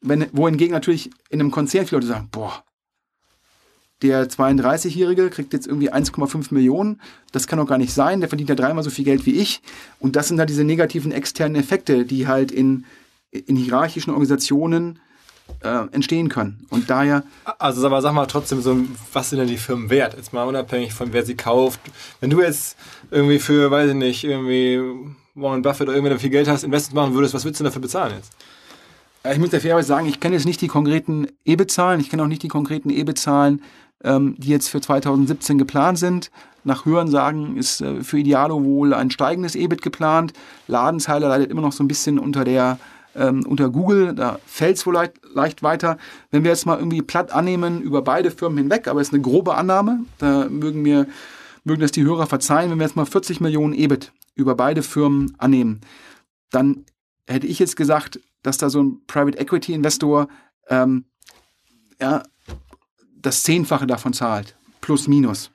wenn, 0.00 0.26
wohingegen 0.32 0.72
natürlich 0.72 1.10
in 1.30 1.40
einem 1.40 1.52
Konzern 1.52 1.86
viele 1.86 2.00
Leute 2.00 2.08
sagen, 2.08 2.28
boah, 2.30 2.64
der 4.02 4.28
32-Jährige 4.28 5.30
kriegt 5.30 5.52
jetzt 5.52 5.66
irgendwie 5.66 5.92
1,5 5.92 6.52
Millionen. 6.52 7.00
Das 7.30 7.46
kann 7.46 7.58
doch 7.58 7.66
gar 7.66 7.78
nicht 7.78 7.92
sein. 7.92 8.20
Der 8.20 8.28
verdient 8.28 8.50
ja 8.50 8.56
dreimal 8.56 8.84
so 8.84 8.90
viel 8.90 9.04
Geld 9.04 9.24
wie 9.26 9.36
ich. 9.36 9.62
Und 10.00 10.16
das 10.16 10.28
sind 10.28 10.38
halt 10.38 10.50
diese 10.50 10.64
negativen 10.64 11.12
externen 11.12 11.56
Effekte, 11.56 12.04
die 12.04 12.26
halt 12.26 12.50
in, 12.50 12.84
in 13.30 13.56
hierarchischen 13.56 14.10
Organisationen 14.10 14.98
äh, 15.62 15.86
entstehen 15.92 16.28
können. 16.28 16.66
Und 16.70 16.90
daher. 16.90 17.24
Also 17.58 17.86
aber 17.86 18.02
sag 18.02 18.12
mal 18.12 18.26
trotzdem 18.26 18.60
so, 18.60 18.76
was 19.12 19.30
sind 19.30 19.38
denn 19.38 19.48
die 19.48 19.56
Firmen 19.56 19.90
wert? 19.90 20.14
Jetzt 20.16 20.32
mal 20.32 20.44
unabhängig 20.44 20.92
von 20.92 21.12
wer 21.12 21.24
sie 21.24 21.36
kauft. 21.36 21.80
Wenn 22.20 22.30
du 22.30 22.40
jetzt 22.42 22.76
irgendwie 23.10 23.38
für, 23.38 23.70
weiß 23.70 23.90
ich 23.90 23.96
nicht, 23.96 24.24
irgendwie 24.24 24.80
Warren 25.34 25.62
Buffett 25.62 25.88
oder 25.88 25.96
irgendwer 25.96 26.18
viel 26.18 26.30
Geld 26.30 26.48
hast, 26.48 26.64
Investments 26.64 26.94
machen 26.94 27.14
würdest, 27.14 27.34
was 27.34 27.44
würdest 27.44 27.60
du 27.60 27.64
dafür 27.64 27.82
bezahlen 27.82 28.14
jetzt? 28.16 28.32
Ich 29.30 29.38
muss 29.38 29.50
der 29.50 29.60
fairerweise 29.60 29.86
sagen, 29.86 30.08
ich 30.08 30.18
kenne 30.18 30.34
jetzt 30.34 30.46
nicht 30.46 30.60
die 30.60 30.66
konkreten 30.66 31.28
EBIT-Zahlen, 31.44 32.00
ich 32.00 32.10
kenne 32.10 32.24
auch 32.24 32.28
nicht 32.28 32.42
die 32.42 32.48
konkreten 32.48 32.90
EBIT-Zahlen, 32.90 33.62
ähm, 34.04 34.34
die 34.38 34.48
jetzt 34.48 34.68
für 34.68 34.80
2017 34.80 35.58
geplant 35.58 35.98
sind. 35.98 36.30
Nach 36.64 36.84
Hörensagen 36.84 37.56
ist 37.56 37.80
äh, 37.80 38.02
für 38.02 38.18
Idealo 38.18 38.64
wohl 38.64 38.94
ein 38.94 39.10
steigendes 39.10 39.54
EBIT 39.54 39.82
geplant. 39.82 40.32
Ladenzeile 40.68 41.28
leidet 41.28 41.50
immer 41.50 41.62
noch 41.62 41.72
so 41.72 41.82
ein 41.82 41.88
bisschen 41.88 42.18
unter 42.18 42.44
der 42.44 42.78
ähm, 43.14 43.44
unter 43.46 43.68
Google, 43.68 44.14
da 44.14 44.38
fällt 44.46 44.78
es 44.78 44.86
wohl 44.86 44.94
leicht, 44.94 45.20
leicht, 45.34 45.62
weiter. 45.62 45.98
Wenn 46.30 46.44
wir 46.44 46.50
jetzt 46.50 46.64
mal 46.64 46.78
irgendwie 46.78 47.02
platt 47.02 47.30
annehmen 47.30 47.82
über 47.82 48.00
beide 48.00 48.30
Firmen 48.30 48.56
hinweg, 48.56 48.88
aber 48.88 49.02
es 49.02 49.08
ist 49.08 49.14
eine 49.14 49.22
grobe 49.22 49.54
Annahme, 49.54 50.06
da 50.16 50.46
mögen 50.48 50.80
mir 50.80 51.06
mögen 51.64 51.80
das 51.80 51.92
die 51.92 52.04
Hörer 52.04 52.26
verzeihen, 52.26 52.70
wenn 52.70 52.78
wir 52.78 52.86
jetzt 52.86 52.96
mal 52.96 53.06
40 53.06 53.40
Millionen 53.40 53.74
EBIT 53.74 54.12
über 54.34 54.54
beide 54.54 54.82
Firmen 54.82 55.34
annehmen, 55.38 55.80
dann 56.50 56.84
hätte 57.28 57.46
ich 57.46 57.58
jetzt 57.58 57.76
gesagt, 57.76 58.20
dass 58.42 58.58
da 58.58 58.70
so 58.70 58.82
ein 58.82 59.02
Private 59.06 59.38
Equity 59.38 59.72
Investor 59.72 60.28
ähm, 60.68 61.04
ja, 62.00 62.22
das 63.22 63.42
Zehnfache 63.42 63.86
davon 63.86 64.12
zahlt, 64.12 64.56
plus 64.80 65.08
minus. 65.08 65.50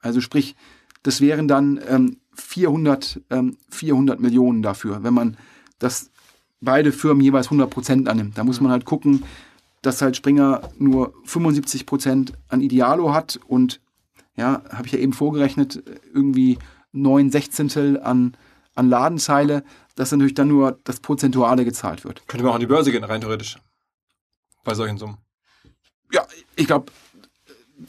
Also 0.00 0.20
sprich, 0.20 0.56
das 1.02 1.20
wären 1.20 1.48
dann 1.48 1.80
ähm, 1.88 2.18
400, 2.34 3.20
ähm, 3.30 3.58
400 3.70 4.20
Millionen 4.20 4.62
dafür, 4.62 5.02
wenn 5.02 5.14
man 5.14 5.36
das 5.78 6.10
beide 6.60 6.92
Firmen 6.92 7.22
jeweils 7.22 7.46
100 7.46 7.70
Prozent 7.70 8.08
annimmt. 8.08 8.38
Da 8.38 8.44
muss 8.44 8.60
man 8.60 8.72
halt 8.72 8.84
gucken, 8.84 9.24
dass 9.82 10.02
halt 10.02 10.16
Springer 10.16 10.62
nur 10.78 11.14
75 11.24 11.86
Prozent 11.86 12.32
an 12.48 12.60
Idealo 12.60 13.12
hat 13.12 13.38
und 13.46 13.80
ja, 14.36 14.62
habe 14.70 14.86
ich 14.86 14.92
ja 14.92 14.98
eben 14.98 15.12
vorgerechnet, 15.12 15.82
irgendwie 16.14 16.58
neun 16.92 17.30
Sechzehntel 17.30 18.00
an, 18.00 18.36
an 18.74 18.88
Ladenzeile, 18.88 19.64
dass 19.94 20.12
natürlich 20.12 20.34
dann 20.34 20.48
nur 20.48 20.78
das 20.84 21.00
Prozentuale 21.00 21.64
gezahlt 21.64 22.04
wird. 22.04 22.26
Könnte 22.28 22.44
man 22.44 22.52
auch 22.52 22.56
an 22.56 22.60
die 22.60 22.66
Börse 22.66 22.92
gehen, 22.92 23.04
rein 23.04 23.20
theoretisch. 23.20 23.58
Bei 24.64 24.74
solchen 24.74 24.98
Summen. 24.98 25.18
Ja, 26.12 26.26
ich 26.56 26.66
glaube, 26.66 26.92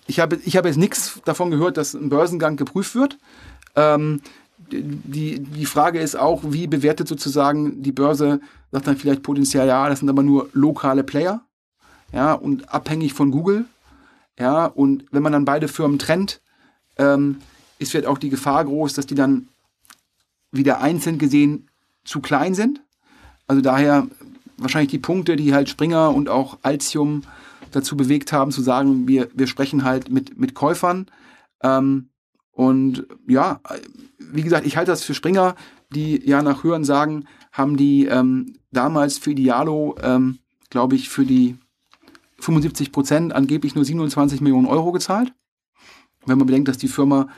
ich 0.07 0.19
habe 0.19 0.39
ich 0.43 0.57
hab 0.57 0.65
jetzt 0.65 0.77
nichts 0.77 1.19
davon 1.25 1.51
gehört, 1.51 1.77
dass 1.77 1.93
ein 1.93 2.09
Börsengang 2.09 2.57
geprüft 2.57 2.95
wird. 2.95 3.17
Ähm, 3.75 4.21
die, 4.71 5.39
die 5.39 5.65
Frage 5.65 5.99
ist 5.99 6.15
auch, 6.15 6.41
wie 6.45 6.67
bewertet 6.67 7.07
sozusagen 7.07 7.81
die 7.81 7.91
Börse, 7.91 8.41
sagt 8.71 8.87
dann 8.87 8.97
vielleicht 8.97 9.23
potenziell, 9.23 9.67
ja, 9.67 9.89
das 9.89 9.99
sind 9.99 10.09
aber 10.09 10.21
nur 10.21 10.49
lokale 10.53 11.03
Player, 11.03 11.41
ja, 12.11 12.33
und 12.33 12.71
abhängig 12.73 13.13
von 13.13 13.31
Google, 13.31 13.65
ja, 14.37 14.65
und 14.65 15.05
wenn 15.11 15.23
man 15.23 15.33
dann 15.33 15.45
beide 15.45 15.67
Firmen 15.67 15.97
trennt, 15.97 16.41
ähm, 16.97 17.37
ist 17.79 17.91
vielleicht 17.91 18.07
auch 18.07 18.17
die 18.17 18.29
Gefahr 18.29 18.65
groß, 18.65 18.93
dass 18.93 19.07
die 19.07 19.15
dann 19.15 19.47
wieder 20.51 20.81
einzeln 20.81 21.17
gesehen 21.17 21.67
zu 22.03 22.19
klein 22.19 22.53
sind. 22.53 22.81
Also 23.47 23.61
daher 23.61 24.07
wahrscheinlich 24.57 24.91
die 24.91 24.99
Punkte, 24.99 25.35
die 25.35 25.53
halt 25.53 25.69
Springer 25.69 26.13
und 26.13 26.29
auch 26.29 26.57
Altium 26.61 27.23
dazu 27.71 27.97
bewegt 27.97 28.31
haben, 28.31 28.51
zu 28.51 28.61
sagen, 28.61 29.07
wir, 29.07 29.29
wir 29.33 29.47
sprechen 29.47 29.83
halt 29.83 30.09
mit, 30.09 30.37
mit 30.37 30.53
Käufern. 30.53 31.07
Ähm, 31.61 32.09
und 32.51 33.07
ja, 33.27 33.61
wie 34.19 34.41
gesagt, 34.41 34.65
ich 34.65 34.77
halte 34.77 34.91
das 34.91 35.03
für 35.03 35.13
Springer, 35.13 35.55
die 35.93 36.21
ja 36.27 36.41
nach 36.41 36.63
Hören 36.63 36.83
sagen, 36.83 37.25
haben 37.51 37.77
die 37.77 38.05
ähm, 38.05 38.57
damals 38.71 39.17
für 39.17 39.31
Idealo, 39.31 39.95
ähm, 40.01 40.39
glaube 40.69 40.95
ich, 40.95 41.09
für 41.09 41.25
die 41.25 41.57
75 42.39 42.91
Prozent 42.91 43.33
angeblich 43.33 43.75
nur 43.75 43.85
27 43.85 44.41
Millionen 44.41 44.67
Euro 44.67 44.91
gezahlt. 44.91 45.33
Wenn 46.25 46.37
man 46.37 46.47
bedenkt, 46.47 46.67
dass 46.67 46.77
die 46.77 46.87
Firma 46.87 47.29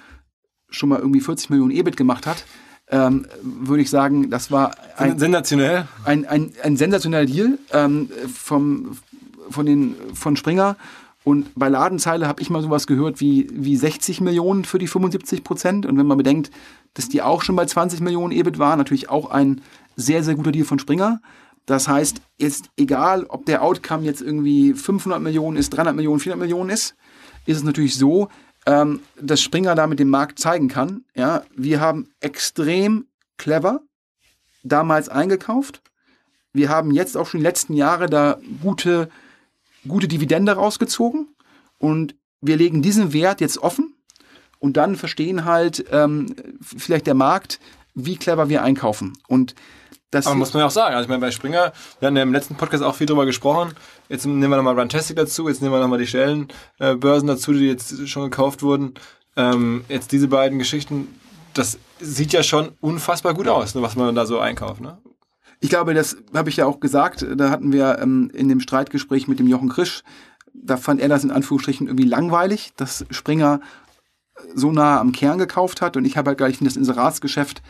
schon 0.69 0.89
mal 0.89 0.99
irgendwie 0.99 1.21
40 1.21 1.49
Millionen 1.49 1.71
EBIT 1.71 1.97
gemacht 1.97 2.25
hat, 2.25 2.45
ähm, 2.89 3.25
würde 3.41 3.83
ich 3.83 3.89
sagen, 3.89 4.29
das 4.29 4.51
war 4.51 4.75
ein, 4.97 5.17
sensationell. 5.17 5.87
Ein, 6.03 6.25
ein, 6.25 6.51
ein 6.61 6.77
sensationeller 6.77 7.25
Deal 7.25 7.57
ähm, 7.71 8.09
vom, 8.33 8.97
von, 9.51 9.65
den, 9.65 9.95
von 10.13 10.35
Springer. 10.35 10.77
Und 11.23 11.51
bei 11.55 11.69
Ladenzeile 11.69 12.27
habe 12.27 12.41
ich 12.41 12.49
mal 12.49 12.63
sowas 12.63 12.87
gehört 12.87 13.19
wie, 13.19 13.47
wie 13.51 13.75
60 13.75 14.21
Millionen 14.21 14.65
für 14.65 14.79
die 14.79 14.87
75 14.87 15.43
Prozent. 15.43 15.85
Und 15.85 15.97
wenn 15.97 16.07
man 16.07 16.17
bedenkt, 16.17 16.51
dass 16.95 17.09
die 17.09 17.21
auch 17.21 17.43
schon 17.43 17.55
bei 17.55 17.65
20 17.65 18.01
Millionen 18.01 18.31
EBIT 18.31 18.57
waren, 18.57 18.79
natürlich 18.79 19.09
auch 19.09 19.29
ein 19.29 19.61
sehr, 19.95 20.23
sehr 20.23 20.35
guter 20.35 20.51
Deal 20.51 20.65
von 20.65 20.79
Springer. 20.79 21.21
Das 21.65 21.87
heißt, 21.87 22.21
jetzt 22.37 22.69
egal, 22.75 23.25
ob 23.25 23.45
der 23.45 23.61
Outcome 23.61 24.03
jetzt 24.03 24.21
irgendwie 24.21 24.73
500 24.73 25.21
Millionen 25.21 25.57
ist, 25.57 25.69
300 25.69 25.95
Millionen, 25.95 26.19
400 26.19 26.39
Millionen 26.39 26.69
ist, 26.71 26.95
ist 27.45 27.57
es 27.57 27.63
natürlich 27.63 27.95
so, 27.95 28.29
ähm, 28.65 29.01
dass 29.19 29.41
Springer 29.41 29.75
damit 29.75 29.99
dem 29.99 30.09
Markt 30.09 30.39
zeigen 30.39 30.67
kann, 30.67 31.03
ja, 31.15 31.43
wir 31.55 31.79
haben 31.79 32.09
extrem 32.19 33.05
clever 33.37 33.81
damals 34.63 35.09
eingekauft. 35.09 35.81
Wir 36.53 36.69
haben 36.69 36.91
jetzt 36.91 37.17
auch 37.17 37.27
schon 37.27 37.39
die 37.39 37.45
letzten 37.45 37.73
Jahre 37.73 38.07
da 38.07 38.37
gute, 38.61 39.09
gute 39.87 40.07
Dividende 40.07 40.53
rausgezogen 40.53 41.35
und 41.77 42.15
wir 42.41 42.57
legen 42.57 42.81
diesen 42.81 43.13
Wert 43.13 43.41
jetzt 43.41 43.57
offen 43.57 43.95
und 44.59 44.77
dann 44.77 44.95
verstehen 44.95 45.45
halt 45.45 45.85
ähm, 45.91 46.35
vielleicht 46.61 47.07
der 47.07 47.13
Markt, 47.13 47.59
wie 47.93 48.15
clever 48.15 48.49
wir 48.49 48.63
einkaufen. 48.63 49.13
Und 49.27 49.55
das 50.11 50.27
Aber 50.27 50.35
muss 50.35 50.53
man 50.53 50.61
ja 50.61 50.67
auch 50.67 50.71
sagen. 50.71 50.95
Also 50.95 51.03
ich 51.03 51.09
meine, 51.09 51.21
bei 51.21 51.31
Springer, 51.31 51.71
wir 51.99 52.07
haben 52.07 52.17
ja 52.17 52.23
im 52.23 52.33
letzten 52.33 52.55
Podcast 52.55 52.83
auch 52.83 52.95
viel 52.95 53.07
drüber 53.07 53.25
gesprochen. 53.25 53.73
Jetzt 54.09 54.25
nehmen 54.25 54.49
wir 54.49 54.57
nochmal 54.57 54.77
Runtastic 54.77 55.15
dazu, 55.15 55.47
jetzt 55.47 55.61
nehmen 55.61 55.73
wir 55.73 55.79
nochmal 55.79 55.99
die 55.99 56.07
Stellenbörsen 56.07 57.29
äh, 57.29 57.31
dazu, 57.33 57.53
die 57.53 57.67
jetzt 57.67 58.07
schon 58.09 58.23
gekauft 58.23 58.61
wurden. 58.61 58.93
Ähm, 59.37 59.85
jetzt 59.87 60.11
diese 60.11 60.27
beiden 60.27 60.59
Geschichten, 60.59 61.07
das 61.53 61.79
sieht 61.99 62.33
ja 62.33 62.43
schon 62.43 62.73
unfassbar 62.81 63.33
gut 63.33 63.47
aus, 63.47 63.73
was 63.75 63.95
man 63.95 64.13
da 64.13 64.25
so 64.25 64.39
einkauft. 64.39 64.81
Ne? 64.81 64.97
Ich 65.61 65.69
glaube, 65.69 65.93
das 65.93 66.17
habe 66.33 66.49
ich 66.49 66.57
ja 66.57 66.65
auch 66.65 66.79
gesagt. 66.79 67.25
Da 67.35 67.49
hatten 67.49 67.71
wir 67.71 67.99
ähm, 67.99 68.29
in 68.33 68.49
dem 68.49 68.59
Streitgespräch 68.59 69.27
mit 69.27 69.39
dem 69.39 69.47
Jochen 69.47 69.69
Krisch, 69.69 70.03
da 70.53 70.75
fand 70.75 70.99
er 70.99 71.07
das 71.07 71.23
in 71.23 71.31
Anführungsstrichen 71.31 71.87
irgendwie 71.87 72.05
langweilig, 72.05 72.73
dass 72.75 73.05
Springer 73.09 73.61
so 74.53 74.71
nah 74.71 74.99
am 74.99 75.11
Kern 75.13 75.37
gekauft 75.37 75.81
hat. 75.81 75.95
Und 75.95 76.05
ich 76.05 76.17
habe 76.17 76.29
halt 76.29 76.39
gleich 76.39 76.59
das 76.59 76.75
Inseratsgeschäft 76.75 77.61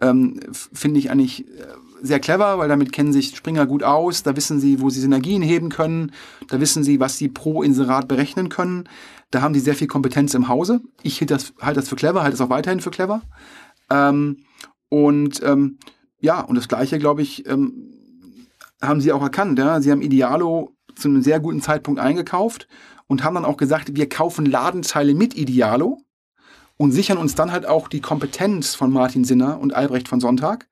ähm, 0.00 0.40
finde 0.52 0.98
ich 0.98 1.10
eigentlich 1.10 1.46
äh, 1.48 1.66
sehr 2.02 2.20
clever, 2.20 2.58
weil 2.58 2.68
damit 2.68 2.92
kennen 2.92 3.12
sich 3.12 3.36
Springer 3.36 3.66
gut 3.66 3.82
aus. 3.82 4.22
Da 4.22 4.36
wissen 4.36 4.60
sie, 4.60 4.80
wo 4.80 4.90
sie 4.90 5.00
Synergien 5.00 5.42
heben 5.42 5.68
können. 5.68 6.12
Da 6.48 6.60
wissen 6.60 6.82
sie, 6.82 7.00
was 7.00 7.16
sie 7.16 7.28
pro 7.28 7.62
Inserat 7.62 8.08
berechnen 8.08 8.48
können. 8.48 8.88
Da 9.30 9.40
haben 9.40 9.54
sie 9.54 9.60
sehr 9.60 9.74
viel 9.74 9.86
Kompetenz 9.86 10.34
im 10.34 10.48
Hause. 10.48 10.80
Ich 11.02 11.20
halte 11.20 11.34
das, 11.34 11.54
halte 11.60 11.80
das 11.80 11.88
für 11.88 11.96
clever, 11.96 12.22
halte 12.22 12.34
es 12.34 12.40
auch 12.40 12.50
weiterhin 12.50 12.80
für 12.80 12.90
clever. 12.90 13.22
Ähm, 13.90 14.44
und 14.88 15.42
ähm, 15.42 15.78
ja, 16.24 16.40
und 16.40 16.54
das 16.54 16.68
Gleiche, 16.68 16.98
glaube 16.98 17.20
ich, 17.20 17.46
ähm, 17.46 18.48
haben 18.80 19.02
sie 19.02 19.12
auch 19.12 19.20
erkannt. 19.20 19.58
Ja? 19.58 19.82
Sie 19.82 19.90
haben 19.90 20.00
Idealo 20.00 20.74
zu 20.94 21.08
einem 21.08 21.22
sehr 21.22 21.38
guten 21.38 21.60
Zeitpunkt 21.60 22.00
eingekauft 22.00 22.66
und 23.06 23.22
haben 23.22 23.34
dann 23.34 23.44
auch 23.44 23.58
gesagt, 23.58 23.94
wir 23.94 24.08
kaufen 24.08 24.46
Ladenzeile 24.46 25.14
mit 25.14 25.36
Idealo 25.36 26.00
und 26.78 26.92
sichern 26.92 27.18
uns 27.18 27.34
dann 27.34 27.52
halt 27.52 27.66
auch 27.66 27.88
die 27.88 28.00
Kompetenz 28.00 28.74
von 28.74 28.90
Martin 28.90 29.24
Sinner 29.24 29.60
und 29.60 29.74
Albrecht 29.74 30.08
von 30.08 30.18
Sonntag. 30.18 30.66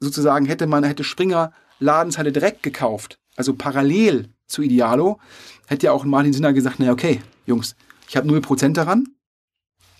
Sozusagen 0.00 0.46
hätte 0.46 0.66
man, 0.66 0.82
hätte 0.82 1.04
Springer 1.04 1.52
Ladenzeile 1.78 2.32
direkt 2.32 2.62
gekauft, 2.62 3.18
also 3.36 3.54
parallel 3.54 4.30
zu 4.46 4.62
Idealo, 4.62 5.18
hätte 5.66 5.86
ja 5.86 5.92
auch 5.92 6.04
Martin 6.04 6.32
Sinner 6.32 6.54
gesagt, 6.54 6.78
naja, 6.78 6.92
okay, 6.92 7.20
Jungs, 7.44 7.76
ich 8.08 8.16
habe 8.16 8.28
0% 8.28 8.72
daran, 8.72 9.08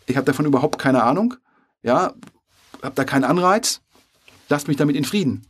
ich 0.06 0.16
habe 0.16 0.24
davon 0.24 0.46
überhaupt 0.46 0.78
keine 0.78 1.02
Ahnung, 1.02 1.34
ja, 1.82 2.14
habe 2.82 2.94
da 2.94 3.04
keinen 3.04 3.24
Anreiz, 3.24 3.82
lasst 4.48 4.68
mich 4.68 4.76
damit 4.76 4.96
in 4.96 5.04
Frieden. 5.04 5.42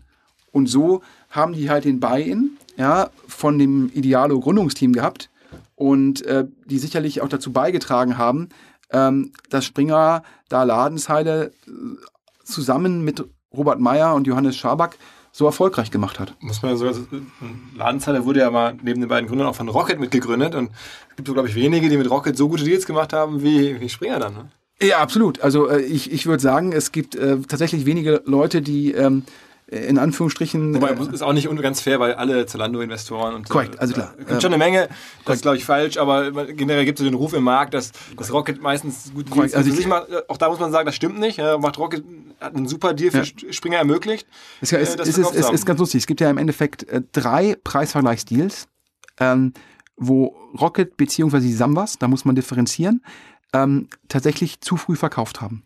Und 0.53 0.67
so 0.67 1.03
haben 1.31 1.53
die 1.53 1.69
halt 1.69 1.85
den 1.85 2.01
Buy-in 2.01 2.57
ja, 2.77 3.11
von 3.27 3.59
dem 3.59 3.91
Idealo-Gründungsteam 3.93 4.93
gehabt 4.93 5.31
und 5.75 6.25
äh, 6.27 6.47
die 6.67 6.79
sicherlich 6.79 7.21
auch 7.21 7.29
dazu 7.29 7.53
beigetragen 7.53 8.19
haben, 8.19 8.49
ähm, 8.91 9.33
dass 9.51 9.65
Springer 9.65 10.23
da 10.49 10.63
Ladenzeile 10.63 11.53
äh, 11.67 11.71
zusammen 12.45 13.05
mit 13.05 13.25
Robert 13.53 13.81
Meyer 13.81 14.15
und 14.15 14.27
Johannes 14.27 14.57
Schaback 14.57 14.99
so 15.33 15.47
erfolgreich 15.47 15.91
gemacht 15.91 16.21
hat. 16.21 16.37
Muss 16.41 16.63
man 16.63 16.77
so, 16.77 16.89
Ladenzeile 17.77 18.25
wurde 18.25 18.41
ja 18.41 18.51
mal 18.51 18.77
neben 18.83 19.01
den 19.01 19.09
beiden 19.09 19.29
Gründern 19.29 19.49
auch 19.49 19.57
von 19.57 19.69
Rocket 19.69 19.99
mitgegründet 19.99 20.55
und 20.55 20.71
es 21.11 21.17
gibt 21.17 21.27
so, 21.27 21.35
glaube 21.35 21.49
ich, 21.49 21.57
wenige, 21.57 21.89
die 21.89 21.97
mit 21.97 22.09
Rocket 22.09 22.37
so 22.37 22.49
gute 22.49 22.63
Deals 22.63 22.87
gemacht 22.87 23.13
haben 23.13 23.43
wie, 23.43 23.81
wie 23.81 23.89
Springer 23.89 24.21
dann. 24.21 24.35
Ne? 24.35 24.49
Ja, 24.83 24.99
absolut. 24.99 25.41
Also 25.41 25.69
äh, 25.69 25.81
ich, 25.81 26.13
ich 26.13 26.27
würde 26.27 26.43
sagen, 26.43 26.73
es 26.73 26.93
gibt 26.93 27.15
äh, 27.15 27.39
tatsächlich 27.41 27.87
wenige 27.87 28.23
Leute, 28.25 28.61
die 28.61 28.93
ähm, 28.93 29.25
in 29.67 29.99
Anführungsstrichen. 29.99 30.75
Wobei, 30.75 30.91
äh, 30.91 31.15
ist 31.15 31.23
auch 31.23 31.33
nicht 31.33 31.49
ganz 31.63 31.81
fair, 31.81 31.99
weil 32.01 32.15
alle 32.15 32.47
Zalando-Investoren 32.47 33.35
und 33.35 33.49
Korrekt, 33.49 33.79
also 33.79 33.95
klar. 33.95 34.15
Äh, 34.19 34.25
gibt 34.25 34.43
schon 34.43 34.53
eine 34.53 34.63
Menge, 34.63 34.89
das 35.25 35.37
ist 35.37 35.43
glaube 35.43 35.57
ich 35.57 35.65
falsch, 35.65 35.97
aber 35.97 36.31
generell 36.53 36.85
gibt 36.85 37.01
es 37.01 37.05
den 37.05 37.15
Ruf 37.15 37.33
im 37.33 37.45
Markt, 37.45 37.73
dass 37.75 37.93
das 38.17 38.33
Rocket 38.33 38.61
meistens 38.61 39.13
gut 39.15 39.31
korrekt, 39.31 39.55
also 39.55 39.71
ich, 39.71 39.87
mal, 39.87 40.07
Auch 40.29 40.37
da 40.37 40.49
muss 40.49 40.61
man 40.61 40.71
sagen, 40.71 40.87
das 40.87 40.95
stimmt 40.95 41.19
nicht. 41.19 41.39
Ja, 41.39 41.57
macht 41.59 41.79
Rocket 41.79 42.05
hat 42.41 42.55
einen 42.55 42.69
super 42.69 42.93
Deal 42.93 43.11
für 43.11 43.23
ja. 43.23 43.53
Springer 43.53 43.79
ermöglicht. 43.79 44.27
Es, 44.61 44.73
äh, 44.73 44.83
ist, 44.83 45.01
es, 45.01 45.17
ist, 45.17 45.35
ist, 45.35 45.67
ganz 45.67 45.81
lustig. 45.81 46.03
Es 46.03 46.07
gibt 46.07 46.21
ja 46.21 46.29
im 46.29 46.39
Endeffekt 46.39 46.87
äh, 46.89 47.01
drei 47.13 47.57
Preisvergleichsdeals, 47.65 48.69
ähm, 49.19 49.55
wo 49.97 50.37
Rocket 50.61 50.97
bzw. 50.97 51.41
Sambas, 51.53 51.99
da 51.99 52.09
muss 52.09 52.25
man 52.25 52.35
differenzieren, 52.35 53.03
ähm, 53.55 53.89
tatsächlich 54.09 54.61
zu 54.61 54.77
früh 54.77 54.97
verkauft 54.97 55.41
haben. 55.41 55.63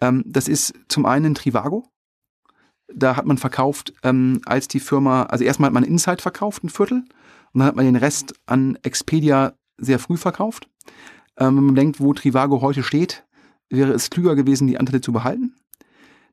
Ähm, 0.00 0.22
das 0.26 0.48
ist 0.48 0.74
zum 0.88 1.06
einen 1.06 1.34
Trivago. 1.34 1.86
Da 2.92 3.16
hat 3.16 3.26
man 3.26 3.38
verkauft, 3.38 3.94
ähm, 4.02 4.40
als 4.44 4.68
die 4.68 4.80
Firma, 4.80 5.24
also 5.24 5.44
erstmal 5.44 5.68
hat 5.68 5.74
man 5.74 5.84
Insight 5.84 6.20
verkauft, 6.20 6.64
ein 6.64 6.68
Viertel, 6.68 7.04
und 7.52 7.60
dann 7.60 7.68
hat 7.68 7.76
man 7.76 7.86
den 7.86 7.96
Rest 7.96 8.34
an 8.46 8.78
Expedia 8.82 9.54
sehr 9.78 9.98
früh 9.98 10.16
verkauft. 10.16 10.68
Ähm, 11.38 11.56
wenn 11.56 11.64
man 11.64 11.74
denkt, 11.74 12.00
wo 12.00 12.12
Trivago 12.12 12.60
heute 12.60 12.82
steht, 12.82 13.24
wäre 13.70 13.92
es 13.92 14.10
klüger 14.10 14.34
gewesen, 14.34 14.66
die 14.66 14.78
Anteile 14.78 15.00
zu 15.00 15.12
behalten. 15.12 15.54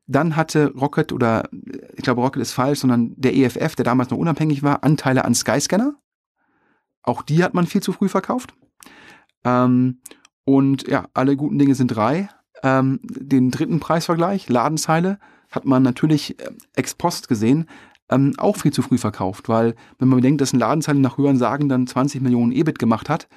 Dann 0.06 0.36
hatte 0.36 0.72
Rocket, 0.72 1.12
oder 1.12 1.48
ich 1.94 2.02
glaube, 2.02 2.20
Rocket 2.20 2.42
ist 2.42 2.52
falsch, 2.52 2.80
sondern 2.80 3.14
der 3.16 3.34
EFF, 3.34 3.74
der 3.74 3.84
damals 3.84 4.10
noch 4.10 4.18
unabhängig 4.18 4.62
war, 4.62 4.84
Anteile 4.84 5.24
an 5.24 5.34
Skyscanner. 5.34 5.94
Auch 7.02 7.22
die 7.22 7.42
hat 7.44 7.54
man 7.54 7.66
viel 7.66 7.82
zu 7.82 7.92
früh 7.92 8.08
verkauft. 8.08 8.54
Ähm, 9.44 10.00
und 10.46 10.88
ja, 10.88 11.06
alle 11.12 11.36
guten 11.36 11.58
Dinge 11.58 11.74
sind 11.74 11.88
drei. 11.88 12.30
Ähm, 12.62 13.00
den 13.02 13.50
dritten 13.50 13.80
Preisvergleich, 13.80 14.48
Ladenzeile, 14.48 15.18
hat 15.50 15.66
man 15.66 15.82
natürlich 15.82 16.40
äh, 16.40 16.50
ex 16.74 16.94
post 16.94 17.28
gesehen, 17.28 17.68
ähm, 18.08 18.32
auch 18.38 18.56
viel 18.56 18.72
zu 18.72 18.80
früh 18.80 18.96
verkauft, 18.96 19.48
weil 19.48 19.74
wenn 19.98 20.08
man 20.08 20.18
bedenkt, 20.18 20.40
dass 20.40 20.52
ein 20.52 20.60
Ladenzeile 20.60 21.00
nach 21.00 21.18
höheren 21.18 21.36
Sagen 21.36 21.68
dann 21.68 21.86
20 21.86 22.22
Millionen 22.22 22.52
EBIT 22.52 22.78
gemacht 22.78 23.08
hat 23.10 23.28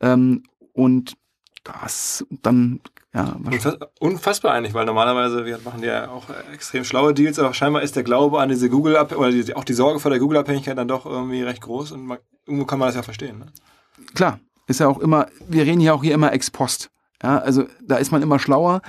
ähm, 0.00 0.42
und 0.72 1.16
das 1.62 2.26
dann 2.42 2.80
ja, 3.14 3.34
unfassbar 3.98 4.52
eigentlich, 4.52 4.74
weil 4.74 4.84
normalerweise 4.84 5.46
wir 5.46 5.58
machen 5.64 5.82
ja 5.82 6.10
auch 6.10 6.24
extrem 6.52 6.84
schlaue 6.84 7.14
Deals, 7.14 7.38
aber 7.38 7.54
scheinbar 7.54 7.82
ist 7.82 7.96
der 7.96 8.02
Glaube 8.02 8.40
an 8.40 8.50
diese 8.50 8.68
Google 8.68 8.96
oder 8.96 9.30
die, 9.30 9.54
auch 9.56 9.64
die 9.64 9.72
Sorge 9.72 10.00
vor 10.00 10.10
der 10.10 10.20
Google-Abhängigkeit 10.20 10.76
dann 10.76 10.88
doch 10.88 11.06
irgendwie 11.06 11.42
recht 11.42 11.62
groß 11.62 11.92
und 11.92 12.04
man, 12.04 12.18
irgendwo 12.44 12.66
kann 12.66 12.78
man 12.78 12.88
das 12.88 12.96
ja 12.96 13.02
verstehen. 13.02 13.38
Ne? 13.38 13.46
Klar, 14.14 14.38
ist 14.66 14.80
ja 14.80 14.88
auch 14.88 14.98
immer, 14.98 15.26
wir 15.48 15.64
reden 15.64 15.80
ja 15.80 15.92
auch 15.92 16.02
hier 16.02 16.14
immer 16.14 16.32
ex 16.32 16.50
post. 16.50 16.90
Ja, 17.22 17.38
also 17.38 17.64
da 17.80 17.96
ist 17.96 18.12
man 18.12 18.22
immer 18.22 18.38
schlauer. 18.38 18.82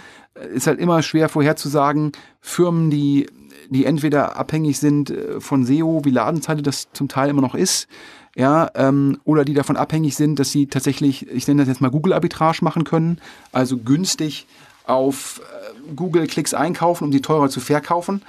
Ist 0.54 0.68
halt 0.68 0.80
immer 0.80 1.02
schwer 1.02 1.30
vorherzusagen, 1.30 2.12
Firmen, 2.42 2.90
die, 2.90 3.28
die 3.70 3.86
entweder 3.86 4.38
abhängig 4.38 4.80
sind 4.80 5.10
äh, 5.10 5.40
von 5.40 5.66
SEO, 5.66 6.02
wie 6.04 6.12
Ladenzeile 6.12 6.62
das 6.62 6.90
zum 6.94 7.08
Teil 7.08 7.30
immer 7.30 7.42
noch 7.42 7.56
ist, 7.56 7.88
ja, 8.36 8.70
ähm, 8.76 9.20
oder 9.24 9.46
die 9.46 9.56
davon 9.56 9.78
abhängig 9.78 10.16
sind, 10.16 10.38
dass 10.38 10.52
sie 10.52 10.68
tatsächlich, 10.68 11.28
ich 11.28 11.48
nenne 11.48 11.64
das 11.64 11.70
jetzt 11.70 11.82
mal 11.82 11.90
Google-Arbitrage 11.90 12.64
machen 12.64 12.84
können, 12.84 13.20
also 13.52 13.78
günstig 13.78 14.46
auf 14.86 15.42
äh, 15.42 15.96
Google-Klicks 15.96 16.54
einkaufen, 16.54 17.06
um 17.06 17.12
sie 17.12 17.22
teurer 17.22 17.50
zu 17.50 17.60
verkaufen, 17.60 18.22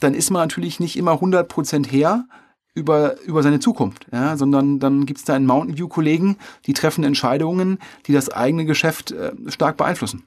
dann 0.00 0.14
ist 0.14 0.30
man 0.30 0.40
natürlich 0.40 0.80
nicht 0.80 0.96
immer 0.96 1.12
100% 1.12 1.86
her 1.86 2.24
über, 2.74 3.20
über 3.22 3.42
seine 3.42 3.60
Zukunft, 3.60 4.06
ja, 4.12 4.36
sondern 4.36 4.78
dann 4.78 5.06
gibt 5.06 5.18
es 5.18 5.24
da 5.24 5.34
einen 5.34 5.46
Mountain 5.46 5.76
View-Kollegen, 5.76 6.36
die 6.66 6.72
treffen 6.72 7.04
Entscheidungen, 7.04 7.78
die 8.06 8.12
das 8.12 8.30
eigene 8.30 8.64
Geschäft 8.64 9.10
äh, 9.12 9.32
stark 9.48 9.76
beeinflussen. 9.76 10.24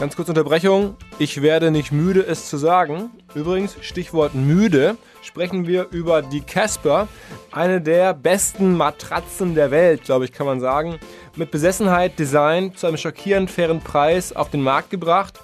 Ganz 0.00 0.16
kurze 0.16 0.32
Unterbrechung. 0.32 0.96
Ich 1.18 1.40
werde 1.40 1.70
nicht 1.70 1.92
müde, 1.92 2.26
es 2.26 2.50
zu 2.50 2.58
sagen. 2.58 3.10
Übrigens, 3.34 3.76
Stichwort 3.80 4.34
müde, 4.34 4.98
sprechen 5.22 5.66
wir 5.66 5.86
über 5.92 6.20
die 6.20 6.40
Casper, 6.40 7.08
eine 7.52 7.80
der 7.80 8.12
besten 8.12 8.76
Matratzen 8.76 9.54
der 9.54 9.70
Welt, 9.70 10.02
glaube 10.04 10.24
ich, 10.26 10.32
kann 10.32 10.46
man 10.46 10.60
sagen. 10.60 10.98
Mit 11.36 11.50
Besessenheit, 11.50 12.18
Design 12.18 12.74
zu 12.74 12.86
einem 12.86 12.96
schockierend 12.96 13.50
fairen 13.50 13.80
Preis 13.80 14.34
auf 14.34 14.50
den 14.50 14.62
Markt 14.62 14.90
gebracht. 14.90 15.40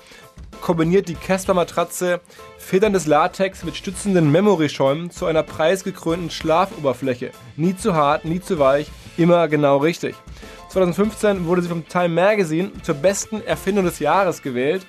Kombiniert 0.60 1.08
die 1.08 1.14
Casper-Matratze 1.14 2.20
federndes 2.58 3.06
Latex 3.06 3.64
mit 3.64 3.76
stützenden 3.76 4.30
Memory-Schäumen 4.30 5.10
zu 5.10 5.26
einer 5.26 5.42
preisgekrönten 5.42 6.30
Schlafoberfläche. 6.30 7.30
Nie 7.56 7.76
zu 7.76 7.94
hart, 7.94 8.24
nie 8.24 8.40
zu 8.40 8.58
weich, 8.58 8.90
immer 9.16 9.48
genau 9.48 9.78
richtig. 9.78 10.14
2015 10.68 11.46
wurde 11.46 11.62
sie 11.62 11.68
vom 11.68 11.88
Time 11.88 12.10
Magazine 12.10 12.70
zur 12.82 12.94
besten 12.94 13.42
Erfindung 13.42 13.84
des 13.84 13.98
Jahres 13.98 14.42
gewählt. 14.42 14.86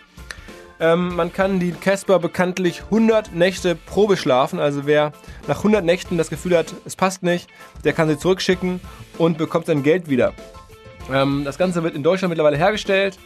Ähm, 0.80 1.16
man 1.16 1.32
kann 1.32 1.60
die 1.60 1.72
Casper 1.72 2.18
bekanntlich 2.20 2.84
100 2.86 3.34
Nächte 3.36 3.76
Probe 3.76 4.18
schlafen. 4.18 4.60
Also 4.60 4.86
wer 4.86 5.12
nach 5.48 5.58
100 5.58 5.86
Nächten 5.86 6.18
das 6.18 6.30
Gefühl 6.30 6.58
hat, 6.58 6.74
es 6.86 6.96
passt 6.96 7.24
nicht, 7.24 7.50
der 7.84 7.94
kann 7.94 8.10
sie 8.10 8.18
zurückschicken 8.18 8.82
und 9.20 9.38
bekommt 9.38 9.68
sein 9.68 9.84
Geld 9.84 10.10
wieder. 10.10 10.34
Ähm, 11.12 11.44
das 11.46 11.58
Ganze 11.58 11.84
wird 11.84 11.96
in 11.96 12.04
Deutschland 12.04 12.30
mittlerweile 12.30 12.58
hergestellt. 12.58 13.20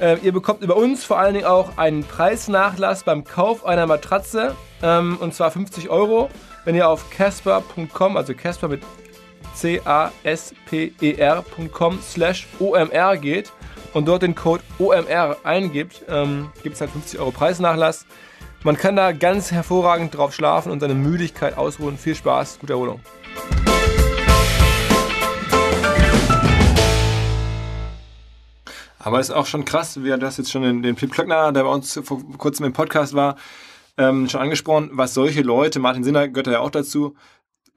Äh, 0.00 0.18
ihr 0.22 0.32
bekommt 0.32 0.62
über 0.62 0.76
uns 0.76 1.04
vor 1.04 1.18
allen 1.18 1.34
Dingen 1.34 1.46
auch 1.46 1.76
einen 1.76 2.04
Preisnachlass 2.04 3.02
beim 3.04 3.24
Kauf 3.24 3.64
einer 3.64 3.86
Matratze. 3.86 4.54
Ähm, 4.82 5.18
und 5.20 5.34
zwar 5.34 5.50
50 5.50 5.90
Euro. 5.90 6.30
Wenn 6.64 6.74
ihr 6.74 6.88
auf 6.88 7.10
casper.com, 7.10 8.16
also 8.16 8.34
Casper 8.34 8.68
mit 8.68 8.82
C-A-S-P-E-R.com 9.54 9.98
slash 12.00 12.46
OMR 12.60 13.16
geht 13.16 13.50
und 13.92 14.06
dort 14.06 14.22
den 14.22 14.34
Code 14.34 14.62
OMR 14.78 15.36
eingibt, 15.42 16.04
ähm, 16.08 16.50
gibt 16.62 16.74
es 16.76 16.80
halt 16.80 16.90
50 16.90 17.18
Euro 17.18 17.30
Preisnachlass. 17.32 18.06
Man 18.64 18.76
kann 18.76 18.96
da 18.96 19.12
ganz 19.12 19.50
hervorragend 19.50 20.16
drauf 20.16 20.34
schlafen 20.34 20.72
und 20.72 20.80
seine 20.80 20.94
Müdigkeit 20.94 21.56
ausruhen. 21.56 21.96
Viel 21.96 22.14
Spaß, 22.14 22.58
gute 22.60 22.74
Erholung. 22.74 23.00
Aber 28.98 29.20
ist 29.20 29.30
auch 29.30 29.46
schon 29.46 29.64
krass, 29.64 30.02
wie 30.02 30.08
du 30.08 30.26
hast 30.26 30.38
jetzt 30.38 30.50
schon 30.50 30.62
den, 30.62 30.82
den 30.82 30.96
Pip 30.96 31.12
Klöckner, 31.12 31.52
der 31.52 31.64
bei 31.64 31.70
uns 31.70 32.00
vor 32.02 32.20
kurzem 32.36 32.66
im 32.66 32.72
Podcast 32.72 33.14
war, 33.14 33.36
ähm, 33.96 34.28
schon 34.28 34.40
angesprochen, 34.40 34.90
was 34.92 35.14
solche 35.14 35.42
Leute, 35.42 35.80
Martin 35.80 36.04
Sinner 36.04 36.28
gehört 36.28 36.46
ja 36.46 36.60
auch 36.60 36.70
dazu, 36.70 37.16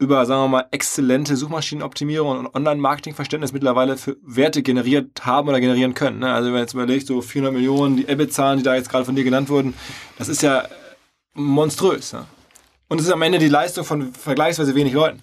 über, 0.01 0.25
sagen 0.25 0.41
wir 0.43 0.47
mal, 0.47 0.67
exzellente 0.71 1.35
Suchmaschinenoptimierung 1.35 2.39
und 2.39 2.55
Online-Marketing-Verständnis 2.55 3.53
mittlerweile 3.53 3.97
für 3.97 4.17
Werte 4.23 4.63
generiert 4.63 5.25
haben 5.25 5.47
oder 5.47 5.59
generieren 5.59 5.93
können. 5.93 6.19
Ne? 6.19 6.33
Also 6.33 6.47
wenn 6.47 6.53
man 6.53 6.61
jetzt 6.61 6.73
überlegt, 6.73 7.05
so 7.05 7.21
400 7.21 7.53
Millionen, 7.53 7.97
die 7.97 8.07
EBIT-Zahlen, 8.07 8.57
die 8.57 8.63
da 8.63 8.73
jetzt 8.73 8.89
gerade 8.89 9.05
von 9.05 9.15
dir 9.15 9.23
genannt 9.23 9.49
wurden, 9.49 9.75
das 10.17 10.27
ist 10.27 10.41
ja 10.41 10.63
monströs. 11.35 12.13
Ne? 12.13 12.25
Und 12.87 12.99
es 12.99 13.05
ist 13.05 13.11
am 13.11 13.21
Ende 13.21 13.37
die 13.37 13.47
Leistung 13.47 13.85
von 13.85 14.11
vergleichsweise 14.11 14.73
wenig 14.73 14.93
Leuten. 14.93 15.21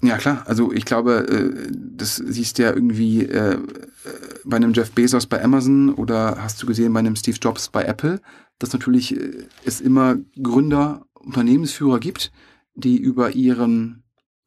Ja, 0.00 0.16
klar. 0.16 0.44
Also 0.46 0.72
ich 0.72 0.86
glaube, 0.86 1.26
äh, 1.28 1.70
das 1.72 2.16
siehst 2.16 2.58
du 2.58 2.62
ja 2.62 2.72
irgendwie 2.72 3.24
äh, 3.24 3.58
bei 4.44 4.56
einem 4.56 4.72
Jeff 4.72 4.92
Bezos 4.92 5.26
bei 5.26 5.42
Amazon 5.42 5.92
oder 5.94 6.42
hast 6.42 6.62
du 6.62 6.66
gesehen 6.66 6.92
bei 6.92 7.00
einem 7.00 7.16
Steve 7.16 7.38
Jobs 7.40 7.68
bei 7.68 7.84
Apple, 7.84 8.20
dass 8.58 8.72
natürlich 8.72 9.16
äh, 9.16 9.46
es 9.64 9.80
immer 9.80 10.16
Gründer, 10.40 11.06
Unternehmensführer 11.14 11.98
gibt, 11.98 12.32
die 12.74 12.96
über 12.98 13.32
ihren 13.32 14.04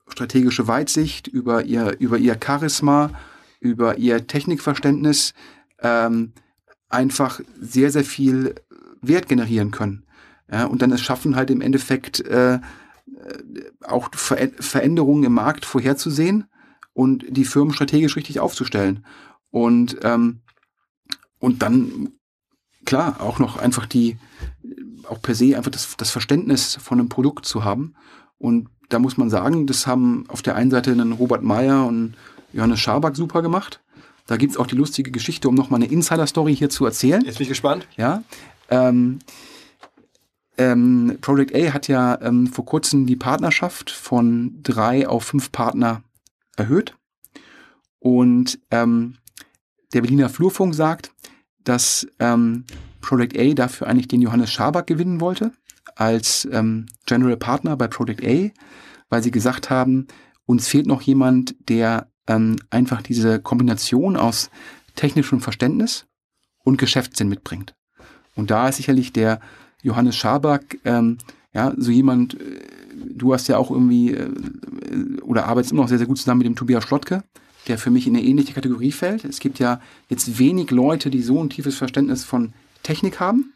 strategische 0.07 0.67
Weitsicht, 0.67 1.27
über 1.27 1.65
ihr, 1.65 1.97
über 1.99 2.17
ihr 2.17 2.37
Charisma, 2.43 3.11
über 3.59 3.97
ihr 3.97 4.27
Technikverständnis 4.27 5.33
ähm, 5.81 6.33
einfach 6.87 7.41
sehr, 7.59 7.91
sehr 7.91 8.03
viel 8.03 8.55
Wert 9.01 9.27
generieren 9.27 9.71
können. 9.71 10.05
Ja, 10.51 10.65
und 10.65 10.81
dann 10.81 10.91
es 10.91 11.01
schaffen 11.01 11.35
halt 11.35 11.51
im 11.51 11.61
Endeffekt 11.61 12.21
äh, 12.21 12.59
auch 13.85 14.09
Ver 14.13 14.49
Veränderungen 14.59 15.23
im 15.23 15.33
Markt 15.33 15.65
vorherzusehen 15.65 16.45
und 16.93 17.25
die 17.29 17.45
Firmen 17.45 17.73
strategisch 17.73 18.15
richtig 18.15 18.39
aufzustellen. 18.39 19.05
Und, 19.51 19.97
ähm, 20.03 20.39
und 21.39 21.61
dann, 21.61 22.11
klar, 22.85 23.21
auch 23.21 23.39
noch 23.39 23.57
einfach 23.57 23.85
die, 23.85 24.17
auch 25.07 25.21
per 25.21 25.35
se 25.35 25.57
einfach 25.57 25.71
das, 25.71 25.95
das 25.97 26.11
Verständnis 26.11 26.75
von 26.75 26.99
einem 26.99 27.09
Produkt 27.09 27.45
zu 27.45 27.63
haben. 27.63 27.95
Und 28.37 28.69
da 28.89 28.99
muss 28.99 29.17
man 29.17 29.29
sagen, 29.29 29.67
das 29.67 29.87
haben 29.87 30.25
auf 30.27 30.41
der 30.41 30.55
einen 30.55 30.71
Seite 30.71 30.91
einen 30.91 31.13
Robert 31.13 31.43
Meyer 31.43 31.85
und 31.85 32.15
Johannes 32.53 32.79
Schaback 32.79 33.15
super 33.15 33.41
gemacht. 33.41 33.81
Da 34.25 34.37
gibt's 34.37 34.57
auch 34.57 34.67
die 34.67 34.75
lustige 34.75 35.11
Geschichte, 35.11 35.49
um 35.49 35.55
nochmal 35.55 35.81
eine 35.81 35.91
Insider-Story 35.91 36.55
hier 36.55 36.69
zu 36.69 36.85
erzählen. 36.85 37.23
Jetzt 37.25 37.37
bin 37.37 37.43
ich 37.43 37.49
gespannt. 37.49 37.87
Ja. 37.97 38.23
Ähm, 38.69 39.19
ähm, 40.57 41.17
Project 41.21 41.55
A 41.55 41.73
hat 41.73 41.87
ja 41.87 42.19
ähm, 42.21 42.47
vor 42.47 42.65
kurzem 42.65 43.07
die 43.07 43.15
Partnerschaft 43.15 43.89
von 43.89 44.59
drei 44.61 45.07
auf 45.07 45.23
fünf 45.23 45.51
Partner 45.51 46.03
erhöht. 46.57 46.95
Und 47.99 48.59
ähm, 48.69 49.15
der 49.93 50.01
Berliner 50.01 50.29
Flurfunk 50.29 50.75
sagt, 50.75 51.11
dass 51.63 52.07
ähm, 52.19 52.65
Project 53.01 53.37
A 53.37 53.53
dafür 53.53 53.87
eigentlich 53.87 54.07
den 54.07 54.21
Johannes 54.21 54.51
Schaback 54.51 54.87
gewinnen 54.87 55.21
wollte 55.21 55.51
als 55.95 56.47
ähm, 56.51 56.85
General 57.05 57.37
Partner 57.37 57.75
bei 57.75 57.87
Project 57.87 58.23
A, 58.25 58.49
weil 59.09 59.23
sie 59.23 59.31
gesagt 59.31 59.69
haben, 59.69 60.07
uns 60.45 60.67
fehlt 60.67 60.87
noch 60.87 61.01
jemand, 61.01 61.55
der 61.67 62.09
ähm, 62.27 62.57
einfach 62.69 63.01
diese 63.01 63.39
Kombination 63.39 64.15
aus 64.15 64.49
technischem 64.95 65.41
Verständnis 65.41 66.05
und 66.63 66.77
Geschäftssinn 66.77 67.29
mitbringt. 67.29 67.75
Und 68.35 68.51
da 68.51 68.69
ist 68.69 68.77
sicherlich 68.77 69.11
der 69.13 69.39
Johannes 69.81 70.15
Schaback, 70.15 70.79
ähm, 70.85 71.17
ja, 71.53 71.73
so 71.77 71.91
jemand, 71.91 72.39
äh, 72.39 72.59
du 73.13 73.33
hast 73.33 73.47
ja 73.47 73.57
auch 73.57 73.71
irgendwie 73.71 74.13
äh, 74.13 74.29
oder 75.21 75.45
arbeitest 75.45 75.71
immer 75.71 75.81
noch 75.81 75.89
sehr, 75.89 75.97
sehr 75.97 76.07
gut 76.07 76.17
zusammen 76.17 76.39
mit 76.39 76.47
dem 76.47 76.55
Tobias 76.55 76.83
Schlottke, 76.83 77.23
der 77.67 77.77
für 77.77 77.91
mich 77.91 78.07
in 78.07 78.15
eine 78.15 78.25
ähnliche 78.25 78.53
Kategorie 78.53 78.91
fällt. 78.91 79.25
Es 79.25 79.39
gibt 79.39 79.59
ja 79.59 79.81
jetzt 80.07 80.39
wenig 80.39 80.71
Leute, 80.71 81.09
die 81.09 81.21
so 81.21 81.43
ein 81.43 81.49
tiefes 81.49 81.75
Verständnis 81.75 82.23
von 82.23 82.53
Technik 82.83 83.19
haben 83.19 83.53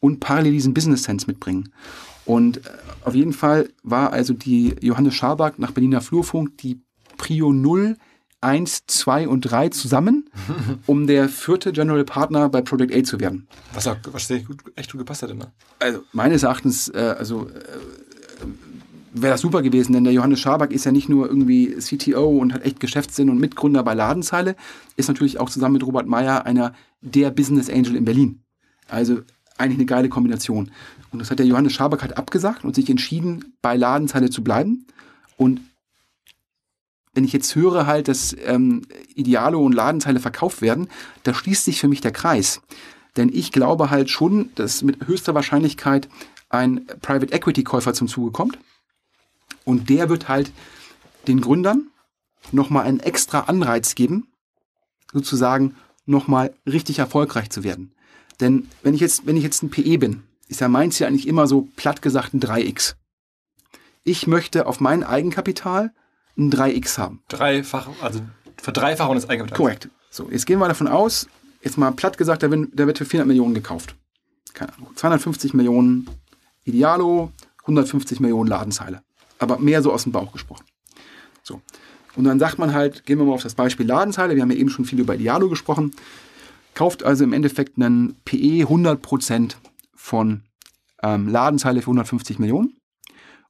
und 0.00 0.20
parallel 0.20 0.52
diesen 0.52 0.74
Business 0.74 1.04
Sense 1.04 1.26
mitbringen. 1.26 1.72
Und 2.24 2.58
äh, 2.58 2.60
auf 3.04 3.14
jeden 3.14 3.32
Fall 3.32 3.70
war 3.82 4.12
also 4.12 4.34
die 4.34 4.74
Johannes 4.80 5.14
Schaback 5.14 5.58
nach 5.58 5.72
Berliner 5.72 6.00
Flurfunk 6.00 6.58
die 6.58 6.80
Prio 7.16 7.52
0 7.52 7.96
1, 8.44 8.84
2 8.86 9.26
und 9.26 9.40
3 9.40 9.70
zusammen, 9.70 10.28
um 10.86 11.06
der 11.06 11.30
vierte 11.30 11.72
General 11.72 12.04
Partner 12.04 12.50
bei 12.50 12.60
Project 12.60 12.94
A 12.94 13.02
zu 13.02 13.18
werden. 13.18 13.48
Was, 13.72 13.86
auch, 13.86 13.96
was 14.12 14.30
echt 14.30 14.46
gut, 14.46 14.58
echt 14.76 14.92
gut 14.92 14.98
gepasst 14.98 15.22
hätte, 15.22 15.34
ne? 15.34 15.50
Also 15.78 16.02
meines 16.12 16.42
Erachtens, 16.42 16.88
äh, 16.88 17.14
also 17.18 17.48
äh, 17.48 17.52
wäre 19.14 19.32
das 19.32 19.40
super 19.40 19.62
gewesen, 19.62 19.92
denn 19.92 20.04
der 20.04 20.12
Johannes 20.12 20.40
Schaback 20.40 20.72
ist 20.72 20.84
ja 20.84 20.92
nicht 20.92 21.08
nur 21.08 21.28
irgendwie 21.28 21.76
CTO 21.78 22.28
und 22.28 22.52
hat 22.52 22.64
echt 22.64 22.80
Geschäftssinn 22.80 23.30
und 23.30 23.38
Mitgründer 23.38 23.84
bei 23.84 23.94
Ladenzeile, 23.94 24.56
ist 24.96 25.08
natürlich 25.08 25.38
auch 25.38 25.48
zusammen 25.48 25.74
mit 25.74 25.86
Robert 25.86 26.06
Meyer 26.06 26.44
einer 26.44 26.74
der 27.00 27.30
Business 27.30 27.70
Angel 27.70 27.94
in 27.94 28.04
Berlin. 28.04 28.42
Also 28.88 29.20
eigentlich 29.56 29.78
eine 29.78 29.86
geile 29.86 30.08
Kombination. 30.08 30.70
Und 31.12 31.20
das 31.20 31.30
hat 31.30 31.38
der 31.38 31.46
Johannes 31.46 31.72
Schaback 31.72 32.02
halt 32.02 32.18
abgesagt 32.18 32.64
und 32.64 32.74
sich 32.74 32.90
entschieden, 32.90 33.54
bei 33.62 33.76
Ladenzeile 33.76 34.30
zu 34.30 34.42
bleiben. 34.42 34.86
Und 35.36 35.60
wenn 37.14 37.24
ich 37.24 37.32
jetzt 37.32 37.54
höre 37.54 37.86
halt, 37.86 38.08
dass 38.08 38.36
ähm, 38.44 38.82
Idealo 39.14 39.62
und 39.62 39.72
Ladenteile 39.72 40.18
verkauft 40.18 40.60
werden, 40.60 40.88
da 41.22 41.32
schließt 41.32 41.64
sich 41.64 41.80
für 41.80 41.86
mich 41.86 42.00
der 42.00 42.10
Kreis. 42.10 42.60
Denn 43.16 43.30
ich 43.32 43.52
glaube 43.52 43.90
halt 43.90 44.10
schon, 44.10 44.50
dass 44.56 44.82
mit 44.82 45.06
höchster 45.06 45.36
Wahrscheinlichkeit 45.36 46.08
ein 46.48 46.84
Private 47.00 47.32
Equity 47.32 47.62
Käufer 47.62 47.94
zum 47.94 48.08
Zuge 48.08 48.32
kommt. 48.32 48.58
Und 49.64 49.88
der 49.88 50.08
wird 50.08 50.28
halt 50.28 50.52
den 51.26 51.40
Gründern 51.40 51.88
nochmal 52.52 52.84
einen 52.84 53.00
extra 53.00 53.40
Anreiz 53.40 53.94
geben, 53.94 54.28
sozusagen 55.12 55.76
nochmal 56.06 56.54
richtig 56.66 56.98
erfolgreich 56.98 57.50
zu 57.50 57.64
werden. 57.64 57.94
Denn 58.40 58.68
wenn 58.82 58.94
ich 58.94 59.00
jetzt, 59.00 59.26
wenn 59.26 59.36
ich 59.36 59.42
jetzt 59.42 59.62
ein 59.62 59.70
PE 59.70 59.98
bin, 59.98 60.22
ist 60.48 60.60
ja 60.60 60.68
meins 60.68 60.98
ja 60.98 61.06
eigentlich 61.06 61.26
immer 61.26 61.46
so 61.46 61.68
platt 61.76 62.02
gesagt 62.02 62.34
ein 62.34 62.40
3x. 62.40 62.96
Ich 64.02 64.26
möchte 64.26 64.66
auf 64.66 64.80
mein 64.80 65.02
Eigenkapital 65.02 65.92
ein 66.36 66.50
3x 66.50 66.98
haben. 66.98 67.22
Dreifach, 67.28 67.88
also 68.02 68.20
Verdreifachung 68.56 69.14
des 69.14 69.28
Eigenkapitals. 69.28 69.56
Korrekt. 69.56 69.88
So, 70.10 70.30
jetzt 70.30 70.46
gehen 70.46 70.58
wir 70.58 70.68
davon 70.68 70.88
aus, 70.88 71.26
jetzt 71.62 71.78
mal 71.78 71.90
platt 71.92 72.18
gesagt, 72.18 72.42
da 72.42 72.50
wird, 72.50 72.68
da 72.74 72.86
wird 72.86 72.98
für 72.98 73.04
400 73.04 73.26
Millionen 73.26 73.54
gekauft. 73.54 73.96
Keine 74.52 74.74
Ahnung. 74.74 74.90
250 74.94 75.54
Millionen 75.54 76.08
Idealo, 76.64 77.32
150 77.62 78.20
Millionen 78.20 78.48
Ladenzeile. 78.48 79.02
Aber 79.44 79.58
mehr 79.58 79.82
so 79.82 79.92
aus 79.92 80.04
dem 80.04 80.12
Bauch 80.12 80.32
gesprochen. 80.32 80.64
So. 81.42 81.60
Und 82.16 82.24
dann 82.24 82.38
sagt 82.38 82.58
man 82.58 82.72
halt, 82.72 83.04
gehen 83.04 83.18
wir 83.18 83.26
mal 83.26 83.34
auf 83.34 83.42
das 83.42 83.54
Beispiel 83.54 83.86
Ladenzeile. 83.86 84.34
Wir 84.34 84.42
haben 84.42 84.50
ja 84.50 84.56
eben 84.56 84.70
schon 84.70 84.86
viel 84.86 85.00
über 85.00 85.14
Idealo 85.14 85.50
gesprochen. 85.50 85.92
Kauft 86.72 87.02
also 87.02 87.24
im 87.24 87.34
Endeffekt 87.34 87.76
einen 87.76 88.16
PE 88.24 88.64
100% 88.64 89.56
von 89.94 90.42
ähm, 91.02 91.28
Ladenzeile 91.28 91.82
für 91.82 91.88
150 91.88 92.38
Millionen 92.38 92.78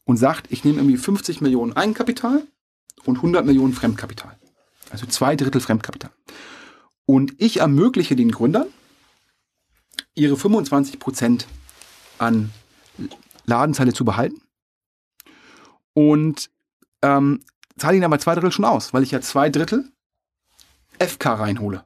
und 0.04 0.16
sagt, 0.16 0.50
ich 0.50 0.64
nehme 0.64 0.78
irgendwie 0.78 0.96
50 0.96 1.40
Millionen 1.40 1.74
Eigenkapital 1.74 2.42
und 3.04 3.16
100 3.16 3.46
Millionen 3.46 3.72
Fremdkapital. 3.72 4.36
Also 4.90 5.06
zwei 5.06 5.36
Drittel 5.36 5.60
Fremdkapital. 5.60 6.10
Und 7.06 7.34
ich 7.38 7.60
ermögliche 7.60 8.16
den 8.16 8.32
Gründern, 8.32 8.66
ihre 10.16 10.36
25 10.36 10.98
Prozent 10.98 11.46
an 12.18 12.50
Ladenzeile 13.46 13.92
zu 13.92 14.04
behalten 14.04 14.43
und 15.94 16.50
ähm, 17.02 17.40
zahle 17.76 17.96
ihnen 17.96 18.04
aber 18.04 18.18
zwei 18.18 18.34
Drittel 18.34 18.52
schon 18.52 18.64
aus, 18.64 18.92
weil 18.92 19.02
ich 19.02 19.10
ja 19.10 19.20
zwei 19.20 19.48
Drittel 19.48 19.90
FK 20.98 21.34
reinhole. 21.34 21.84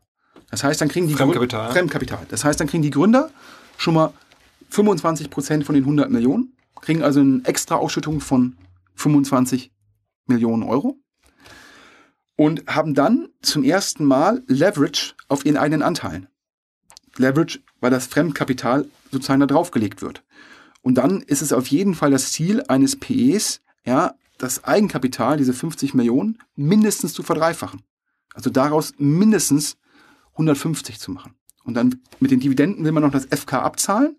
Das 0.50 0.64
heißt, 0.64 0.80
dann 0.80 0.88
kriegen 0.88 1.09
die 1.09 1.14
Fremdkapital. 1.14 1.61
Gründer, 1.66 1.72
Fremdkapital. 1.72 2.26
Das 2.28 2.44
heißt, 2.44 2.59
dann 2.59 2.66
kriegen 2.66 2.82
die 2.82 2.90
Gründer 2.90 3.30
schon 3.76 3.94
mal 3.94 4.12
25 4.70 5.30
Prozent 5.30 5.64
von 5.64 5.74
den 5.74 5.84
100 5.84 6.11
Millionen, 6.11 6.56
kriegen 6.80 7.02
also 7.02 7.20
eine 7.20 7.42
extra 7.44 7.76
Ausschüttung 7.76 8.20
von 8.20 8.56
25 8.94 9.70
Millionen 10.26 10.62
Euro 10.62 10.98
und 12.36 12.66
haben 12.66 12.94
dann 12.94 13.28
zum 13.42 13.64
ersten 13.64 14.04
Mal 14.04 14.42
Leverage 14.46 15.14
auf 15.28 15.44
ihren 15.44 15.56
eigenen 15.56 15.82
Anteilen. 15.82 16.28
Leverage, 17.16 17.61
weil 17.80 17.90
das 17.90 18.06
Fremdkapital 18.06 18.86
sozusagen 19.11 19.40
da 19.40 19.46
draufgelegt 19.46 20.02
wird. 20.02 20.22
Und 20.82 20.94
dann 20.94 21.22
ist 21.22 21.42
es 21.42 21.52
auf 21.52 21.66
jeden 21.66 21.94
Fall 21.94 22.11
das 22.11 22.32
Ziel 22.32 22.62
eines 22.68 22.96
PEs, 22.96 23.61
ja, 23.89 24.14
das 24.36 24.64
Eigenkapital, 24.64 25.39
diese 25.39 25.53
50 25.53 25.95
Millionen, 25.95 26.39
mindestens 26.55 27.14
zu 27.14 27.22
verdreifachen. 27.22 27.82
Also 28.34 28.51
daraus 28.51 28.93
mindestens 28.99 29.76
150 30.32 31.01
zu 31.01 31.11
machen. 31.11 31.34
Und 31.64 31.74
dann 31.74 32.01
mit 32.20 32.30
den 32.30 32.39
Dividenden 32.39 32.84
will 32.84 32.93
man 32.93 33.03
noch 33.03 33.11
das 33.11 33.26
FK 33.26 33.62
abzahlen. 33.62 34.16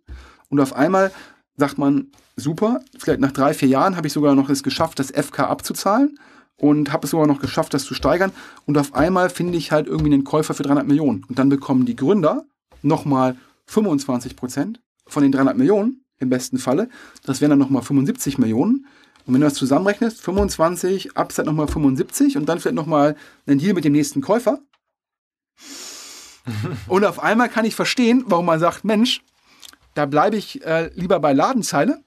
Und 0.50 0.60
auf 0.60 0.74
einmal 0.74 1.12
sagt 1.56 1.78
man, 1.78 2.12
super, 2.36 2.82
vielleicht 2.98 3.22
nach 3.22 3.32
drei, 3.32 3.54
vier 3.54 3.70
Jahren 3.70 3.96
habe 3.96 4.08
ich 4.08 4.14
sogar 4.14 4.36
noch 4.36 4.50
es 4.50 4.64
geschafft, 4.64 5.00
das 5.00 5.12
FK 5.12 5.48
abzuzahlen 5.48 6.20
und 6.58 6.92
habe 6.92 7.06
es 7.06 7.12
sogar 7.12 7.28
noch 7.28 7.40
geschafft, 7.40 7.74
das 7.74 7.86
zu 7.86 7.94
steigern. 7.94 8.32
Und 8.66 8.78
auf 8.78 8.96
einmal 8.96 9.30
finde 9.30 9.58
ich 9.58 9.72
halt 9.72 9.88
irgendwie 9.88 10.14
einen 10.14 10.24
Käufer 10.24 10.54
für 10.54 10.64
300 10.64 10.88
Millionen. 10.88 11.24
Und 11.30 11.40
dann 11.40 11.50
bekommen 11.50 11.86
die 11.86 11.96
Gründer 11.96 12.46
nochmal 12.82 13.38
25 13.68 14.36
Prozent 14.36 14.82
von 15.06 15.24
den 15.24 15.32
300 15.32 15.56
Millionen 15.56 16.04
im 16.20 16.30
besten 16.30 16.58
Falle. 16.58 16.90
Das 17.24 17.40
wären 17.40 17.52
dann 17.52 17.60
nochmal 17.60 17.82
75 17.82 18.38
Millionen. 18.38 18.86
Und 19.30 19.36
wenn 19.36 19.42
du 19.42 19.48
das 19.48 19.54
zusammenrechnest, 19.54 20.22
25, 20.22 21.16
Upside 21.16 21.46
nochmal 21.46 21.68
75 21.68 22.36
und 22.36 22.50
dann 22.50 22.60
vielleicht 22.60 22.74
nochmal 22.74 23.16
einen 23.46 23.60
Deal 23.60 23.76
mit 23.76 23.86
dem 23.86 23.94
nächsten 23.94 24.22
Käufer. 24.22 24.58
und 26.88 27.06
auf 27.06 27.22
einmal 27.22 27.48
kann 27.48 27.64
ich 27.64 27.76
verstehen, 27.76 28.24
warum 28.26 28.48
man 28.48 28.60
sagt, 28.60 28.86
Mensch, 28.86 29.22
da 29.94 30.08
bleibe 30.08 30.36
ich 30.36 30.66
äh, 30.66 30.90
lieber 30.96 31.20
bei 31.20 31.34
Ladenzeile, 31.34 32.04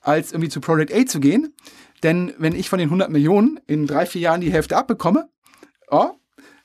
als 0.00 0.32
irgendwie 0.32 0.48
zu 0.48 0.62
Project 0.62 0.94
A 0.94 1.04
zu 1.04 1.20
gehen. 1.20 1.52
Denn 2.02 2.32
wenn 2.38 2.54
ich 2.54 2.70
von 2.70 2.78
den 2.78 2.88
100 2.88 3.10
Millionen 3.10 3.60
in 3.66 3.86
drei, 3.86 4.06
vier 4.06 4.22
Jahren 4.22 4.40
die 4.40 4.50
Hälfte 4.50 4.78
abbekomme, 4.78 5.28
oh, 5.90 6.12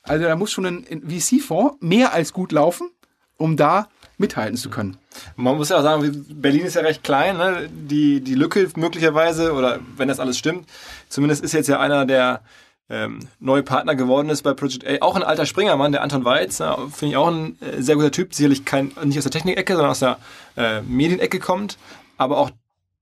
also 0.02 0.24
da 0.24 0.34
muss 0.34 0.50
schon 0.50 0.64
ein 0.64 1.02
VC-Fonds 1.10 1.76
mehr 1.80 2.14
als 2.14 2.32
gut 2.32 2.52
laufen, 2.52 2.88
um 3.36 3.58
da 3.58 3.90
mithalten 4.20 4.56
zu 4.56 4.70
können. 4.70 4.98
Man 5.34 5.56
muss 5.56 5.70
ja 5.70 5.78
auch 5.78 5.82
sagen, 5.82 6.26
Berlin 6.28 6.66
ist 6.66 6.74
ja 6.74 6.82
recht 6.82 7.02
klein. 7.02 7.38
Ne? 7.38 7.68
Die, 7.72 8.20
die 8.20 8.34
Lücke 8.34 8.68
möglicherweise, 8.76 9.52
oder 9.54 9.80
wenn 9.96 10.08
das 10.08 10.20
alles 10.20 10.38
stimmt, 10.38 10.68
zumindest 11.08 11.42
ist 11.42 11.52
jetzt 11.52 11.68
ja 11.68 11.80
einer 11.80 12.06
der 12.06 12.42
ähm, 12.90 13.20
neue 13.38 13.62
Partner 13.62 13.94
geworden 13.94 14.28
ist 14.28 14.42
bei 14.42 14.52
Project 14.52 14.86
A. 14.86 15.04
Auch 15.04 15.16
ein 15.16 15.22
alter 15.22 15.46
Springermann, 15.46 15.92
der 15.92 16.02
Anton 16.02 16.24
Weiz. 16.24 16.58
Ja, 16.58 16.76
Finde 16.92 17.12
ich 17.12 17.16
auch 17.16 17.28
ein 17.28 17.56
äh, 17.60 17.80
sehr 17.80 17.94
guter 17.94 18.10
Typ. 18.10 18.34
Sicherlich 18.34 18.64
kein, 18.64 18.92
nicht 19.04 19.16
aus 19.16 19.24
der 19.24 19.30
Technikecke, 19.30 19.74
sondern 19.74 19.90
aus 19.90 20.00
der 20.00 20.18
äh, 20.56 20.82
Medienecke 20.82 21.38
kommt. 21.38 21.78
Aber 22.16 22.38
auch 22.38 22.50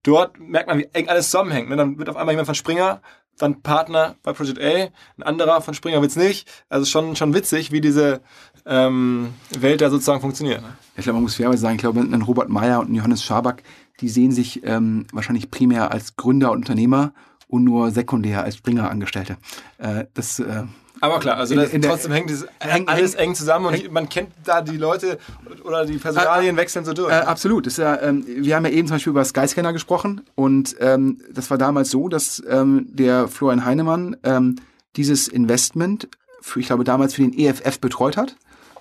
dort 0.02 0.38
merkt 0.38 0.68
man, 0.68 0.78
wie 0.78 0.88
eng 0.92 1.08
alles 1.08 1.30
zusammenhängt. 1.30 1.68
Ne? 1.68 1.76
Dann 1.76 1.98
wird 1.98 2.08
auf 2.08 2.16
einmal 2.16 2.34
jemand 2.34 2.46
von 2.46 2.54
Springer 2.54 3.00
dann 3.38 3.62
Partner 3.62 4.16
bei 4.22 4.32
Project 4.32 4.60
A, 4.60 4.88
ein 5.16 5.22
anderer 5.22 5.60
von 5.60 5.74
Springer 5.74 6.02
wird's 6.02 6.16
nicht. 6.16 6.48
Also 6.68 6.86
schon, 6.86 7.16
schon 7.16 7.34
witzig, 7.34 7.72
wie 7.72 7.80
diese 7.80 8.20
ähm, 8.66 9.34
Welt 9.58 9.80
da 9.80 9.90
sozusagen 9.90 10.20
funktioniert. 10.20 10.62
Ne? 10.62 10.68
Ich 10.96 11.04
glaube, 11.04 11.14
man 11.14 11.22
muss 11.22 11.36
fairerweise 11.36 11.62
sagen, 11.62 11.76
ich 11.76 11.80
glaube, 11.80 12.00
ein 12.00 12.22
Robert 12.22 12.48
Meyer 12.48 12.80
und 12.80 12.90
ein 12.90 12.94
Johannes 12.94 13.22
Schaback, 13.22 13.62
die 14.00 14.08
sehen 14.08 14.32
sich 14.32 14.64
ähm, 14.64 15.06
wahrscheinlich 15.12 15.50
primär 15.50 15.90
als 15.90 16.16
Gründer 16.16 16.52
und 16.52 16.58
Unternehmer 16.58 17.12
und 17.48 17.64
nur 17.64 17.90
sekundär 17.90 18.44
als 18.44 18.56
Springer-Angestellte. 18.56 19.38
Äh, 19.78 20.04
das 20.14 20.38
äh, 20.38 20.64
aber 21.00 21.18
klar, 21.20 21.36
also 21.36 21.54
in, 21.54 21.60
in 21.70 21.82
trotzdem 21.82 22.12
hängt 22.12 22.30
das 22.30 22.46
häng, 22.60 22.88
alles 22.88 23.14
eng 23.14 23.34
zusammen 23.34 23.66
und 23.66 23.74
häng, 23.74 23.92
man 23.92 24.08
kennt 24.08 24.30
da 24.44 24.62
die 24.62 24.76
Leute 24.76 25.18
oder 25.64 25.84
die 25.84 25.98
Personalien 25.98 26.56
äh, 26.56 26.60
wechseln 26.60 26.84
so 26.84 26.92
durch. 26.92 27.12
Äh, 27.12 27.16
absolut. 27.16 27.66
Das 27.66 27.74
ist 27.74 27.78
ja, 27.78 28.00
ähm, 28.00 28.24
wir 28.26 28.56
haben 28.56 28.64
ja 28.64 28.70
eben 28.70 28.88
zum 28.88 28.96
Beispiel 28.96 29.10
über 29.10 29.24
Skyscanner 29.24 29.72
gesprochen 29.72 30.22
und 30.34 30.76
ähm, 30.80 31.20
das 31.32 31.50
war 31.50 31.58
damals 31.58 31.90
so, 31.90 32.08
dass 32.08 32.42
ähm, 32.48 32.86
der 32.90 33.28
Florian 33.28 33.64
Heinemann 33.64 34.16
ähm, 34.22 34.56
dieses 34.96 35.28
Investment, 35.28 36.08
für, 36.40 36.60
ich 36.60 36.66
glaube 36.66 36.84
damals 36.84 37.14
für 37.14 37.22
den 37.22 37.38
EFF 37.38 37.80
betreut 37.80 38.16
hat 38.16 38.36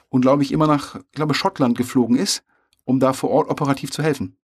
und 0.09 0.22
glaube 0.22 0.43
ich 0.43 0.51
immer 0.51 0.68
nach, 0.68 0.95
ich 0.95 1.11
glaube 1.11 1.34
Schottland 1.34 1.78
geflogen 1.78 2.18
ist, 2.18 2.43
um 2.86 2.99
da 2.99 3.13
vor 3.13 3.30
Ort 3.30 3.49
operativ 3.49 3.91
zu 3.91 4.01
helfen. 4.01 4.38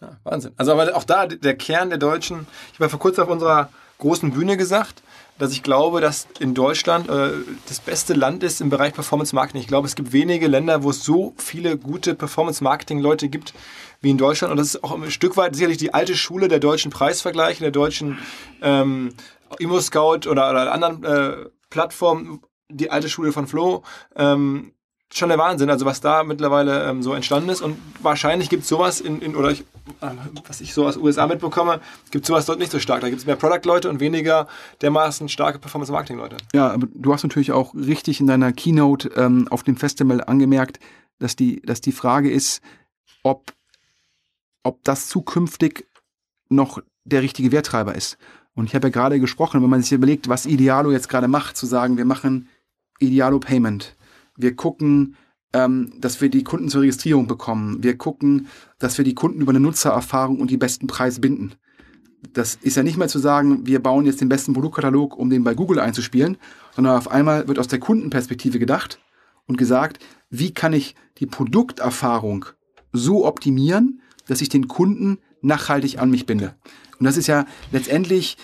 Ja, 0.00 0.18
Wahnsinn. 0.24 0.52
Also 0.56 0.72
aber 0.72 0.94
auch 0.96 1.04
da 1.04 1.26
der 1.26 1.56
Kern 1.56 1.90
der 1.90 1.98
Deutschen. 1.98 2.46
Ich 2.72 2.80
war 2.80 2.88
vor 2.88 2.98
kurzem 2.98 3.24
auf 3.24 3.30
unserer 3.30 3.68
großen 3.98 4.32
Bühne 4.32 4.56
gesagt, 4.56 5.02
dass 5.38 5.52
ich 5.52 5.62
glaube, 5.62 6.00
dass 6.00 6.26
in 6.40 6.54
Deutschland 6.54 7.08
äh, 7.08 7.30
das 7.68 7.80
beste 7.80 8.14
Land 8.14 8.42
ist 8.42 8.60
im 8.60 8.70
Bereich 8.70 8.92
Performance 8.92 9.34
Marketing. 9.34 9.60
Ich 9.60 9.68
glaube, 9.68 9.86
es 9.86 9.94
gibt 9.94 10.12
wenige 10.12 10.48
Länder, 10.48 10.82
wo 10.82 10.90
es 10.90 11.04
so 11.04 11.34
viele 11.36 11.78
gute 11.78 12.14
Performance 12.14 12.62
Marketing 12.62 12.98
Leute 12.98 13.28
gibt 13.28 13.54
wie 14.00 14.10
in 14.10 14.18
Deutschland. 14.18 14.50
Und 14.50 14.58
das 14.58 14.74
ist 14.74 14.84
auch 14.84 14.92
ein 14.92 15.10
Stück 15.10 15.36
weit 15.36 15.54
sicherlich 15.54 15.78
die 15.78 15.94
alte 15.94 16.16
Schule 16.16 16.48
der 16.48 16.58
deutschen 16.58 16.90
Preisvergleiche, 16.90 17.60
der 17.60 17.70
deutschen 17.70 18.18
ähm, 18.62 19.14
Immo 19.58 19.80
Scout 19.80 20.28
oder, 20.28 20.50
oder 20.50 20.72
anderen 20.72 21.04
äh, 21.04 21.46
Plattformen, 21.70 22.40
die 22.68 22.90
alte 22.90 23.08
Schule 23.08 23.32
von 23.32 23.46
Flo. 23.46 23.82
Ähm, 24.16 24.72
schon 25.12 25.30
der 25.30 25.38
Wahnsinn, 25.38 25.70
also 25.70 25.86
was 25.86 26.00
da 26.00 26.22
mittlerweile 26.22 26.88
ähm, 26.88 27.02
so 27.02 27.14
entstanden 27.14 27.48
ist. 27.48 27.62
Und 27.62 27.78
wahrscheinlich 28.02 28.50
gibt 28.50 28.64
es 28.64 28.68
sowas 28.68 29.00
in, 29.00 29.20
in 29.22 29.36
oder 29.36 29.50
ich, 29.50 29.60
äh, 30.00 30.10
was 30.46 30.60
ich 30.60 30.74
so 30.74 30.86
aus 30.86 30.96
USA 30.96 31.26
mitbekomme, 31.26 31.80
gibt 32.10 32.24
es 32.24 32.28
sowas 32.28 32.46
dort 32.46 32.58
nicht 32.58 32.70
so 32.70 32.78
stark. 32.78 33.00
Da 33.00 33.08
gibt 33.08 33.20
es 33.20 33.26
mehr 33.26 33.36
Product-Leute 33.36 33.88
und 33.88 34.00
weniger 34.00 34.48
dermaßen 34.82 35.28
starke 35.28 35.58
Performance-Marketing-Leute. 35.58 36.36
Ja, 36.52 36.70
aber 36.70 36.86
du 36.92 37.12
hast 37.12 37.22
natürlich 37.22 37.52
auch 37.52 37.74
richtig 37.74 38.20
in 38.20 38.26
deiner 38.26 38.52
Keynote 38.52 39.08
ähm, 39.16 39.48
auf 39.50 39.62
dem 39.62 39.76
Festival 39.76 40.22
angemerkt, 40.22 40.78
dass 41.18 41.36
die, 41.36 41.62
dass 41.62 41.80
die 41.80 41.92
Frage 41.92 42.30
ist, 42.30 42.60
ob, 43.22 43.52
ob 44.62 44.84
das 44.84 45.08
zukünftig 45.08 45.86
noch 46.50 46.80
der 47.04 47.22
richtige 47.22 47.50
Werttreiber 47.50 47.94
ist. 47.94 48.18
Und 48.54 48.66
ich 48.66 48.74
habe 48.74 48.88
ja 48.88 48.92
gerade 48.92 49.20
gesprochen, 49.20 49.62
wenn 49.62 49.70
man 49.70 49.82
sich 49.82 49.92
überlegt, 49.92 50.28
was 50.28 50.44
Idealo 50.44 50.92
jetzt 50.92 51.08
gerade 51.08 51.28
macht, 51.28 51.56
zu 51.56 51.64
sagen, 51.64 51.96
wir 51.96 52.04
machen 52.04 52.48
Idealo 52.98 53.38
Payment 53.38 53.96
wir 54.38 54.56
gucken, 54.56 55.16
ähm, 55.52 55.92
dass 56.00 56.20
wir 56.20 56.30
die 56.30 56.44
Kunden 56.44 56.68
zur 56.68 56.82
Registrierung 56.82 57.26
bekommen. 57.26 57.82
Wir 57.82 57.98
gucken, 57.98 58.46
dass 58.78 58.96
wir 58.96 59.04
die 59.04 59.14
Kunden 59.14 59.40
über 59.40 59.50
eine 59.50 59.60
Nutzererfahrung 59.60 60.40
und 60.40 60.50
die 60.50 60.56
besten 60.56 60.86
Preise 60.86 61.20
binden. 61.20 61.54
Das 62.32 62.56
ist 62.56 62.76
ja 62.76 62.82
nicht 62.82 62.96
mehr 62.96 63.08
zu 63.08 63.18
sagen, 63.18 63.66
wir 63.66 63.82
bauen 63.82 64.06
jetzt 64.06 64.20
den 64.20 64.28
besten 64.28 64.52
Produktkatalog, 64.52 65.16
um 65.16 65.30
den 65.30 65.44
bei 65.44 65.54
Google 65.54 65.78
einzuspielen, 65.78 66.36
sondern 66.74 66.96
auf 66.96 67.10
einmal 67.10 67.46
wird 67.46 67.58
aus 67.58 67.68
der 67.68 67.78
Kundenperspektive 67.78 68.58
gedacht 68.58 69.00
und 69.46 69.56
gesagt, 69.56 70.04
wie 70.30 70.52
kann 70.52 70.72
ich 70.72 70.94
die 71.18 71.26
Produkterfahrung 71.26 72.46
so 72.92 73.26
optimieren, 73.26 74.00
dass 74.26 74.40
ich 74.40 74.48
den 74.48 74.68
Kunden 74.68 75.18
nachhaltig 75.42 75.98
an 75.98 76.10
mich 76.10 76.26
binde. 76.26 76.54
Und 76.98 77.04
das 77.04 77.16
ist 77.16 77.28
ja 77.28 77.46
letztendlich 77.70 78.36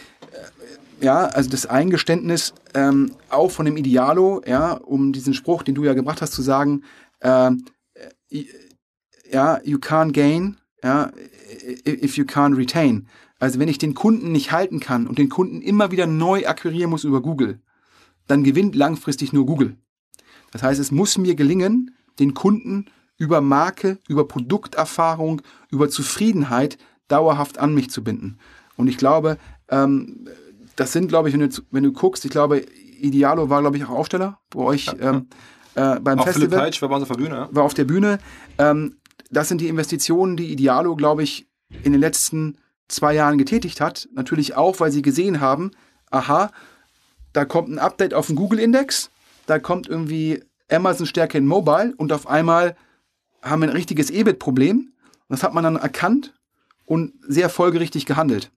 ja, 1.04 1.26
also 1.26 1.50
das 1.50 1.66
Eingeständnis 1.66 2.54
ähm, 2.72 3.12
auch 3.28 3.50
von 3.50 3.66
dem 3.66 3.76
Idealo, 3.76 4.42
ja, 4.46 4.72
um 4.72 5.12
diesen 5.12 5.34
Spruch, 5.34 5.62
den 5.62 5.74
du 5.74 5.84
ja 5.84 5.92
gebracht 5.92 6.22
hast, 6.22 6.32
zu 6.32 6.40
sagen, 6.42 6.82
ähm, 7.20 7.66
äh, 8.30 8.44
ja, 9.30 9.60
you 9.64 9.78
can't 9.78 10.12
gain, 10.12 10.56
ja, 10.82 11.12
if 11.86 12.16
you 12.16 12.24
can't 12.24 12.56
retain. 12.56 13.06
Also 13.38 13.58
wenn 13.58 13.68
ich 13.68 13.78
den 13.78 13.94
Kunden 13.94 14.32
nicht 14.32 14.50
halten 14.50 14.80
kann 14.80 15.06
und 15.06 15.18
den 15.18 15.28
Kunden 15.28 15.60
immer 15.60 15.90
wieder 15.90 16.06
neu 16.06 16.46
akquirieren 16.46 16.90
muss 16.90 17.04
über 17.04 17.20
Google, 17.20 17.60
dann 18.26 18.42
gewinnt 18.42 18.74
langfristig 18.74 19.32
nur 19.34 19.44
Google. 19.44 19.76
Das 20.52 20.62
heißt, 20.62 20.80
es 20.80 20.90
muss 20.90 21.18
mir 21.18 21.34
gelingen, 21.34 21.94
den 22.18 22.32
Kunden 22.32 22.86
über 23.18 23.42
Marke, 23.42 23.98
über 24.08 24.26
Produkterfahrung, 24.26 25.42
über 25.70 25.90
Zufriedenheit 25.90 26.78
dauerhaft 27.08 27.58
an 27.58 27.74
mich 27.74 27.90
zu 27.90 28.02
binden. 28.02 28.38
Und 28.76 28.88
ich 28.88 28.96
glaube, 28.96 29.36
ähm, 29.68 30.28
das 30.76 30.92
sind, 30.92 31.08
glaube 31.08 31.28
ich, 31.28 31.34
wenn 31.38 31.48
du, 31.48 31.62
wenn 31.70 31.84
du 31.84 31.92
guckst, 31.92 32.24
ich 32.24 32.30
glaube, 32.30 32.64
Idealo 33.00 33.50
war, 33.50 33.60
glaube 33.60 33.76
ich, 33.76 33.84
auch 33.84 33.90
Aufsteller 33.90 34.38
bei 34.50 34.60
euch 34.60 34.86
ja, 34.86 34.94
ähm, 35.10 35.28
äh, 35.74 36.00
beim 36.00 36.18
auch 36.18 36.24
Festival. 36.24 36.48
Philipp 36.48 36.60
Heitsch 36.60 36.82
war 36.82 36.88
bei 36.88 36.96
uns 36.96 37.02
auf 37.02 37.08
der 37.08 37.22
Bühne. 37.22 37.34
Ja? 37.34 37.48
War 37.50 37.64
auf 37.64 37.74
der 37.74 37.84
Bühne. 37.84 38.18
Ähm, 38.58 38.96
das 39.30 39.48
sind 39.48 39.60
die 39.60 39.68
Investitionen, 39.68 40.36
die 40.36 40.52
Idealo, 40.52 40.96
glaube 40.96 41.22
ich, 41.22 41.48
in 41.82 41.92
den 41.92 42.00
letzten 42.00 42.58
zwei 42.88 43.14
Jahren 43.14 43.38
getätigt 43.38 43.80
hat. 43.80 44.08
Natürlich 44.12 44.56
auch, 44.56 44.80
weil 44.80 44.92
sie 44.92 45.02
gesehen 45.02 45.40
haben, 45.40 45.72
aha, 46.10 46.50
da 47.32 47.44
kommt 47.44 47.68
ein 47.68 47.78
Update 47.78 48.14
auf 48.14 48.28
den 48.28 48.36
Google-Index, 48.36 49.10
da 49.46 49.58
kommt 49.58 49.88
irgendwie 49.88 50.42
Amazon 50.70 51.06
stärker 51.06 51.38
in 51.38 51.46
Mobile 51.46 51.94
und 51.96 52.12
auf 52.12 52.26
einmal 52.26 52.76
haben 53.42 53.62
wir 53.62 53.68
ein 53.68 53.76
richtiges 53.76 54.10
EBIT-Problem. 54.10 54.92
Das 55.28 55.42
hat 55.42 55.52
man 55.52 55.64
dann 55.64 55.76
erkannt 55.76 56.32
und 56.86 57.12
sehr 57.26 57.48
folgerichtig 57.48 58.06
gehandelt. 58.06 58.52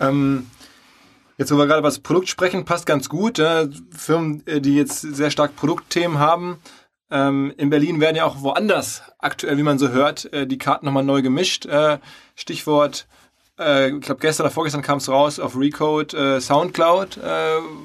Ähm, 0.00 0.46
Jetzt, 1.38 1.52
wo 1.52 1.58
wir 1.58 1.66
gerade 1.66 1.80
über 1.80 1.88
das 1.88 1.98
Produkt 1.98 2.28
sprechen, 2.28 2.64
passt 2.64 2.86
ganz 2.86 3.10
gut. 3.10 3.38
Äh, 3.38 3.68
Firmen, 3.90 4.42
äh, 4.46 4.60
die 4.60 4.74
jetzt 4.74 5.02
sehr 5.02 5.30
stark 5.30 5.54
Produktthemen 5.54 6.18
haben. 6.18 6.58
Ähm, 7.10 7.52
in 7.58 7.68
Berlin 7.68 8.00
werden 8.00 8.16
ja 8.16 8.24
auch 8.24 8.40
woanders 8.40 9.02
aktuell, 9.18 9.58
wie 9.58 9.62
man 9.62 9.78
so 9.78 9.90
hört, 9.90 10.32
äh, 10.32 10.46
die 10.46 10.56
Karten 10.56 10.86
nochmal 10.86 11.04
neu 11.04 11.20
gemischt. 11.20 11.66
Äh, 11.66 11.98
Stichwort, 12.36 13.06
äh, 13.60 13.90
ich 13.90 14.00
glaube 14.00 14.20
gestern 14.22 14.46
oder 14.46 14.54
vorgestern 14.54 14.80
kam 14.80 14.96
es 14.96 15.10
raus, 15.10 15.38
auf 15.38 15.58
Recode 15.58 16.16
äh, 16.16 16.40
Soundcloud 16.40 17.20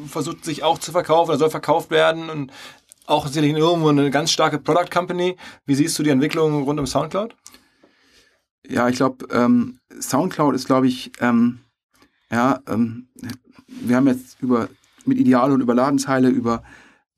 versucht 0.08 0.46
sich 0.46 0.64
auch 0.64 0.80
zu 0.80 0.94
verkaufen 0.94 1.32
oder 1.32 1.40
soll 1.40 1.50
verkauft 1.50 1.92
werden 1.92 2.30
und 2.30 2.52
auch 3.06 3.28
sicherlich 3.28 3.54
irgendwo 3.54 3.90
eine 3.90 4.10
ganz 4.12 4.32
starke 4.32 4.60
Product 4.60 4.90
Company. 4.92 5.36
Wie 5.66 5.76
siehst 5.76 6.00
du 6.00 6.04
die 6.04 6.10
Entwicklung 6.10 6.64
rund 6.64 6.80
um 6.80 6.88
Soundcloud? 6.88 7.36
Ja, 8.66 8.88
ich 8.88 8.96
glaube, 8.96 9.28
ähm, 9.32 9.80
Soundcloud 10.00 10.56
ist, 10.56 10.68
glaube 10.68 10.88
ich, 10.88 11.12
ähm 11.20 11.60
ja, 12.32 12.62
ähm, 12.68 13.08
wir 13.68 13.98
haben 13.98 14.08
jetzt 14.08 14.38
über, 14.42 14.70
mit 15.06 15.18
Ideal 15.18 15.52
und 15.52 15.62
über 15.62 15.76
Ladenzeile 15.76 16.30
über, 16.30 16.64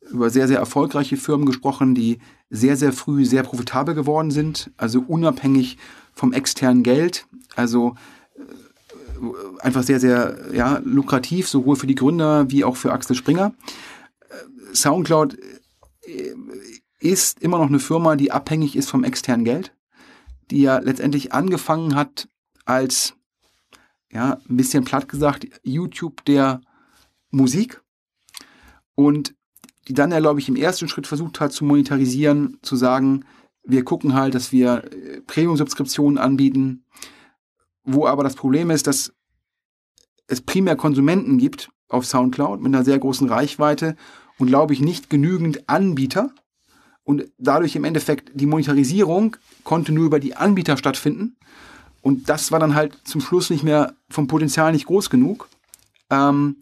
über 0.10 0.30
sehr, 0.30 0.48
sehr 0.48 0.60
erfolgreiche 0.60 1.18
Firmen 1.18 1.46
gesprochen, 1.46 1.96
die 1.96 2.20
sehr, 2.50 2.78
sehr 2.78 2.94
früh 2.94 3.26
sehr 3.26 3.44
profitabel 3.44 3.96
geworden 3.96 4.32
sind, 4.32 4.72
also 4.78 5.02
unabhängig 5.02 5.78
vom 6.14 6.34
externen 6.34 6.84
Geld, 6.84 7.28
also 7.56 7.96
äh, 8.36 9.62
einfach 9.62 9.84
sehr, 9.84 10.00
sehr 10.00 10.38
ja, 10.54 10.82
lukrativ, 10.84 11.48
sowohl 11.48 11.76
für 11.76 11.88
die 11.88 11.96
Gründer 11.96 12.50
wie 12.50 12.64
auch 12.64 12.76
für 12.76 12.92
Axel 12.92 13.16
Springer. 13.16 13.54
Äh, 14.30 14.76
Soundcloud 14.76 15.38
äh, 16.06 16.34
ist 17.00 17.42
immer 17.42 17.58
noch 17.58 17.68
eine 17.68 17.80
Firma, 17.80 18.16
die 18.16 18.32
abhängig 18.32 18.76
ist 18.76 18.90
vom 18.90 19.04
externen 19.04 19.46
Geld, 19.46 19.76
die 20.52 20.62
ja 20.62 20.78
letztendlich 20.78 21.34
angefangen 21.34 21.96
hat 21.96 22.30
als 22.66 23.16
ja, 24.14 24.40
ein 24.50 24.58
bisschen 24.58 24.84
platt 24.84 25.10
gesagt, 25.10 25.48
YouTube 25.64 26.24
der 26.26 26.62
Musik 27.32 27.82
und 28.96 29.36
die 29.88 29.94
dann 29.94 30.12
glaube 30.12 30.40
ich, 30.40 30.48
im 30.48 30.56
ersten 30.56 30.88
Schritt 30.88 31.08
versucht 31.08 31.40
hat 31.40 31.52
zu 31.52 31.66
monetarisieren, 31.66 32.58
zu 32.62 32.76
sagen, 32.76 33.26
wir 33.66 33.84
gucken 33.84 34.14
halt, 34.14 34.36
dass 34.36 34.52
wir 34.52 34.84
äh, 34.84 35.22
Premium-Subskriptionen 35.22 36.18
anbieten, 36.18 36.86
wo 37.84 38.08
aber 38.08 38.24
das 38.24 38.36
Problem 38.36 38.70
ist, 38.70 38.88
dass 38.88 39.14
es 40.28 40.42
primär 40.42 40.76
Konsumenten 40.76 41.38
gibt 41.38 41.70
auf 41.90 42.06
SoundCloud 42.06 42.62
mit 42.62 42.74
einer 42.74 42.86
sehr 42.86 43.00
großen 43.00 43.28
Reichweite 43.28 43.96
und, 44.38 44.48
glaube 44.48 44.74
ich, 44.74 44.82
nicht 44.82 45.10
genügend 45.10 45.70
Anbieter. 45.70 46.34
Und 47.04 47.26
dadurch 47.38 47.76
im 47.76 47.84
Endeffekt 47.84 48.32
die 48.34 48.46
Monetarisierung 48.46 49.36
konnte 49.64 49.92
nur 49.92 50.06
über 50.06 50.20
die 50.20 50.36
Anbieter 50.36 50.78
stattfinden. 50.78 51.36
Und 52.04 52.28
das 52.28 52.52
war 52.52 52.60
dann 52.60 52.76
halt 52.76 52.98
zum 53.06 53.22
Schluss 53.22 53.50
nicht 53.50 53.64
mehr 53.64 53.96
vom 54.10 54.28
Potenzial 54.28 54.74
nicht 54.74 54.88
groß 54.88 55.10
genug. 55.10 55.48
Ähm, 56.10 56.58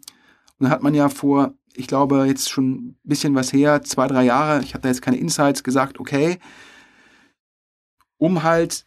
und 0.58 0.64
dann 0.64 0.70
hat 0.70 0.84
man 0.84 0.94
ja 0.94 1.08
vor, 1.08 1.52
ich 1.74 1.88
glaube, 1.88 2.26
jetzt 2.26 2.48
schon 2.48 2.70
ein 2.70 2.96
bisschen 3.02 3.34
was 3.34 3.52
her, 3.52 3.82
zwei, 3.82 4.06
drei 4.06 4.22
Jahre, 4.24 4.62
ich 4.62 4.74
habe 4.74 4.82
da 4.82 4.88
jetzt 4.88 5.02
keine 5.02 5.16
Insights 5.16 5.64
gesagt, 5.64 5.98
okay, 5.98 6.38
um 8.18 8.44
halt 8.44 8.86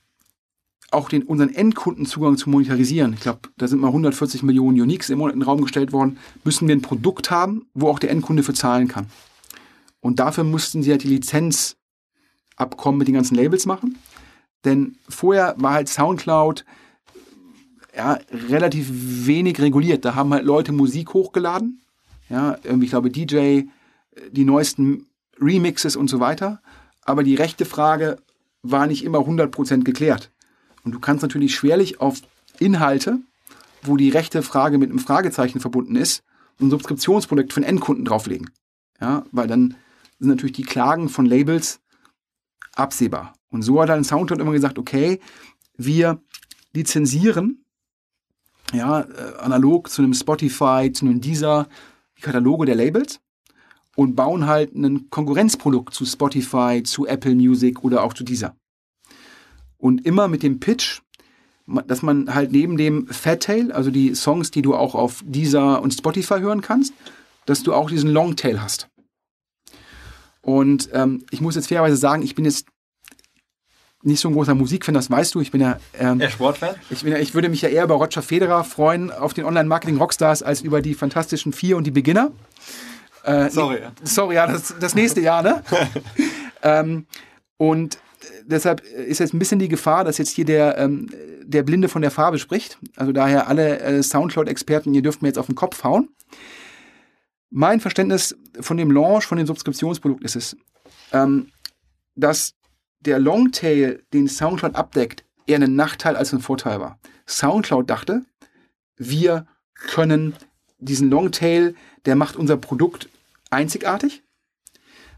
auch 0.92 1.10
den, 1.10 1.24
unseren 1.24 1.54
Endkundenzugang 1.54 2.38
zu 2.38 2.50
monetarisieren, 2.50 3.12
ich 3.12 3.20
glaube, 3.20 3.50
da 3.58 3.68
sind 3.68 3.82
mal 3.82 3.88
140 3.88 4.42
Millionen 4.44 4.80
Uniques 4.80 5.10
im 5.10 5.18
Monat 5.18 5.34
in 5.34 5.42
den 5.42 5.46
Raum 5.46 5.62
gestellt 5.62 5.92
worden, 5.92 6.18
müssen 6.46 6.70
wir 6.70 6.76
ein 6.76 6.82
Produkt 6.82 7.32
haben, 7.32 7.68
wo 7.74 7.90
auch 7.90 8.00
der 8.00 8.12
Endkunde 8.12 8.44
für 8.44 8.54
zahlen 8.54 8.88
kann. 8.88 9.08
Und 10.00 10.20
dafür 10.22 10.46
mussten 10.46 10.84
sie 10.84 10.92
halt 10.92 11.04
die 11.04 11.10
Lizenzabkommen 11.10 12.98
mit 12.98 13.10
den 13.10 13.16
ganzen 13.16 13.36
Labels 13.36 13.66
machen. 13.66 13.98
Denn 14.66 14.98
vorher 15.08 15.56
war 15.58 15.74
halt 15.74 15.90
Soundcloud 15.90 16.66
ja, 17.96 18.20
relativ 18.50 18.88
wenig 18.92 19.62
reguliert. 19.62 20.04
Da 20.04 20.16
haben 20.16 20.34
halt 20.34 20.44
Leute 20.44 20.72
Musik 20.72 21.14
hochgeladen. 21.14 21.82
Ja, 22.30 22.58
irgendwie, 22.64 22.86
ich 22.86 22.92
glaube, 22.92 23.10
DJ, 23.10 23.62
die 24.32 24.46
neuesten 24.46 25.06
Remixes 25.40 25.96
und 25.96 26.10
so 26.10 26.20
weiter. 26.20 26.62
Aber 27.04 27.24
die 27.24 27.36
rechte 27.36 27.66
Frage 27.66 28.18
war 28.64 28.88
nicht 28.88 29.04
immer 29.04 29.20
100% 29.20 29.84
geklärt. 29.84 30.32
Und 30.84 30.92
du 30.92 31.00
kannst 31.00 31.22
natürlich 31.22 31.56
schwerlich 31.56 32.02
auf 32.02 32.22
Inhalte, 32.60 33.20
wo 33.84 33.98
die 33.98 34.10
rechte 34.10 34.42
Frage 34.42 34.78
mit 34.78 34.90
einem 34.90 35.00
Fragezeichen 35.00 35.60
verbunden 35.60 35.96
ist, 35.96 36.24
ein 36.60 36.70
Subskriptionsprodukt 36.70 37.54
für 37.54 37.60
einen 37.60 37.70
Endkunden 37.70 38.06
drauflegen. 38.06 38.50
Ja, 39.00 39.26
weil 39.32 39.48
dann 39.48 39.76
sind 40.20 40.30
natürlich 40.30 40.56
die 40.56 40.64
Klagen 40.64 41.10
von 41.10 41.26
Labels 41.26 41.80
absehbar. 42.76 43.34
Und 43.50 43.62
so 43.62 43.82
hat 43.82 43.90
dann 43.90 44.04
Soundcloud 44.04 44.40
immer 44.40 44.52
gesagt, 44.52 44.78
okay, 44.78 45.20
wir 45.78 46.22
lizenzieren, 46.74 47.66
ja, 48.74 49.02
äh, 49.02 49.38
analog 49.40 49.90
zu 49.90 50.02
einem 50.02 50.14
Spotify, 50.14 50.92
zu 50.92 51.06
einem 51.06 51.22
Deezer, 51.22 51.68
die 52.18 52.22
Kataloge 52.22 52.66
der 52.66 52.76
Labels 52.76 53.20
und 53.96 54.16
bauen 54.16 54.46
halt 54.46 54.76
ein 54.76 55.10
Konkurrenzprodukt 55.10 55.94
zu 55.94 56.06
Spotify, 56.06 56.82
zu 56.84 57.06
Apple 57.06 57.36
Music 57.36 57.84
oder 57.84 58.04
auch 58.04 58.14
zu 58.14 58.24
Deezer. 58.24 58.56
Und 59.78 60.06
immer 60.06 60.28
mit 60.28 60.44
dem 60.44 60.60
Pitch, 60.60 61.02
dass 61.88 62.02
man 62.02 62.34
halt 62.34 62.52
neben 62.52 62.78
dem 62.78 63.08
Fattail, 63.08 63.72
also 63.72 63.92
die 63.92 64.16
Songs, 64.16 64.52
die 64.52 64.62
du 64.62 64.76
auch 64.76 64.96
auf 64.96 65.24
Deezer 65.26 65.82
und 65.82 65.94
Spotify 65.94 66.40
hören 66.40 66.62
kannst, 66.62 66.94
dass 67.46 67.64
du 67.64 67.74
auch 67.74 67.90
diesen 67.90 68.12
Longtail 68.12 68.62
hast. 68.62 68.90
Und 70.46 70.90
ähm, 70.94 71.26
ich 71.32 71.42
muss 71.42 71.56
jetzt 71.56 71.70
fairerweise 71.70 71.98
sagen, 71.98 72.22
ich 72.22 72.36
bin 72.36 72.46
jetzt 72.46 72.68
nicht 74.04 74.20
so 74.20 74.30
ein 74.30 74.36
großer 74.36 74.54
Musikfan, 74.54 74.94
das 74.94 75.10
weißt 75.10 75.34
du. 75.34 75.42
Ich 75.42 75.50
bin 75.50 75.60
ja 75.60 75.80
ähm, 76.00 76.22
eher 76.22 76.30
Sportfan. 76.30 76.76
Ich, 76.92 77.02
bin 77.02 77.14
ja, 77.14 77.18
ich 77.18 77.34
würde 77.34 77.50
mich 77.50 77.64
ja 77.64 77.70
eher 77.70 77.84
über 77.84 77.96
Roger 77.96 78.22
Federer 78.22 78.64
freuen 78.64 79.10
auf 79.10 79.34
den 79.34 79.44
Online-Marketing-Rockstars 79.46 80.44
als 80.44 80.62
über 80.62 80.84
die 80.84 80.94
Fantastischen 80.94 81.52
Vier 81.52 81.78
und 81.78 81.86
die 81.88 81.92
Beginner. 81.92 82.32
Äh, 83.24 83.50
sorry. 83.50 83.80
Sorry, 84.04 84.36
ja, 84.36 84.46
das, 84.46 84.76
das 84.80 84.94
nächste 84.94 85.20
Jahr, 85.20 85.42
ne? 85.42 85.64
ähm, 86.62 87.08
und 87.58 87.98
deshalb 88.46 88.82
ist 88.82 89.18
jetzt 89.18 89.34
ein 89.34 89.40
bisschen 89.40 89.58
die 89.58 89.68
Gefahr, 89.68 90.04
dass 90.04 90.20
jetzt 90.20 90.30
hier 90.30 90.46
der, 90.46 90.78
ähm, 90.78 91.10
der 91.44 91.64
Blinde 91.64 91.90
von 91.90 92.04
der 92.04 92.12
Farbe 92.12 92.38
spricht. 92.38 92.78
Also 92.96 93.14
daher 93.14 93.48
alle 93.48 93.80
äh, 93.80 94.04
Soundcloud-Experten, 94.04 94.94
ihr 94.94 95.02
dürft 95.02 95.24
mir 95.24 95.30
jetzt 95.30 95.40
auf 95.40 95.48
den 95.48 95.56
Kopf 95.56 95.84
hauen. 95.84 96.10
Mein 97.58 97.80
Verständnis 97.80 98.36
von 98.60 98.76
dem 98.76 98.92
Launch, 98.92 99.28
von 99.28 99.38
dem 99.38 99.48
Subskriptionsprodukt 99.48 100.26
ist 100.26 100.36
es, 100.36 100.58
ähm, 101.14 101.54
dass 102.14 102.54
der 103.00 103.18
Longtail, 103.18 104.04
den 104.12 104.28
Soundcloud 104.28 104.76
abdeckt, 104.76 105.24
eher 105.48 105.62
ein 105.62 105.74
Nachteil 105.74 106.18
als 106.18 106.34
ein 106.34 106.42
Vorteil 106.42 106.82
war. 106.82 107.00
Soundcloud 107.26 107.90
dachte, 107.90 108.26
wir 108.98 109.48
können 109.74 110.36
diesen 110.80 111.10
Longtail, 111.10 111.76
der 112.04 112.18
macht 112.18 112.36
unser 112.36 112.58
Produkt 112.58 113.08
einzigartig. 113.52 114.22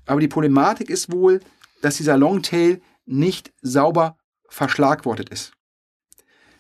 Aber 0.05 0.19
die 0.19 0.27
Problematik 0.27 0.91
ist 0.91 1.11
wohl, 1.11 1.39
dass 1.81 1.97
dieser 1.97 2.19
Longtail 2.19 2.81
nicht 3.07 3.51
sauber 3.63 4.15
verschlagwortet 4.47 5.29
ist. 5.29 5.53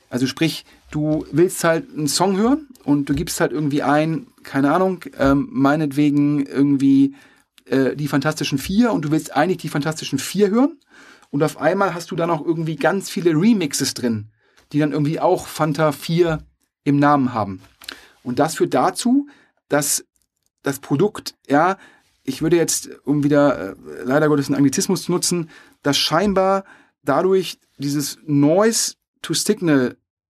Also 0.09 0.25
sprich, 0.25 0.65
du 0.91 1.25
willst 1.31 1.63
halt 1.63 1.91
einen 1.93 2.07
Song 2.07 2.37
hören 2.37 2.67
und 2.83 3.09
du 3.09 3.13
gibst 3.13 3.39
halt 3.41 3.51
irgendwie 3.51 3.83
ein, 3.83 4.27
keine 4.43 4.73
Ahnung, 4.73 5.03
ähm, 5.17 5.47
meinetwegen 5.51 6.45
irgendwie 6.45 7.15
äh, 7.65 7.95
die 7.95 8.07
Fantastischen 8.07 8.57
Vier 8.57 8.91
und 8.91 9.03
du 9.03 9.11
willst 9.11 9.35
eigentlich 9.35 9.57
die 9.57 9.69
Fantastischen 9.69 10.19
Vier 10.19 10.49
hören 10.49 10.79
und 11.29 11.43
auf 11.43 11.57
einmal 11.57 11.93
hast 11.93 12.11
du 12.11 12.15
dann 12.15 12.29
auch 12.29 12.45
irgendwie 12.45 12.75
ganz 12.75 13.09
viele 13.09 13.31
Remixes 13.31 13.93
drin, 13.93 14.31
die 14.71 14.79
dann 14.79 14.91
irgendwie 14.91 15.19
auch 15.19 15.47
Fanta 15.47 15.91
4 15.91 16.43
im 16.83 16.99
Namen 16.99 17.33
haben. 17.33 17.61
Und 18.23 18.39
das 18.39 18.55
führt 18.55 18.73
dazu, 18.73 19.27
dass 19.67 20.05
das 20.63 20.79
Produkt, 20.79 21.35
ja, 21.47 21.77
ich 22.23 22.41
würde 22.41 22.57
jetzt, 22.57 22.89
um 23.05 23.23
wieder 23.23 23.71
äh, 23.71 23.75
leider 24.03 24.27
Gottes 24.27 24.47
einen 24.47 24.55
Anglizismus 24.55 25.03
zu 25.03 25.11
nutzen, 25.11 25.49
dass 25.81 25.97
scheinbar 25.97 26.65
dadurch 27.03 27.59
dieses 27.77 28.17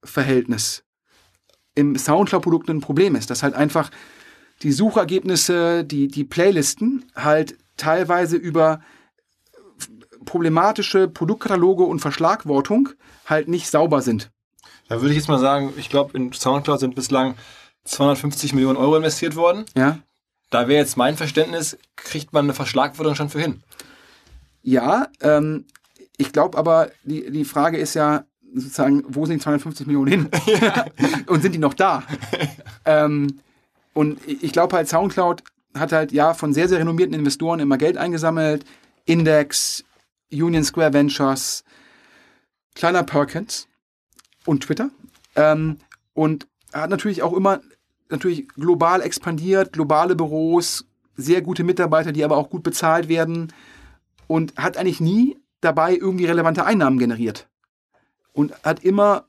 Noise-to-Signal-Verhältnis 0.03 0.83
im 1.75 1.97
Soundcloud-Produkt 1.97 2.69
ein 2.69 2.81
Problem 2.81 3.15
ist. 3.15 3.29
Dass 3.29 3.43
halt 3.43 3.53
einfach 3.53 3.91
die 4.63 4.71
Suchergebnisse, 4.71 5.83
die, 5.83 6.07
die 6.07 6.23
Playlisten 6.23 7.05
halt 7.15 7.57
teilweise 7.77 8.37
über 8.37 8.81
problematische 10.25 11.07
Produktkataloge 11.07 11.83
und 11.83 11.99
Verschlagwortung 11.99 12.89
halt 13.25 13.47
nicht 13.47 13.69
sauber 13.69 14.01
sind. 14.01 14.31
Da 14.89 15.01
würde 15.01 15.11
ich 15.11 15.17
jetzt 15.17 15.29
mal 15.29 15.39
sagen, 15.39 15.73
ich 15.77 15.89
glaube, 15.89 16.17
in 16.17 16.33
Soundcloud 16.33 16.79
sind 16.79 16.95
bislang 16.95 17.35
250 17.85 18.53
Millionen 18.53 18.77
Euro 18.77 18.97
investiert 18.97 19.35
worden. 19.35 19.65
Ja. 19.75 19.99
Da 20.49 20.67
wäre 20.67 20.79
jetzt 20.79 20.97
mein 20.97 21.17
Verständnis, 21.17 21.77
kriegt 21.95 22.33
man 22.33 22.45
eine 22.45 22.53
Verschlagwortung 22.53 23.15
schon 23.15 23.29
für 23.29 23.39
hin. 23.39 23.61
Ja, 24.63 25.07
ähm, 25.21 25.65
ich 26.17 26.31
glaube 26.31 26.57
aber, 26.57 26.89
die, 27.03 27.29
die 27.31 27.45
Frage 27.45 27.77
ist 27.77 27.93
ja 27.93 28.25
sozusagen, 28.59 29.03
wo 29.07 29.25
sind 29.25 29.35
die 29.39 29.43
250 29.43 29.87
Millionen 29.87 30.07
hin? 30.07 30.29
und 31.27 31.41
sind 31.41 31.53
die 31.53 31.59
noch 31.59 31.73
da? 31.73 32.03
ähm, 32.85 33.39
und 33.93 34.19
ich 34.27 34.51
glaube 34.51 34.75
halt, 34.75 34.87
Soundcloud 34.87 35.43
hat 35.75 35.91
halt 35.91 36.11
ja 36.11 36.33
von 36.33 36.53
sehr, 36.53 36.67
sehr 36.67 36.79
renommierten 36.79 37.15
Investoren 37.15 37.59
immer 37.59 37.77
Geld 37.77 37.97
eingesammelt. 37.97 38.65
Index, 39.05 39.83
Union 40.31 40.63
Square 40.63 40.93
Ventures, 40.93 41.63
Kleiner 42.75 43.03
Perkins 43.03 43.67
und 44.45 44.63
Twitter. 44.63 44.89
Ähm, 45.35 45.77
und 46.13 46.47
hat 46.73 46.89
natürlich 46.89 47.23
auch 47.23 47.33
immer 47.33 47.61
natürlich 48.09 48.47
global 48.49 49.01
expandiert, 49.01 49.73
globale 49.73 50.15
Büros, 50.15 50.85
sehr 51.15 51.41
gute 51.41 51.63
Mitarbeiter, 51.63 52.11
die 52.11 52.23
aber 52.23 52.37
auch 52.37 52.49
gut 52.49 52.63
bezahlt 52.63 53.09
werden 53.09 53.53
und 54.27 54.55
hat 54.57 54.77
eigentlich 54.77 55.01
nie 55.01 55.37
dabei 55.61 55.95
irgendwie 55.95 56.25
relevante 56.25 56.65
Einnahmen 56.65 56.99
generiert. 56.99 57.47
Und 58.33 58.53
hat 58.63 58.83
immer, 58.83 59.25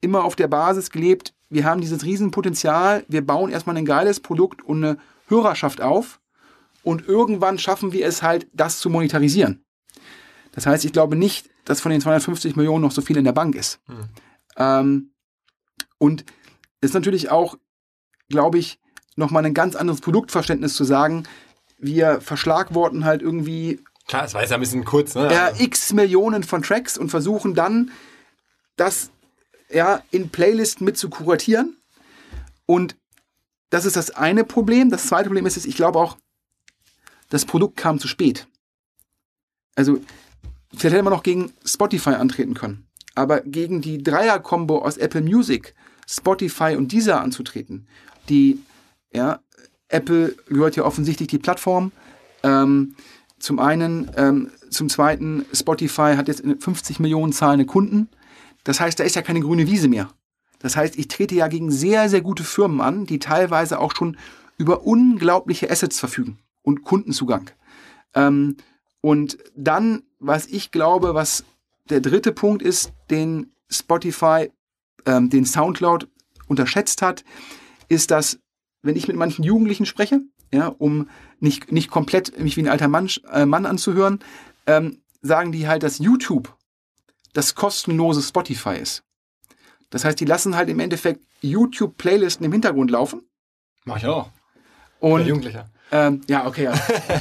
immer 0.00 0.24
auf 0.24 0.36
der 0.36 0.48
Basis 0.48 0.90
gelebt, 0.90 1.34
wir 1.48 1.64
haben 1.64 1.80
dieses 1.80 2.04
Riesenpotenzial, 2.04 3.04
wir 3.08 3.24
bauen 3.24 3.50
erstmal 3.50 3.76
ein 3.76 3.84
geiles 3.84 4.20
Produkt 4.20 4.62
und 4.62 4.84
eine 4.84 4.98
Hörerschaft 5.28 5.80
auf 5.80 6.20
und 6.82 7.06
irgendwann 7.08 7.58
schaffen 7.58 7.92
wir 7.92 8.06
es 8.06 8.22
halt, 8.22 8.46
das 8.52 8.78
zu 8.78 8.90
monetarisieren. 8.90 9.64
Das 10.52 10.66
heißt, 10.66 10.84
ich 10.84 10.92
glaube 10.92 11.16
nicht, 11.16 11.50
dass 11.64 11.80
von 11.80 11.90
den 11.90 12.00
250 12.00 12.56
Millionen 12.56 12.82
noch 12.82 12.92
so 12.92 13.02
viel 13.02 13.16
in 13.16 13.24
der 13.24 13.32
Bank 13.32 13.54
ist. 13.54 13.80
Hm. 13.86 14.08
Ähm, 14.56 15.10
und 15.98 16.24
ist 16.80 16.94
natürlich 16.94 17.30
auch, 17.30 17.56
glaube 18.28 18.58
ich, 18.58 18.78
nochmal 19.16 19.44
ein 19.44 19.54
ganz 19.54 19.76
anderes 19.76 20.00
Produktverständnis 20.00 20.74
zu 20.74 20.84
sagen, 20.84 21.24
wir 21.78 22.20
verschlagworten 22.20 23.04
halt 23.04 23.22
irgendwie 23.22 23.80
Klar, 24.06 24.24
es 24.24 24.34
war 24.34 24.42
jetzt 24.42 24.52
ein 24.52 24.60
bisschen 24.60 24.84
kurz, 24.84 25.16
ne? 25.16 25.28
Ja, 25.32 25.50
x 25.58 25.92
Millionen 25.92 26.44
von 26.44 26.62
Tracks 26.62 26.96
und 26.96 27.10
versuchen 27.10 27.54
dann, 27.54 27.90
das 28.76 29.10
ja, 29.70 30.02
in 30.10 30.30
Playlisten 30.30 30.84
mit 30.84 30.96
zu 30.96 31.10
kuratieren. 31.10 31.76
Und 32.66 32.96
das 33.70 33.84
ist 33.84 33.96
das 33.96 34.10
eine 34.10 34.44
Problem. 34.44 34.90
Das 34.90 35.06
zweite 35.06 35.28
Problem 35.28 35.46
ist, 35.46 35.64
ich 35.64 35.76
glaube 35.76 35.98
auch, 35.98 36.16
das 37.30 37.44
Produkt 37.44 37.76
kam 37.76 37.98
zu 37.98 38.08
spät. 38.08 38.46
Also, 39.74 39.98
vielleicht 40.70 40.94
hätte 40.94 41.02
man 41.02 41.12
noch 41.12 41.22
gegen 41.22 41.52
Spotify 41.64 42.10
antreten 42.10 42.54
können. 42.54 42.86
Aber 43.14 43.40
gegen 43.40 43.80
die 43.80 44.02
Dreier-Kombo 44.02 44.78
aus 44.78 44.96
Apple 44.96 45.22
Music, 45.22 45.74
Spotify 46.06 46.76
und 46.76 46.92
Deezer 46.92 47.20
anzutreten, 47.20 47.88
die, 48.28 48.60
ja, 49.12 49.40
Apple 49.88 50.34
gehört 50.48 50.76
ja 50.76 50.84
offensichtlich 50.84 51.28
die 51.28 51.38
Plattform, 51.38 51.92
ähm, 52.42 52.94
zum 53.38 53.58
einen, 53.58 54.10
ähm, 54.16 54.50
zum 54.70 54.88
zweiten, 54.88 55.44
Spotify 55.52 56.14
hat 56.16 56.28
jetzt 56.28 56.42
50 56.60 57.00
Millionen 57.00 57.32
zahlende 57.32 57.66
Kunden. 57.66 58.08
Das 58.66 58.80
heißt, 58.80 58.98
da 58.98 59.04
ist 59.04 59.14
ja 59.14 59.22
keine 59.22 59.40
grüne 59.40 59.68
Wiese 59.68 59.86
mehr. 59.86 60.08
Das 60.58 60.74
heißt, 60.74 60.96
ich 60.98 61.06
trete 61.06 61.36
ja 61.36 61.46
gegen 61.46 61.70
sehr, 61.70 62.08
sehr 62.08 62.20
gute 62.20 62.42
Firmen 62.42 62.80
an, 62.80 63.06
die 63.06 63.20
teilweise 63.20 63.78
auch 63.78 63.94
schon 63.94 64.16
über 64.58 64.84
unglaubliche 64.84 65.70
Assets 65.70 66.00
verfügen 66.00 66.40
und 66.62 66.82
Kundenzugang. 66.82 67.48
Ähm, 68.12 68.56
und 69.02 69.38
dann, 69.54 70.02
was 70.18 70.46
ich 70.46 70.72
glaube, 70.72 71.14
was 71.14 71.44
der 71.90 72.00
dritte 72.00 72.32
Punkt 72.32 72.60
ist, 72.60 72.92
den 73.08 73.52
Spotify, 73.70 74.50
ähm, 75.04 75.30
den 75.30 75.44
Soundcloud 75.44 76.08
unterschätzt 76.48 77.02
hat, 77.02 77.24
ist, 77.88 78.10
dass, 78.10 78.40
wenn 78.82 78.96
ich 78.96 79.06
mit 79.06 79.16
manchen 79.16 79.44
Jugendlichen 79.44 79.86
spreche, 79.86 80.22
ja, 80.52 80.66
um 80.66 81.08
nicht, 81.38 81.70
nicht 81.70 81.88
komplett 81.88 82.36
mich 82.40 82.56
wie 82.56 82.62
ein 82.62 82.68
alter 82.68 82.88
Mann, 82.88 83.08
äh, 83.30 83.46
Mann 83.46 83.64
anzuhören, 83.64 84.18
ähm, 84.66 85.02
sagen 85.22 85.52
die 85.52 85.68
halt, 85.68 85.84
dass 85.84 85.98
YouTube 85.98 86.55
das 87.36 87.54
kostenlose 87.54 88.22
Spotify 88.22 88.76
ist. 88.76 89.02
Das 89.90 90.04
heißt, 90.04 90.18
die 90.18 90.24
lassen 90.24 90.56
halt 90.56 90.68
im 90.68 90.80
Endeffekt 90.80 91.20
YouTube-Playlisten 91.42 92.44
im 92.44 92.52
Hintergrund 92.52 92.90
laufen. 92.90 93.22
Mach 93.84 93.98
ich 93.98 94.06
auch. 94.06 94.30
Und, 95.00 95.20
ja, 95.20 95.26
Jugendlicher. 95.26 95.70
Ähm, 95.92 96.22
ja, 96.28 96.46
okay, 96.46 96.64
ja. 96.64 96.74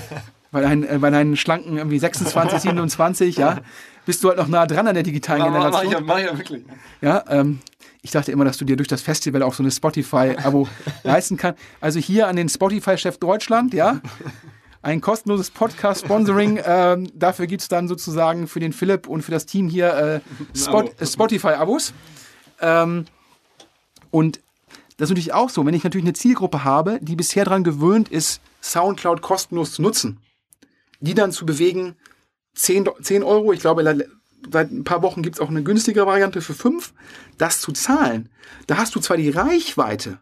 bei, 0.52 0.62
deinen, 0.62 0.84
äh, 0.84 0.98
bei 1.00 1.10
deinen 1.10 1.36
schlanken 1.36 1.78
irgendwie 1.78 2.00
26, 2.00 2.60
27, 2.60 3.38
ja, 3.38 3.60
bist 4.06 4.24
du 4.24 4.30
halt 4.30 4.38
noch 4.38 4.48
nah 4.48 4.66
dran 4.66 4.88
an 4.88 4.94
der 4.94 5.04
digitalen 5.04 5.42
ja, 5.42 5.50
Generation. 5.50 5.92
Mach 5.92 6.00
ich, 6.00 6.06
mach 6.06 6.18
ich 6.18 6.26
ja 6.26 6.38
wirklich. 6.38 6.64
Ja, 7.02 7.24
ähm, 7.28 7.60
ich 8.02 8.12
dachte 8.12 8.32
immer, 8.32 8.46
dass 8.46 8.58
du 8.58 8.66
dir 8.66 8.78
durch 8.78 8.88
das 8.88 9.02
Festival 9.02 9.44
auch 9.44 9.54
so 9.54 9.64
eine 9.64 9.72
Spotify-Abo 9.72 10.68
leisten 11.04 11.38
kannst. 11.38 11.62
Also 11.82 12.00
hier 12.00 12.28
an 12.28 12.36
den 12.36 12.50
Spotify-Chef 12.50 13.18
Deutschland, 13.18 13.74
ja. 13.74 14.00
Ein 14.86 15.02
kostenloses 15.02 15.50
Podcast-Sponsoring. 15.50 16.60
Ähm, 16.68 17.10
dafür 17.16 17.48
gibt 17.48 17.64
es 17.64 17.68
dann 17.68 17.88
sozusagen 17.88 18.48
für 18.48 18.60
den 18.60 18.72
Philipp 18.72 19.08
und 19.08 19.24
für 19.24 19.32
das 19.32 19.46
Team 19.46 19.68
hier 19.68 19.94
äh, 19.94 20.58
Spot, 20.58 20.90
Spotify-Abos. 21.02 21.94
Ähm, 22.60 23.06
und 24.12 24.40
das 24.98 25.08
ist 25.08 25.10
natürlich 25.10 25.34
auch 25.34 25.50
so, 25.50 25.66
wenn 25.66 25.74
ich 25.74 25.84
natürlich 25.84 26.06
eine 26.06 26.14
Zielgruppe 26.14 26.64
habe, 26.64 27.00
die 27.02 27.16
bisher 27.16 27.46
daran 27.46 27.64
gewöhnt 27.64 28.10
ist, 28.10 28.42
Soundcloud 28.62 29.22
kostenlos 29.22 29.74
zu 29.74 29.82
nutzen, 29.82 30.20
die 31.00 31.14
dann 31.14 31.32
zu 31.32 31.46
bewegen, 31.46 31.96
10, 32.54 32.88
10 33.02 33.24
Euro, 33.24 33.54
ich 33.54 33.62
glaube, 33.62 33.84
seit 34.52 34.72
ein 34.72 34.84
paar 34.84 35.02
Wochen 35.02 35.24
gibt 35.24 35.38
es 35.38 35.42
auch 35.42 35.50
eine 35.50 35.64
günstigere 35.64 36.06
Variante 36.06 36.42
für 36.42 36.54
5, 36.54 36.94
das 37.38 37.60
zu 37.60 37.72
zahlen. 37.72 38.30
Da 38.68 38.78
hast 38.78 38.96
du 38.96 39.00
zwar 39.00 39.18
die 39.18 39.32
Reichweite, 39.32 40.20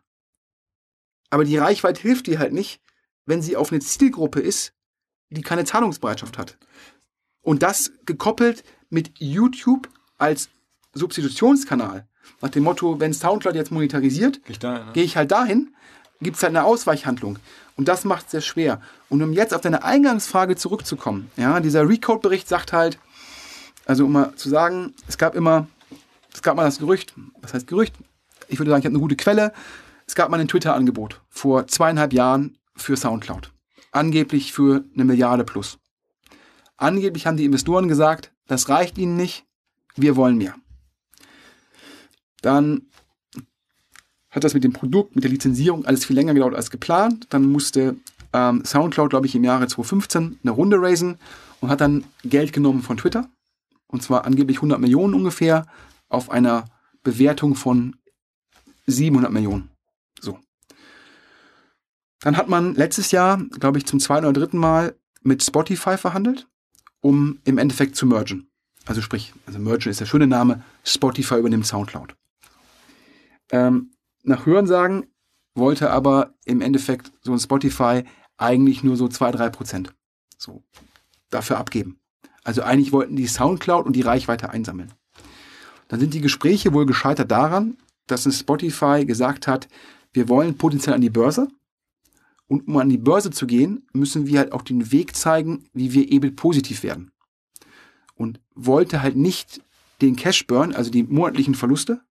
aber 1.29 1.43
die 1.43 1.57
Reichweite 1.57 2.01
hilft 2.01 2.27
dir 2.27 2.39
halt 2.39 2.53
nicht, 2.53 2.82
wenn 3.25 3.41
sie 3.41 3.55
auf 3.55 3.71
eine 3.71 3.81
Zielgruppe 3.81 4.39
ist, 4.39 4.73
die 5.29 5.41
keine 5.41 5.65
Zahlungsbereitschaft 5.65 6.37
hat. 6.37 6.57
Und 7.41 7.63
das 7.63 7.91
gekoppelt 8.05 8.63
mit 8.89 9.11
YouTube 9.19 9.89
als 10.17 10.49
Substitutionskanal. 10.93 12.07
Nach 12.41 12.49
dem 12.49 12.63
Motto, 12.63 12.99
wenn 12.99 13.13
Soundcloud 13.13 13.55
jetzt 13.55 13.71
monetarisiert, 13.71 14.39
ne? 14.63 14.91
gehe 14.93 15.03
ich 15.03 15.17
halt 15.17 15.31
dahin, 15.31 15.73
gibt 16.21 16.37
es 16.37 16.43
halt 16.43 16.51
eine 16.51 16.63
Ausweichhandlung. 16.63 17.39
Und 17.75 17.87
das 17.87 18.05
macht 18.05 18.25
es 18.25 18.31
sehr 18.31 18.41
schwer. 18.41 18.81
Und 19.09 19.21
um 19.21 19.33
jetzt 19.33 19.53
auf 19.53 19.61
deine 19.61 19.83
Eingangsfrage 19.83 20.55
zurückzukommen, 20.55 21.31
ja, 21.37 21.59
dieser 21.59 21.87
Recode-Bericht 21.87 22.47
sagt 22.47 22.71
halt, 22.71 22.99
also 23.85 24.05
um 24.05 24.13
mal 24.13 24.35
zu 24.35 24.49
sagen, 24.49 24.93
es 25.07 25.17
gab 25.17 25.35
immer, 25.35 25.67
es 26.33 26.41
gab 26.41 26.55
mal 26.55 26.63
das 26.63 26.79
Gerücht, 26.79 27.13
was 27.41 27.53
heißt 27.53 27.67
Gerücht? 27.67 27.95
Ich 28.47 28.59
würde 28.59 28.69
sagen, 28.69 28.81
ich 28.81 28.85
habe 28.85 28.93
eine 28.93 29.01
gute 29.01 29.15
Quelle. 29.15 29.51
Es 30.05 30.15
gab 30.15 30.29
mal 30.29 30.39
ein 30.39 30.47
Twitter-Angebot 30.47 31.21
vor 31.29 31.67
zweieinhalb 31.67 32.13
Jahren 32.13 32.57
für 32.75 32.97
Soundcloud. 32.97 33.51
angeblich 33.91 34.53
für 34.53 34.83
eine 34.95 35.05
Milliarde 35.05 35.43
plus. 35.43 35.77
Angeblich 36.77 37.27
haben 37.27 37.37
die 37.37 37.45
Investoren 37.45 37.87
gesagt, 37.87 38.31
das 38.47 38.67
reicht 38.67 38.97
ihnen 38.97 39.15
nicht, 39.15 39.45
wir 39.95 40.15
wollen 40.15 40.37
mehr. 40.37 40.55
Dann 42.41 42.87
hat 44.29 44.43
das 44.43 44.55
mit 44.55 44.63
dem 44.63 44.73
Produkt, 44.73 45.15
mit 45.15 45.23
der 45.23 45.31
Lizenzierung 45.31 45.85
alles 45.85 46.05
viel 46.05 46.15
länger 46.15 46.33
gedauert 46.33 46.55
als 46.55 46.71
geplant. 46.71 47.27
Dann 47.29 47.45
musste 47.51 47.95
ähm, 48.33 48.65
SoundCloud, 48.65 49.11
glaube 49.11 49.27
ich, 49.27 49.35
im 49.35 49.43
Jahre 49.43 49.67
2015 49.67 50.39
eine 50.41 50.51
Runde 50.51 50.81
raisen 50.81 51.19
und 51.61 51.69
hat 51.69 51.81
dann 51.81 52.03
Geld 52.23 52.51
genommen 52.51 52.81
von 52.81 52.97
Twitter. 52.97 53.29
Und 53.87 54.01
zwar 54.01 54.25
angeblich 54.25 54.57
100 54.57 54.79
Millionen 54.79 55.13
ungefähr 55.13 55.67
auf 56.09 56.31
einer 56.31 56.65
Bewertung 57.03 57.53
von 57.55 57.95
700 58.87 59.31
Millionen. 59.31 59.69
Dann 62.23 62.37
hat 62.37 62.47
man 62.47 62.73
letztes 62.73 63.11
Jahr, 63.11 63.37
glaube 63.59 63.77
ich, 63.77 63.85
zum 63.85 63.99
zweiten 63.99 64.25
oder 64.25 64.39
dritten 64.39 64.57
Mal 64.57 64.95
mit 65.23 65.43
Spotify 65.43 65.97
verhandelt, 65.97 66.47
um 67.01 67.39
im 67.43 67.57
Endeffekt 67.57 67.97
zu 67.97 68.05
mergen. 68.05 68.47
Also 68.85 69.01
sprich, 69.01 69.33
also 69.45 69.59
mergen 69.59 69.89
ist 69.89 69.99
der 69.99 70.05
schöne 70.05 70.25
Name, 70.25 70.63
Spotify 70.85 71.35
übernimmt 71.35 71.67
SoundCloud. 71.67 72.15
Ähm, 73.51 73.91
nach 74.23 74.45
Hörensagen 74.45 75.07
wollte 75.53 75.91
aber 75.91 76.33
im 76.45 76.61
Endeffekt 76.61 77.11
so 77.21 77.33
ein 77.33 77.39
Spotify 77.39 78.05
eigentlich 78.37 78.85
nur 78.85 78.95
so 78.95 79.07
2-3 79.07 79.49
Prozent 79.49 79.93
so 80.37 80.63
dafür 81.29 81.57
abgeben. 81.57 81.99
Also 82.45 82.61
eigentlich 82.61 82.93
wollten 82.93 83.17
die 83.17 83.27
Soundcloud 83.27 83.85
und 83.85 83.97
die 83.97 84.01
Reichweite 84.01 84.49
einsammeln. 84.49 84.93
Dann 85.89 85.99
sind 85.99 86.13
die 86.13 86.21
Gespräche 86.21 86.71
wohl 86.71 86.85
gescheitert 86.85 87.31
daran, 87.31 87.75
dass 88.07 88.25
ein 88.25 88.31
Spotify 88.31 89.03
gesagt 89.05 89.45
hat, 89.45 89.67
wir 90.13 90.29
wollen 90.29 90.57
potenziell 90.57 90.95
an 90.95 91.01
die 91.01 91.09
Börse. 91.09 91.49
Und 92.47 92.67
um 92.67 92.77
an 92.77 92.89
die 92.89 92.97
Börse 92.97 93.31
zu 93.31 93.47
gehen, 93.47 93.87
müssen 93.93 94.27
wir 94.27 94.39
halt 94.39 94.51
auch 94.51 94.61
den 94.61 94.91
Weg 94.91 95.15
zeigen, 95.15 95.65
wie 95.73 95.93
wir 95.93 96.11
EBIT 96.11 96.35
positiv 96.35 96.83
werden. 96.83 97.11
Und 98.15 98.39
wollte 98.53 99.01
halt 99.01 99.15
nicht 99.15 99.61
den 100.01 100.15
Cash 100.15 100.45
Burn, 100.45 100.75
also 100.75 100.91
die 100.91 101.03
monatlichen 101.03 101.55
Verluste, 101.55 102.01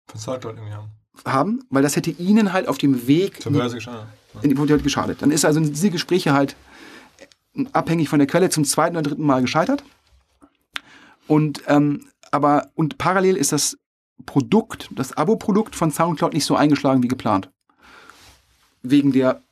irgendwie 0.57 0.73
haben. 0.73 0.89
haben, 1.25 1.65
weil 1.71 1.83
das 1.83 1.97
hätte 1.97 2.11
ihnen 2.11 2.53
halt 2.53 2.67
auf 2.67 2.79
dem 2.79 3.07
Weg 3.07 3.43
Zur 3.43 3.53
Börse 3.53 3.77
geschadet. 3.77 4.07
in 4.41 4.49
die 4.49 4.55
Politik 4.55 4.83
geschadet. 4.83 5.23
Dann 5.23 5.31
ist 5.31 5.45
also 5.45 5.61
diese 5.61 5.91
Gespräche 5.91 6.33
halt 6.33 6.57
abhängig 7.73 8.09
von 8.09 8.19
der 8.19 8.27
Quelle 8.27 8.51
zum 8.51 8.65
zweiten 8.65 8.97
oder 8.97 9.11
dritten 9.11 9.25
Mal 9.25 9.43
gescheitert. 9.43 9.85
Und 11.27 11.63
ähm, 11.67 12.07
aber 12.31 12.71
und 12.75 12.99
parallel 12.99 13.37
ist 13.37 13.53
das 13.53 13.77
Produkt, 14.25 14.89
das 14.95 15.17
Abo-Produkt 15.17 15.77
von 15.77 15.91
SoundCloud 15.91 16.33
nicht 16.33 16.45
so 16.45 16.57
eingeschlagen 16.57 17.03
wie 17.03 17.09
geplant. 17.09 17.51
Wegen 18.83 19.13
der 19.13 19.43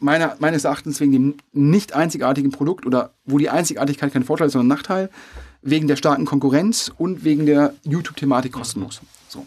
meiner, 0.00 0.36
meines 0.38 0.64
Erachtens 0.64 1.00
wegen 1.00 1.12
dem 1.12 1.34
nicht 1.52 1.92
einzigartigen 1.92 2.50
Produkt 2.50 2.86
oder 2.86 3.12
wo 3.24 3.38
die 3.38 3.50
Einzigartigkeit 3.50 4.12
kein 4.12 4.24
Vorteil 4.24 4.48
ist, 4.48 4.54
sondern 4.54 4.76
Nachteil, 4.76 5.10
wegen 5.62 5.88
der 5.88 5.96
starken 5.96 6.24
Konkurrenz 6.24 6.90
und 6.96 7.24
wegen 7.24 7.46
der 7.46 7.74
YouTube-Thematik 7.84 8.52
kostenlos. 8.52 9.00
So. 9.28 9.46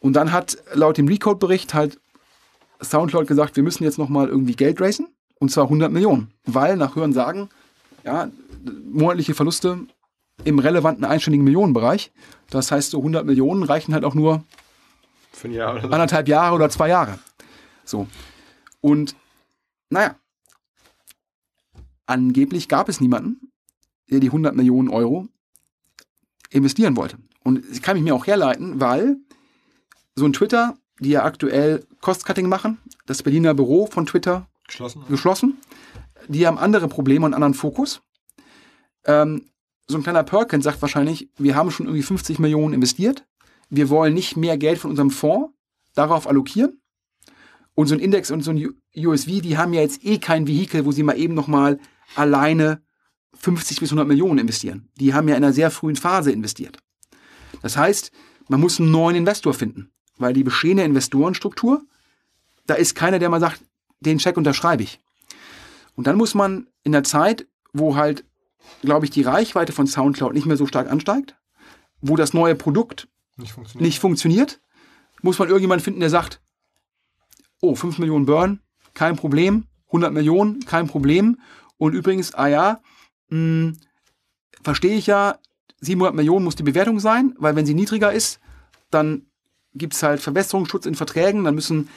Und 0.00 0.14
dann 0.14 0.32
hat 0.32 0.58
laut 0.74 0.98
dem 0.98 1.08
Recode-Bericht 1.08 1.74
halt 1.74 1.98
Soundcloud 2.82 3.26
gesagt, 3.26 3.56
wir 3.56 3.62
müssen 3.62 3.84
jetzt 3.84 3.98
nochmal 3.98 4.28
irgendwie 4.28 4.54
Geld 4.54 4.80
raisen. 4.80 5.08
Und 5.38 5.50
zwar 5.50 5.64
100 5.64 5.90
Millionen. 5.90 6.32
Weil 6.44 6.76
nach 6.76 6.96
Hören 6.96 7.12
sagen, 7.12 7.48
ja, 8.04 8.30
monatliche 8.90 9.34
Verluste 9.34 9.78
im 10.44 10.58
relevanten 10.58 11.04
einstelligen 11.04 11.44
Millionenbereich. 11.44 12.10
Das 12.50 12.72
heißt, 12.72 12.90
so 12.90 12.98
100 12.98 13.24
Millionen 13.24 13.62
reichen 13.62 13.94
halt 13.94 14.04
auch 14.04 14.14
nur 14.14 14.44
Für 15.32 15.48
ein 15.48 15.52
Jahr 15.52 15.72
oder 15.72 15.82
so. 15.82 15.88
anderthalb 15.88 16.28
Jahre 16.28 16.54
oder 16.54 16.70
zwei 16.70 16.88
Jahre. 16.88 17.18
So. 17.84 18.06
Und 18.80 19.14
naja, 19.90 20.16
angeblich 22.06 22.68
gab 22.68 22.88
es 22.88 23.00
niemanden, 23.00 23.52
der 24.10 24.20
die 24.20 24.28
100 24.28 24.54
Millionen 24.54 24.88
Euro 24.88 25.28
investieren 26.50 26.96
wollte. 26.96 27.18
Und 27.44 27.64
ich 27.70 27.82
kann 27.82 27.96
mich 27.96 28.04
mir 28.04 28.14
auch 28.14 28.26
herleiten, 28.26 28.80
weil 28.80 29.18
so 30.14 30.24
ein 30.24 30.32
Twitter, 30.32 30.76
die 31.00 31.10
ja 31.10 31.24
aktuell 31.24 31.86
Cost-Cutting 32.00 32.48
machen, 32.48 32.78
das 33.06 33.22
Berliner 33.22 33.54
Büro 33.54 33.86
von 33.86 34.06
Twitter 34.06 34.48
Geschlossen. 34.66 35.04
geschlossen. 35.08 35.58
Die 36.28 36.46
haben 36.46 36.58
andere 36.58 36.88
Probleme 36.88 37.26
und 37.26 37.34
einen 37.34 37.42
anderen 37.42 37.54
Fokus. 37.54 38.02
Ähm, 39.04 39.46
so 39.86 39.96
ein 39.96 40.02
kleiner 40.02 40.22
Perkins 40.22 40.64
sagt 40.64 40.82
wahrscheinlich, 40.82 41.30
wir 41.36 41.56
haben 41.56 41.70
schon 41.70 41.86
irgendwie 41.86 42.02
50 42.02 42.38
Millionen 42.38 42.74
investiert. 42.74 43.26
Wir 43.70 43.88
wollen 43.88 44.14
nicht 44.14 44.36
mehr 44.36 44.58
Geld 44.58 44.78
von 44.78 44.90
unserem 44.90 45.10
Fonds 45.10 45.52
darauf 45.94 46.26
allokieren. 46.26 46.79
Und 47.74 47.86
so 47.86 47.94
ein 47.94 48.00
Index 48.00 48.30
und 48.30 48.42
so 48.42 48.50
ein 48.50 48.74
USV, 48.96 49.40
die 49.40 49.56
haben 49.56 49.72
ja 49.72 49.80
jetzt 49.80 50.04
eh 50.04 50.18
kein 50.18 50.46
Vehikel, 50.46 50.84
wo 50.84 50.92
sie 50.92 51.02
mal 51.02 51.18
eben 51.18 51.34
nochmal 51.34 51.78
alleine 52.14 52.82
50 53.34 53.80
bis 53.80 53.90
100 53.90 54.06
Millionen 54.06 54.38
investieren. 54.38 54.88
Die 54.96 55.14
haben 55.14 55.28
ja 55.28 55.36
in 55.36 55.44
einer 55.44 55.52
sehr 55.52 55.70
frühen 55.70 55.96
Phase 55.96 56.32
investiert. 56.32 56.78
Das 57.62 57.76
heißt, 57.76 58.10
man 58.48 58.60
muss 58.60 58.80
einen 58.80 58.90
neuen 58.90 59.16
Investor 59.16 59.54
finden, 59.54 59.92
weil 60.18 60.32
die 60.32 60.44
bestehende 60.44 60.82
Investorenstruktur, 60.82 61.82
da 62.66 62.74
ist 62.74 62.94
keiner, 62.94 63.18
der 63.18 63.28
mal 63.28 63.40
sagt, 63.40 63.62
den 64.00 64.18
Scheck 64.18 64.36
unterschreibe 64.36 64.82
ich. 64.82 65.00
Und 65.94 66.06
dann 66.06 66.16
muss 66.16 66.34
man 66.34 66.66
in 66.82 66.92
der 66.92 67.04
Zeit, 67.04 67.46
wo 67.72 67.96
halt, 67.96 68.24
glaube 68.82 69.04
ich, 69.04 69.10
die 69.10 69.22
Reichweite 69.22 69.72
von 69.72 69.86
SoundCloud 69.86 70.34
nicht 70.34 70.46
mehr 70.46 70.56
so 70.56 70.66
stark 70.66 70.90
ansteigt, 70.90 71.36
wo 72.00 72.16
das 72.16 72.32
neue 72.34 72.54
Produkt 72.54 73.08
Nicht 73.36 73.52
funktioniert. 73.52 73.86
nicht 73.86 73.98
funktioniert, 74.00 74.60
muss 75.22 75.38
man 75.38 75.48
irgendjemanden 75.48 75.84
finden, 75.84 76.00
der 76.00 76.10
sagt, 76.10 76.40
oh, 77.60 77.74
5 77.74 77.98
Millionen 77.98 78.26
Burn, 78.26 78.60
kein 78.94 79.16
Problem, 79.16 79.66
100 79.86 80.12
Millionen, 80.12 80.60
kein 80.64 80.86
Problem. 80.86 81.38
Und 81.78 81.94
übrigens, 81.94 82.34
ah 82.34 82.48
ja, 82.48 82.80
mh, 83.28 83.74
verstehe 84.62 84.96
ich 84.96 85.06
ja, 85.06 85.38
700 85.80 86.14
Millionen 86.14 86.44
muss 86.44 86.56
die 86.56 86.62
Bewertung 86.62 87.00
sein, 87.00 87.34
weil 87.38 87.56
wenn 87.56 87.66
sie 87.66 87.74
niedriger 87.74 88.12
ist, 88.12 88.40
dann 88.90 89.26
gibt 89.74 89.94
es 89.94 90.02
halt 90.02 90.20
Verbesserungsschutz 90.20 90.86
in 90.86 90.94
Verträgen, 90.94 91.44
dann 91.44 91.54
müssen 91.54 91.88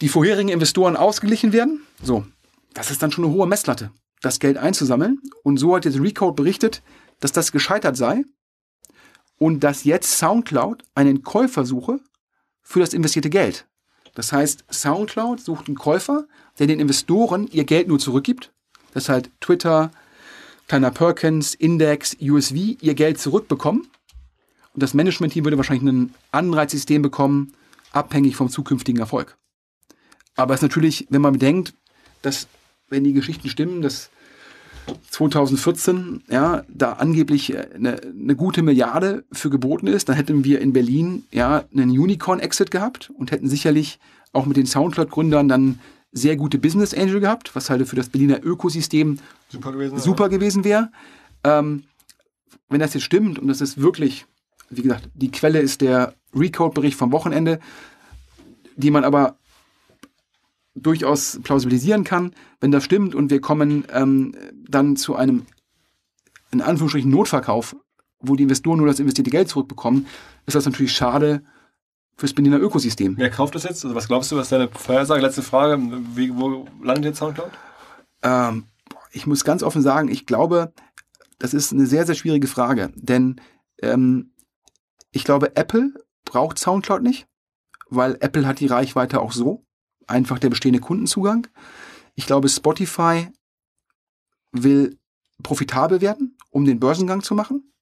die 0.00 0.08
vorherigen 0.08 0.48
Investoren 0.48 0.96
ausgeglichen 0.96 1.52
werden. 1.52 1.86
So, 2.02 2.26
das 2.72 2.90
ist 2.90 3.02
dann 3.02 3.12
schon 3.12 3.24
eine 3.24 3.32
hohe 3.32 3.46
Messlatte, 3.46 3.92
das 4.22 4.40
Geld 4.40 4.56
einzusammeln. 4.56 5.20
Und 5.42 5.58
so 5.58 5.76
hat 5.76 5.84
jetzt 5.84 6.00
Recode 6.00 6.34
berichtet, 6.34 6.82
dass 7.20 7.32
das 7.32 7.52
gescheitert 7.52 7.96
sei 7.96 8.24
und 9.38 9.60
dass 9.60 9.84
jetzt 9.84 10.18
SoundCloud 10.18 10.82
einen 10.94 11.22
Käufer 11.22 11.64
suche 11.64 12.00
für 12.62 12.80
das 12.80 12.94
investierte 12.94 13.30
Geld. 13.30 13.66
Das 14.14 14.32
heißt, 14.32 14.64
SoundCloud 14.70 15.40
sucht 15.40 15.66
einen 15.66 15.76
Käufer, 15.76 16.26
der 16.58 16.66
den 16.66 16.80
Investoren 16.80 17.48
ihr 17.48 17.64
Geld 17.64 17.88
nur 17.88 17.98
zurückgibt. 17.98 18.52
Das 18.92 19.08
halt 19.08 19.30
Twitter, 19.40 19.90
kleiner 20.68 20.90
Perkins, 20.90 21.54
Index, 21.54 22.16
USV 22.20 22.76
ihr 22.80 22.94
Geld 22.94 23.18
zurückbekommen. 23.18 23.88
Und 24.72 24.82
das 24.82 24.94
Management-Team 24.94 25.44
würde 25.44 25.56
wahrscheinlich 25.56 25.92
ein 25.92 26.14
Anreizsystem 26.30 27.02
bekommen, 27.02 27.52
abhängig 27.92 28.36
vom 28.36 28.48
zukünftigen 28.48 29.00
Erfolg. 29.00 29.36
Aber 30.36 30.54
es 30.54 30.58
ist 30.58 30.62
natürlich, 30.62 31.06
wenn 31.10 31.22
man 31.22 31.34
bedenkt, 31.34 31.74
dass, 32.22 32.48
wenn 32.88 33.04
die 33.04 33.12
Geschichten 33.12 33.48
stimmen, 33.48 33.82
dass 33.82 34.10
2014 35.10 36.24
ja, 36.28 36.62
da 36.68 36.94
angeblich 36.94 37.56
eine, 37.56 38.00
eine 38.02 38.36
gute 38.36 38.62
Milliarde 38.62 39.24
für 39.32 39.50
geboten 39.50 39.86
ist, 39.86 40.08
dann 40.08 40.16
hätten 40.16 40.44
wir 40.44 40.60
in 40.60 40.72
Berlin 40.72 41.24
ja 41.32 41.64
einen 41.72 41.90
Unicorn-Exit 41.90 42.70
gehabt 42.70 43.10
und 43.16 43.30
hätten 43.30 43.48
sicherlich 43.48 43.98
auch 44.32 44.46
mit 44.46 44.56
den 44.56 44.66
Soundcloud-Gründern 44.66 45.48
dann 45.48 45.78
sehr 46.12 46.36
gute 46.36 46.58
Business 46.58 46.94
Angel 46.94 47.20
gehabt, 47.20 47.54
was 47.54 47.70
halt 47.70 47.86
für 47.88 47.96
das 47.96 48.08
Berliner 48.08 48.44
Ökosystem 48.44 49.18
Super 49.48 49.72
gewesen. 49.72 49.98
super 49.98 50.28
gewesen 50.28 50.64
wäre. 50.64 50.90
Ähm, 51.42 51.84
wenn 52.68 52.80
das 52.80 52.94
jetzt 52.94 53.02
stimmt 53.02 53.38
und 53.38 53.48
das 53.48 53.60
ist 53.60 53.80
wirklich, 53.80 54.26
wie 54.70 54.82
gesagt, 54.82 55.08
die 55.14 55.30
Quelle 55.30 55.60
ist 55.60 55.80
der 55.80 56.14
Recode-Bericht 56.34 56.96
vom 56.96 57.12
Wochenende, 57.12 57.60
die 58.76 58.90
man 58.90 59.04
aber 59.04 59.38
durchaus 60.74 61.40
plausibilisieren 61.42 62.04
kann, 62.04 62.34
wenn 62.60 62.72
das 62.72 62.84
stimmt 62.84 63.14
und 63.14 63.30
wir 63.30 63.40
kommen 63.40 63.84
ähm, 63.92 64.34
dann 64.68 64.96
zu 64.96 65.14
einem 65.14 65.46
in 66.50 66.60
Anführungsstrichen 66.60 67.10
Notverkauf, 67.10 67.76
wo 68.20 68.36
die 68.36 68.44
Investoren 68.44 68.78
nur 68.78 68.86
das 68.86 69.00
investierte 69.00 69.30
Geld 69.30 69.48
zurückbekommen, 69.48 70.06
ist 70.46 70.54
das 70.54 70.64
natürlich 70.66 70.92
schade 70.92 71.42
fürs 72.16 72.32
Berliner 72.32 72.60
Ökosystem. 72.60 73.16
Wer 73.16 73.30
kauft 73.30 73.54
das 73.54 73.64
jetzt? 73.64 73.84
Also 73.84 73.94
was 73.94 74.06
glaubst 74.06 74.30
du, 74.30 74.36
was 74.36 74.44
ist 74.44 74.52
deine 74.52 74.68
Vorhersage? 74.68 75.20
Letzte 75.20 75.42
Frage. 75.42 75.78
Wie, 76.14 76.34
wo 76.34 76.66
landet 76.82 77.06
jetzt 77.06 77.18
Soundcloud? 77.18 77.50
Ähm, 78.22 78.66
ich 79.10 79.26
muss 79.26 79.44
ganz 79.44 79.62
offen 79.62 79.82
sagen, 79.82 80.08
ich 80.08 80.26
glaube, 80.26 80.72
das 81.38 81.54
ist 81.54 81.72
eine 81.72 81.86
sehr, 81.86 82.06
sehr 82.06 82.14
schwierige 82.14 82.46
Frage. 82.46 82.92
Denn 82.94 83.40
ähm, 83.82 84.32
ich 85.10 85.24
glaube, 85.24 85.56
Apple 85.56 85.92
braucht 86.24 86.58
Soundcloud 86.58 87.02
nicht, 87.02 87.26
weil 87.90 88.16
Apple 88.20 88.46
hat 88.46 88.60
die 88.60 88.66
Reichweite 88.66 89.20
auch 89.20 89.32
so. 89.32 89.63
Einfach 90.06 90.38
der 90.38 90.50
bestehende 90.50 90.80
Kundenzugang. 90.80 91.46
Ich 92.14 92.26
glaube, 92.26 92.48
Spotify 92.48 93.28
will 94.52 94.98
profitabel 95.42 96.00
werden, 96.00 96.36
um 96.50 96.64
den 96.64 96.80
Börsengang 96.80 97.22
zu 97.22 97.34
machen. 97.34 97.72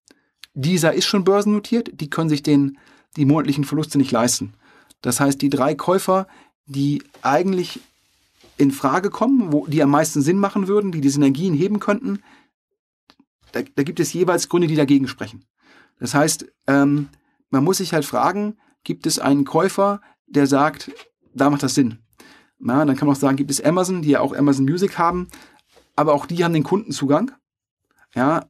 Dieser 0.54 0.94
ist 0.94 1.06
schon 1.06 1.24
börsennotiert, 1.24 2.00
die 2.00 2.10
können 2.10 2.28
sich 2.28 2.42
den, 2.42 2.78
die 3.16 3.24
monatlichen 3.24 3.64
Verluste 3.64 3.98
nicht 3.98 4.10
leisten. 4.10 4.54
Das 5.00 5.20
heißt, 5.20 5.40
die 5.42 5.50
drei 5.50 5.74
Käufer, 5.74 6.26
die 6.66 7.02
eigentlich 7.22 7.80
in 8.56 8.70
Frage 8.70 9.10
kommen, 9.10 9.52
wo 9.52 9.66
die 9.66 9.82
am 9.82 9.90
meisten 9.90 10.22
Sinn 10.22 10.38
machen 10.38 10.68
würden, 10.68 10.92
die 10.92 11.00
die 11.00 11.08
Synergien 11.08 11.54
heben 11.54 11.80
könnten, 11.80 12.22
da, 13.52 13.62
da 13.62 13.82
gibt 13.82 14.00
es 14.00 14.12
jeweils 14.12 14.48
Gründe, 14.48 14.68
die 14.68 14.76
dagegen 14.76 15.08
sprechen. 15.08 15.44
Das 15.98 16.14
heißt, 16.14 16.46
ähm, 16.66 17.08
man 17.50 17.64
muss 17.64 17.78
sich 17.78 17.92
halt 17.92 18.04
fragen, 18.04 18.56
gibt 18.84 19.06
es 19.06 19.18
einen 19.18 19.44
Käufer, 19.44 20.00
der 20.26 20.46
sagt, 20.46 20.90
da 21.34 21.50
macht 21.50 21.62
das 21.62 21.74
Sinn. 21.74 21.98
Na, 22.64 22.84
dann 22.84 22.96
kann 22.96 23.08
man 23.08 23.16
auch 23.16 23.20
sagen, 23.20 23.36
gibt 23.36 23.50
es 23.50 23.62
Amazon, 23.62 24.02
die 24.02 24.10
ja 24.10 24.20
auch 24.20 24.34
Amazon 24.34 24.64
Music 24.64 24.96
haben, 24.96 25.26
aber 25.96 26.14
auch 26.14 26.26
die 26.26 26.44
haben 26.44 26.54
den 26.54 26.62
Kundenzugang. 26.62 27.32
Ja, 28.14 28.46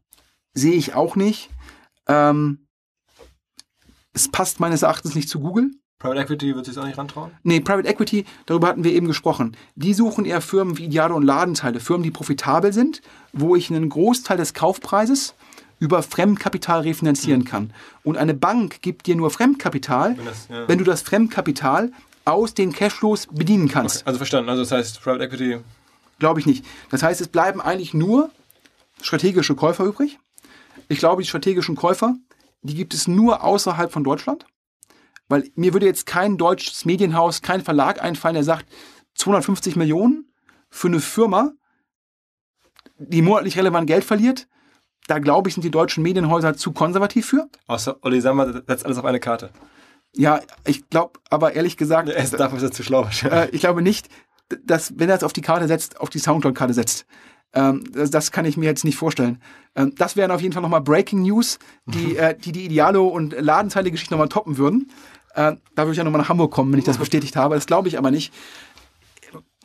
sehe 0.52 0.74
ich 0.74 0.94
auch 0.94 1.16
nicht. 1.16 1.48
Ähm, 2.06 2.66
es 4.12 4.30
passt 4.30 4.60
meines 4.60 4.82
Erachtens 4.82 5.14
nicht 5.14 5.30
zu 5.30 5.40
Google. 5.40 5.70
Private 5.98 6.20
Equity 6.20 6.54
wird 6.54 6.66
sich 6.66 6.76
auch 6.76 6.84
nicht 6.84 6.98
rantrauen? 6.98 7.30
Nee, 7.42 7.60
Private 7.60 7.88
Equity, 7.88 8.26
darüber 8.44 8.68
hatten 8.68 8.84
wir 8.84 8.92
eben 8.92 9.06
gesprochen. 9.06 9.56
Die 9.76 9.94
suchen 9.94 10.26
eher 10.26 10.42
Firmen 10.42 10.76
wie 10.76 10.84
Idealo 10.84 11.16
und 11.16 11.22
Ladenteile, 11.22 11.80
Firmen, 11.80 12.02
die 12.02 12.10
profitabel 12.10 12.72
sind, 12.72 13.00
wo 13.32 13.56
ich 13.56 13.70
einen 13.70 13.88
Großteil 13.88 14.36
des 14.36 14.52
Kaufpreises 14.52 15.34
über 15.78 16.02
Fremdkapital 16.02 16.80
refinanzieren 16.80 17.40
mhm. 17.40 17.46
kann. 17.46 17.72
Und 18.02 18.18
eine 18.18 18.34
Bank 18.34 18.82
gibt 18.82 19.06
dir 19.06 19.16
nur 19.16 19.30
Fremdkapital, 19.30 20.18
wenn, 20.18 20.24
das, 20.26 20.48
ja. 20.48 20.68
wenn 20.68 20.78
du 20.78 20.84
das 20.84 21.00
Fremdkapital 21.00 21.92
aus 22.24 22.54
den 22.54 22.72
Cashflows 22.72 23.28
bedienen 23.30 23.68
kannst. 23.68 23.98
Okay, 23.98 24.06
also 24.06 24.18
verstanden. 24.18 24.50
Also 24.50 24.62
das 24.62 24.72
heißt, 24.72 25.02
Private 25.02 25.24
Equity. 25.24 25.58
Glaube 26.18 26.40
ich 26.40 26.46
nicht. 26.46 26.64
Das 26.90 27.02
heißt, 27.02 27.20
es 27.20 27.28
bleiben 27.28 27.60
eigentlich 27.60 27.94
nur 27.94 28.30
strategische 29.00 29.54
Käufer 29.54 29.84
übrig. 29.84 30.18
Ich 30.88 30.98
glaube, 30.98 31.22
die 31.22 31.28
strategischen 31.28 31.74
Käufer, 31.74 32.16
die 32.62 32.74
gibt 32.74 32.94
es 32.94 33.08
nur 33.08 33.42
außerhalb 33.42 33.90
von 33.90 34.04
Deutschland. 34.04 34.46
Weil 35.28 35.50
mir 35.54 35.72
würde 35.72 35.86
jetzt 35.86 36.06
kein 36.06 36.36
deutsches 36.36 36.84
Medienhaus, 36.84 37.42
kein 37.42 37.62
Verlag 37.62 38.02
einfallen, 38.02 38.34
der 38.34 38.44
sagt, 38.44 38.66
250 39.14 39.76
Millionen 39.76 40.32
für 40.70 40.88
eine 40.88 41.00
Firma, 41.00 41.52
die 42.98 43.22
monatlich 43.22 43.56
relevant 43.58 43.86
Geld 43.86 44.04
verliert. 44.04 44.48
Da 45.08 45.18
glaube 45.18 45.48
ich, 45.48 45.54
sind 45.54 45.64
die 45.64 45.70
deutschen 45.70 46.02
Medienhäuser 46.02 46.56
zu 46.56 46.72
konservativ 46.72 47.26
für. 47.26 47.48
Außer 47.66 47.96
Olli 48.02 48.20
Sammer 48.20 48.52
setzt 48.52 48.84
alles 48.84 48.98
auf 48.98 49.04
eine 49.04 49.20
Karte. 49.20 49.50
Ja, 50.14 50.40
ich 50.66 50.88
glaube, 50.90 51.20
aber 51.30 51.54
ehrlich 51.54 51.76
gesagt. 51.76 52.08
Er 52.08 52.22
ist 52.22 52.38
dafür 52.38 52.70
zu 52.70 52.82
schlau. 52.82 53.08
Äh, 53.24 53.48
ich 53.50 53.60
glaube 53.60 53.82
nicht, 53.82 54.08
dass, 54.64 54.98
wenn 54.98 55.08
er 55.08 55.16
es 55.16 55.24
auf 55.24 55.32
die 55.32 55.40
Karte 55.40 55.66
setzt, 55.66 56.00
auf 56.00 56.10
die 56.10 56.18
Soundcloud-Karte 56.18 56.74
setzt. 56.74 57.06
Ähm, 57.54 57.84
das, 57.92 58.10
das, 58.10 58.32
kann 58.32 58.44
ich 58.44 58.56
mir 58.56 58.66
jetzt 58.66 58.84
nicht 58.84 58.96
vorstellen. 58.96 59.40
Ähm, 59.74 59.94
das 59.96 60.16
wären 60.16 60.30
auf 60.30 60.40
jeden 60.40 60.52
Fall 60.52 60.62
nochmal 60.62 60.80
Breaking 60.80 61.22
News, 61.22 61.58
die, 61.86 62.16
äh, 62.18 62.36
die 62.36 62.52
die 62.52 62.68
Idealo- 62.68 63.08
und 63.08 63.34
Ladenteile-Geschichte 63.38 64.12
nochmal 64.12 64.28
toppen 64.28 64.58
würden. 64.58 64.90
Äh, 65.34 65.56
da 65.74 65.82
würde 65.82 65.92
ich 65.92 65.98
ja 65.98 66.04
nochmal 66.04 66.20
nach 66.20 66.28
Hamburg 66.28 66.52
kommen, 66.52 66.72
wenn 66.72 66.78
ich 66.78 66.84
das 66.84 66.98
bestätigt 66.98 67.36
habe. 67.36 67.54
Das 67.54 67.66
glaube 67.66 67.88
ich 67.88 67.98
aber 67.98 68.10
nicht. 68.10 68.32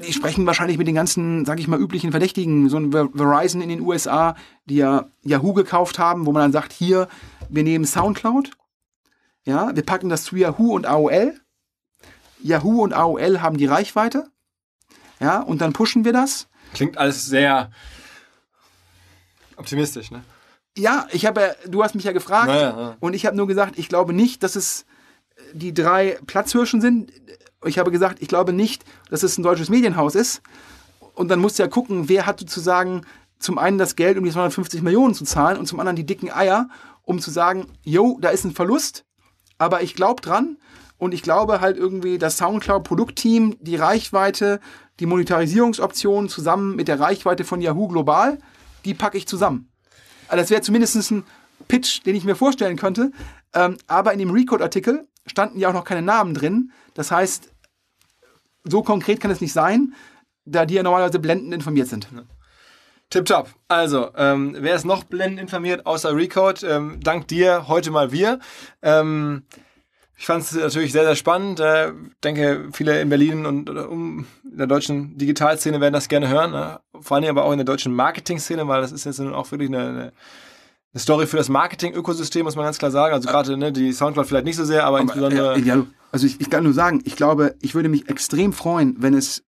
Die 0.05 0.13
sprechen 0.13 0.45
wahrscheinlich 0.45 0.77
mit 0.77 0.87
den 0.87 0.95
ganzen, 0.95 1.43
sage 1.43 1.59
ich 1.59 1.67
mal, 1.67 1.79
üblichen 1.79 2.11
Verdächtigen, 2.11 2.69
so 2.69 2.77
ein 2.77 2.91
Verizon 2.91 3.61
in 3.61 3.69
den 3.69 3.81
USA, 3.81 4.35
die 4.65 4.75
ja 4.75 5.07
Yahoo 5.23 5.53
gekauft 5.53 5.97
haben, 5.97 6.27
wo 6.27 6.31
man 6.31 6.43
dann 6.43 6.51
sagt, 6.51 6.71
hier, 6.71 7.07
wir 7.49 7.63
nehmen 7.63 7.83
Soundcloud, 7.83 8.51
ja, 9.47 9.73
wir 9.73 9.83
packen 9.83 10.09
das 10.09 10.25
zu 10.25 10.35
Yahoo 10.35 10.75
und 10.75 10.85
AOL. 10.85 11.33
Yahoo 12.43 12.83
und 12.83 12.93
AOL 12.93 13.41
haben 13.41 13.57
die 13.57 13.65
Reichweite, 13.65 14.29
ja, 15.21 15.39
und 15.39 15.61
dann 15.61 15.71
pushen 15.71 16.03
wir 16.03 16.11
das. 16.11 16.47
Klingt 16.73 16.97
alles 16.97 17.25
sehr 17.25 17.71
optimistisch, 19.55 20.11
ne? 20.11 20.21
Ja, 20.77 21.07
ich 21.11 21.25
habe, 21.25 21.55
du 21.65 21.81
hast 21.81 21.95
mich 21.95 22.03
ja 22.03 22.11
gefragt 22.11 22.49
naja, 22.49 22.79
ja. 22.79 22.97
und 22.99 23.13
ich 23.13 23.25
habe 23.25 23.37
nur 23.37 23.47
gesagt, 23.47 23.79
ich 23.79 23.87
glaube 23.87 24.13
nicht, 24.13 24.43
dass 24.43 24.55
es 24.55 24.85
die 25.53 25.73
drei 25.73 26.19
Platzhirschen 26.27 26.81
sind. 26.81 27.11
Ich 27.65 27.79
habe 27.79 27.89
gesagt, 27.89 28.21
ich 28.21 28.27
glaube 28.27 28.51
nicht, 28.53 28.83
dass 29.09 29.23
es 29.23 29.37
ein 29.37 29.43
deutsches 29.43 29.69
Medienhaus 29.69 30.13
ist. 30.13 30.41
Und 31.15 31.29
dann 31.29 31.39
musst 31.39 31.57
du 31.57 31.63
ja 31.63 31.69
gucken, 31.69 32.09
wer 32.09 32.27
hat 32.27 32.39
sozusagen 32.39 33.05
zum 33.39 33.57
einen 33.57 33.77
das 33.77 33.95
Geld, 33.95 34.17
um 34.17 34.25
die 34.25 34.31
250 34.31 34.83
Millionen 34.83 35.15
zu 35.15 35.23
zahlen 35.23 35.57
und 35.57 35.67
zum 35.67 35.79
anderen 35.79 35.95
die 35.95 36.05
dicken 36.05 36.31
Eier, 36.31 36.69
um 37.03 37.19
zu 37.19 37.31
sagen, 37.31 37.67
yo, 37.83 38.19
da 38.21 38.29
ist 38.29 38.43
ein 38.43 38.53
Verlust, 38.53 39.06
aber 39.57 39.81
ich 39.81 39.95
glaube 39.95 40.21
dran 40.21 40.57
und 40.97 41.13
ich 41.13 41.21
glaube 41.21 41.61
halt 41.61 41.77
irgendwie, 41.77 42.17
das 42.17 42.37
Soundcloud-Produktteam, 42.37 43.57
die 43.59 43.75
Reichweite, 43.75 44.59
die 44.99 45.05
Monetarisierungsoptionen 45.05 46.29
zusammen 46.29 46.75
mit 46.75 46.87
der 46.87 46.99
Reichweite 46.99 47.43
von 47.43 47.61
Yahoo 47.61 47.87
global, 47.87 48.39
die 48.85 48.93
packe 48.93 49.17
ich 49.17 49.27
zusammen. 49.27 49.69
Also 50.27 50.41
das 50.41 50.49
wäre 50.49 50.61
zumindest 50.61 51.11
ein 51.11 51.23
Pitch, 51.67 52.05
den 52.05 52.15
ich 52.15 52.23
mir 52.23 52.35
vorstellen 52.35 52.77
könnte. 52.77 53.11
Ähm, 53.53 53.77
aber 53.87 54.13
in 54.13 54.19
dem 54.19 54.31
Recode-Artikel 54.31 55.07
standen 55.25 55.59
ja 55.59 55.69
auch 55.69 55.73
noch 55.73 55.83
keine 55.83 56.01
Namen 56.01 56.33
drin. 56.33 56.71
Das 56.93 57.11
heißt, 57.11 57.49
so 58.63 58.81
konkret 58.81 59.19
kann 59.19 59.31
es 59.31 59.41
nicht 59.41 59.53
sein, 59.53 59.93
da 60.45 60.65
die 60.65 60.75
ja 60.75 60.83
normalerweise 60.83 61.19
blendend 61.19 61.53
informiert 61.53 61.87
sind. 61.87 62.07
Tipptopp. 63.09 63.49
Also, 63.67 64.09
ähm, 64.15 64.55
wer 64.59 64.75
ist 64.75 64.85
noch 64.85 65.03
blendend 65.03 65.39
informiert 65.39 65.85
außer 65.85 66.15
Recode? 66.15 66.65
Ähm, 66.67 66.99
dank 67.01 67.27
dir 67.27 67.67
heute 67.67 67.91
mal 67.91 68.11
wir. 68.11 68.39
Ähm, 68.81 69.43
ich 70.17 70.25
fand 70.25 70.43
es 70.43 70.51
natürlich 70.53 70.91
sehr, 70.91 71.05
sehr 71.05 71.15
spannend. 71.15 71.59
Äh, 71.59 71.93
denke, 72.23 72.69
viele 72.73 72.99
in 73.01 73.09
Berlin 73.09 73.45
und 73.45 73.69
um 73.69 74.25
in 74.49 74.57
der 74.57 74.67
deutschen 74.67 75.17
Digitalszene 75.17 75.79
werden 75.79 75.93
das 75.93 76.09
gerne 76.09 76.27
hören. 76.27 76.51
Ne? 76.51 76.79
Vor 76.99 77.17
allem 77.17 77.29
aber 77.29 77.45
auch 77.45 77.51
in 77.51 77.59
der 77.59 77.65
deutschen 77.65 77.93
Marketing-Szene, 77.93 78.67
weil 78.67 78.81
das 78.81 78.91
ist 78.91 79.05
jetzt 79.05 79.19
nun 79.19 79.33
auch 79.33 79.51
wirklich 79.51 79.69
eine, 79.69 79.87
eine 79.87 80.11
eine 80.97 81.01
Story 81.01 81.27
für 81.27 81.37
das 81.37 81.49
Marketing-Ökosystem, 81.49 82.43
muss 82.43 82.55
man 82.55 82.65
ganz 82.65 82.79
klar 82.79 82.91
sagen. 82.91 83.13
Also 83.13 83.29
gerade 83.29 83.57
ne, 83.57 83.71
die 83.71 83.93
Soundcloud 83.93 84.27
vielleicht 84.27 84.45
nicht 84.45 84.55
so 84.55 84.65
sehr, 84.65 84.85
aber, 84.85 84.97
aber 84.97 85.01
insbesondere. 85.01 85.55
Äh, 85.55 85.61
ja, 85.61 85.85
also 86.11 86.25
ich, 86.25 86.39
ich 86.41 86.49
kann 86.49 86.63
nur 86.63 86.73
sagen, 86.73 87.01
ich 87.03 87.15
glaube, 87.15 87.55
ich 87.61 87.75
würde 87.75 87.89
mich 87.89 88.09
extrem 88.09 88.53
freuen, 88.53 88.95
wenn 88.99 89.13
es 89.13 89.43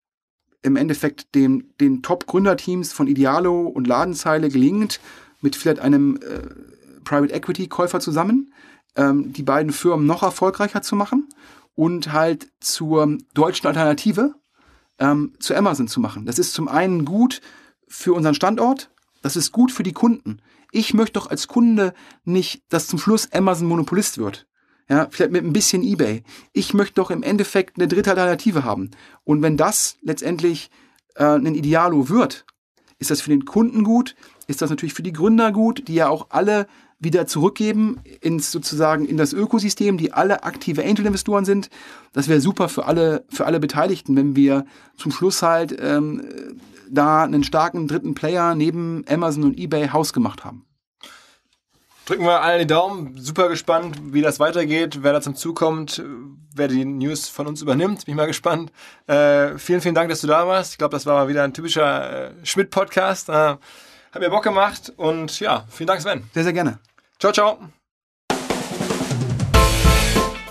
im 0.62 0.76
Endeffekt 0.76 1.36
dem, 1.36 1.70
den 1.80 2.02
Top-Gründerteams 2.02 2.92
von 2.94 3.08
Idealo 3.08 3.68
und 3.68 3.88
Ladenzeile 3.88 4.50
gelingt, 4.50 5.00
mit 5.42 5.56
vielleicht 5.56 5.80
einem 5.80 6.18
äh, 6.18 7.02
Private 7.04 7.34
Equity-Käufer 7.34 8.00
zusammen, 8.00 8.54
ähm, 8.96 9.32
die 9.32 9.44
beiden 9.44 9.72
Firmen 9.72 10.06
noch 10.06 10.24
erfolgreicher 10.24 10.82
zu 10.82 10.96
machen 10.96 11.30
und 11.76 12.12
halt 12.12 12.52
zur 12.60 13.18
deutschen 13.34 13.68
Alternative 13.68 14.36
ähm, 15.00 15.34
zu 15.40 15.56
Amazon 15.56 15.88
zu 15.88 16.00
machen. 16.00 16.26
Das 16.26 16.40
ist 16.40 16.54
zum 16.54 16.68
einen 16.68 17.06
gut 17.06 17.42
für 17.88 18.14
unseren 18.14 18.36
Standort, 18.36 18.92
das 19.22 19.36
ist 19.36 19.52
gut 19.52 19.72
für 19.72 19.84
die 19.84 19.94
Kunden. 19.94 20.42
Ich 20.72 20.94
möchte 20.94 21.14
doch 21.14 21.30
als 21.30 21.48
Kunde 21.48 21.94
nicht, 22.26 22.64
dass 22.70 22.88
zum 22.88 23.00
Schluss 23.00 23.32
Amazon 23.32 23.68
Monopolist 23.68 24.18
wird. 24.18 24.46
Ja, 24.90 25.08
vielleicht 25.12 25.32
mit 25.32 25.44
ein 25.44 25.54
bisschen 25.54 25.84
eBay. 25.84 26.24
Ich 26.52 26.74
möchte 26.74 26.96
doch 26.96 27.12
im 27.12 27.22
Endeffekt 27.22 27.78
eine 27.78 27.88
dritte 27.88 28.10
Alternative 28.10 28.64
haben. 28.64 28.90
Und 29.24 29.44
wenn 29.44 29.56
das 29.56 29.98
letztendlich 30.02 30.72
äh, 31.16 31.26
ein 31.26 31.54
Idealo 31.54 32.10
wird, 32.10 32.46
ist 32.98 33.12
das 33.12 33.22
für 33.22 33.30
den 33.30 33.46
Kunden 33.46 33.84
gut, 33.84 34.16
ist 34.48 34.62
das 34.62 34.72
natürlich 34.72 34.96
für 34.96 35.04
die 35.04 35.14
Gründer 35.14 35.52
gut, 35.52 35.88
die 35.88 35.94
ja 35.94 36.10
auch 36.10 36.28
alle 36.32 36.68
wieder 37.00 37.28
zurückgeben 37.28 38.00
ins 38.20 38.52
sozusagen 38.52 39.06
in 39.06 39.16
das 39.16 39.32
Ökosystem, 39.32 39.98
die 39.98 40.12
alle 40.12 40.44
aktive 40.44 40.84
Angel-Investoren 40.84 41.46
sind. 41.46 41.70
Das 42.12 42.28
wäre 42.28 42.42
super 42.42 42.68
für 42.68 42.86
alle 42.86 43.24
für 43.30 43.46
alle 43.46 43.60
Beteiligten, 43.60 44.16
wenn 44.18 44.36
wir 44.36 44.66
zum 44.98 45.12
Schluss 45.12 45.42
halt 45.42 45.78
ähm, 45.80 46.24
da 46.90 47.24
einen 47.24 47.44
starken 47.44 47.88
dritten 47.88 48.16
Player 48.16 48.56
neben 48.56 49.06
Amazon 49.08 49.44
und 49.46 49.58
eBay 49.58 49.90
Haus 49.90 50.12
gemacht 50.12 50.44
haben. 50.44 50.66
Drücken 52.10 52.26
wir 52.26 52.42
alle 52.42 52.58
die 52.58 52.66
Daumen. 52.66 53.16
Super 53.18 53.50
gespannt, 53.50 54.00
wie 54.02 54.24
das 54.24 54.40
weitergeht, 54.40 55.04
wer 55.04 55.14
da 55.14 55.22
zum 55.22 55.36
Zug 55.36 55.56
kommt, 55.56 56.02
wer 56.56 56.68
die 56.68 56.84
News 56.84 57.30
von 57.30 57.46
uns 57.46 57.62
übernimmt. 57.62 58.06
Bin 58.06 58.14
ich 58.14 58.18
mal 58.18 58.26
gespannt. 58.26 58.72
Äh, 59.06 59.60
vielen, 59.60 59.80
vielen 59.80 59.94
Dank, 59.94 60.10
dass 60.10 60.22
du 60.22 60.26
da 60.26 60.48
warst. 60.48 60.72
Ich 60.72 60.80
glaube, 60.80 60.94
das 60.94 61.06
war 61.06 61.14
mal 61.14 61.28
wieder 61.28 61.44
ein 61.44 61.54
typischer 61.54 62.30
äh, 62.30 62.32
Schmidt-Podcast. 62.44 63.30
Äh, 63.30 63.34
hat 63.34 63.60
mir 64.20 64.32
Bock 64.32 64.44
gemacht 64.44 64.92
und 64.98 65.40
ja, 65.40 65.66
vielen 65.70 65.86
Dank, 65.86 66.02
Sven. 66.02 66.24
Sehr, 66.34 66.42
sehr 66.42 66.54
gerne. 66.54 66.80
Ciao, 67.20 67.32
ciao. 67.32 67.60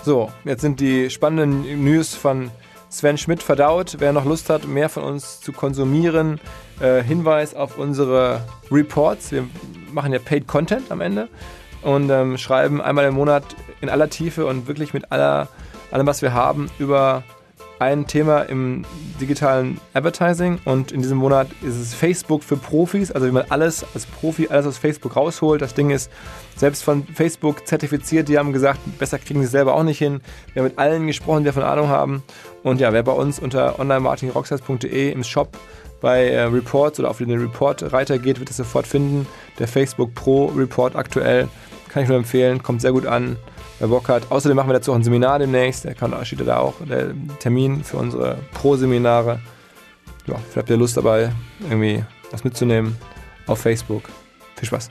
So, 0.05 0.31
jetzt 0.45 0.61
sind 0.61 0.79
die 0.79 1.09
spannenden 1.09 1.83
News 1.83 2.15
von 2.15 2.51
Sven 2.89 3.17
Schmidt 3.17 3.43
verdaut. 3.43 3.97
Wer 3.99 4.13
noch 4.13 4.25
Lust 4.25 4.49
hat, 4.49 4.67
mehr 4.67 4.89
von 4.89 5.03
uns 5.03 5.41
zu 5.41 5.53
konsumieren, 5.53 6.39
äh, 6.79 7.03
Hinweis 7.03 7.53
auf 7.53 7.77
unsere 7.77 8.41
Reports. 8.71 9.31
Wir 9.31 9.47
machen 9.91 10.11
ja 10.11 10.19
Paid 10.19 10.47
Content 10.47 10.91
am 10.91 10.99
Ende 10.99 11.29
und 11.83 12.09
ähm, 12.09 12.37
schreiben 12.37 12.81
einmal 12.81 13.05
im 13.05 13.13
Monat 13.13 13.43
in 13.81 13.89
aller 13.89 14.09
Tiefe 14.09 14.45
und 14.45 14.67
wirklich 14.67 14.93
mit 14.93 15.11
aller, 15.11 15.47
allem, 15.91 16.07
was 16.07 16.21
wir 16.21 16.33
haben, 16.33 16.69
über 16.79 17.23
ein 17.79 18.07
Thema 18.07 18.41
im 18.41 18.83
digitalen 19.21 19.79
Advertising 19.93 20.59
und 20.65 20.91
in 20.91 21.01
diesem 21.01 21.17
Monat 21.17 21.47
ist 21.61 21.77
es 21.77 21.93
Facebook 21.93 22.43
für 22.43 22.57
Profis, 22.57 23.09
also 23.09 23.25
wie 23.25 23.31
man 23.31 23.45
alles 23.49 23.85
als 23.93 24.05
Profi, 24.05 24.49
alles 24.49 24.67
aus 24.67 24.77
Facebook 24.77 25.15
rausholt. 25.15 25.61
Das 25.61 25.73
Ding 25.73 25.89
ist 25.89 26.11
selbst 26.57 26.83
von 26.83 27.05
Facebook 27.07 27.65
zertifiziert, 27.65 28.27
die 28.27 28.37
haben 28.37 28.51
gesagt, 28.51 28.79
besser 28.99 29.17
kriegen 29.17 29.39
sie 29.39 29.45
es 29.45 29.51
selber 29.51 29.75
auch 29.75 29.83
nicht 29.83 29.97
hin. 29.97 30.19
Wir 30.53 30.61
haben 30.61 30.67
mit 30.67 30.77
allen 30.77 31.07
gesprochen, 31.07 31.43
die 31.43 31.45
davon 31.45 31.63
Ahnung 31.63 31.87
haben 31.87 32.21
und 32.63 32.79
ja, 32.79 32.93
wer 32.93 33.03
bei 33.03 33.11
uns 33.11 33.39
unter 33.39 33.79
onlinemarketingrockstars.de 33.79 35.11
im 35.11 35.23
Shop 35.23 35.57
bei 36.01 36.29
äh, 36.29 36.43
Reports 36.43 36.99
oder 36.99 37.09
auf 37.09 37.17
den 37.17 37.31
Report-Reiter 37.31 38.19
geht, 38.19 38.39
wird 38.39 38.49
es 38.49 38.57
sofort 38.57 38.87
finden. 38.87 39.27
Der 39.59 39.67
Facebook 39.67 40.13
Pro 40.15 40.45
Report 40.45 40.95
aktuell 40.95 41.47
kann 41.89 42.03
ich 42.03 42.09
nur 42.09 42.17
empfehlen, 42.17 42.63
kommt 42.63 42.81
sehr 42.81 42.91
gut 42.91 43.05
an 43.05 43.37
wer 43.79 43.87
Bock 43.87 44.09
hat. 44.09 44.29
Außerdem 44.29 44.55
machen 44.55 44.69
wir 44.69 44.73
dazu 44.73 44.91
auch 44.91 44.95
ein 44.95 45.03
Seminar 45.03 45.39
demnächst. 45.39 45.85
Der 45.85 45.95
kann, 45.95 46.13
steht 46.25 46.45
da 46.45 46.57
auch 46.59 46.75
der 46.87 47.13
Termin 47.39 47.83
für 47.83 47.97
unsere 47.97 48.37
Pro-Seminare. 48.53 49.39
ja, 50.27 50.35
vielleicht 50.35 50.57
habt 50.57 50.69
ihr 50.69 50.77
Lust 50.77 50.97
dabei, 50.97 51.31
irgendwie 51.61 52.03
was 52.31 52.43
mitzunehmen 52.43 52.95
auf 53.47 53.59
Facebook. 53.59 54.03
Viel 54.55 54.67
Spaß. 54.67 54.89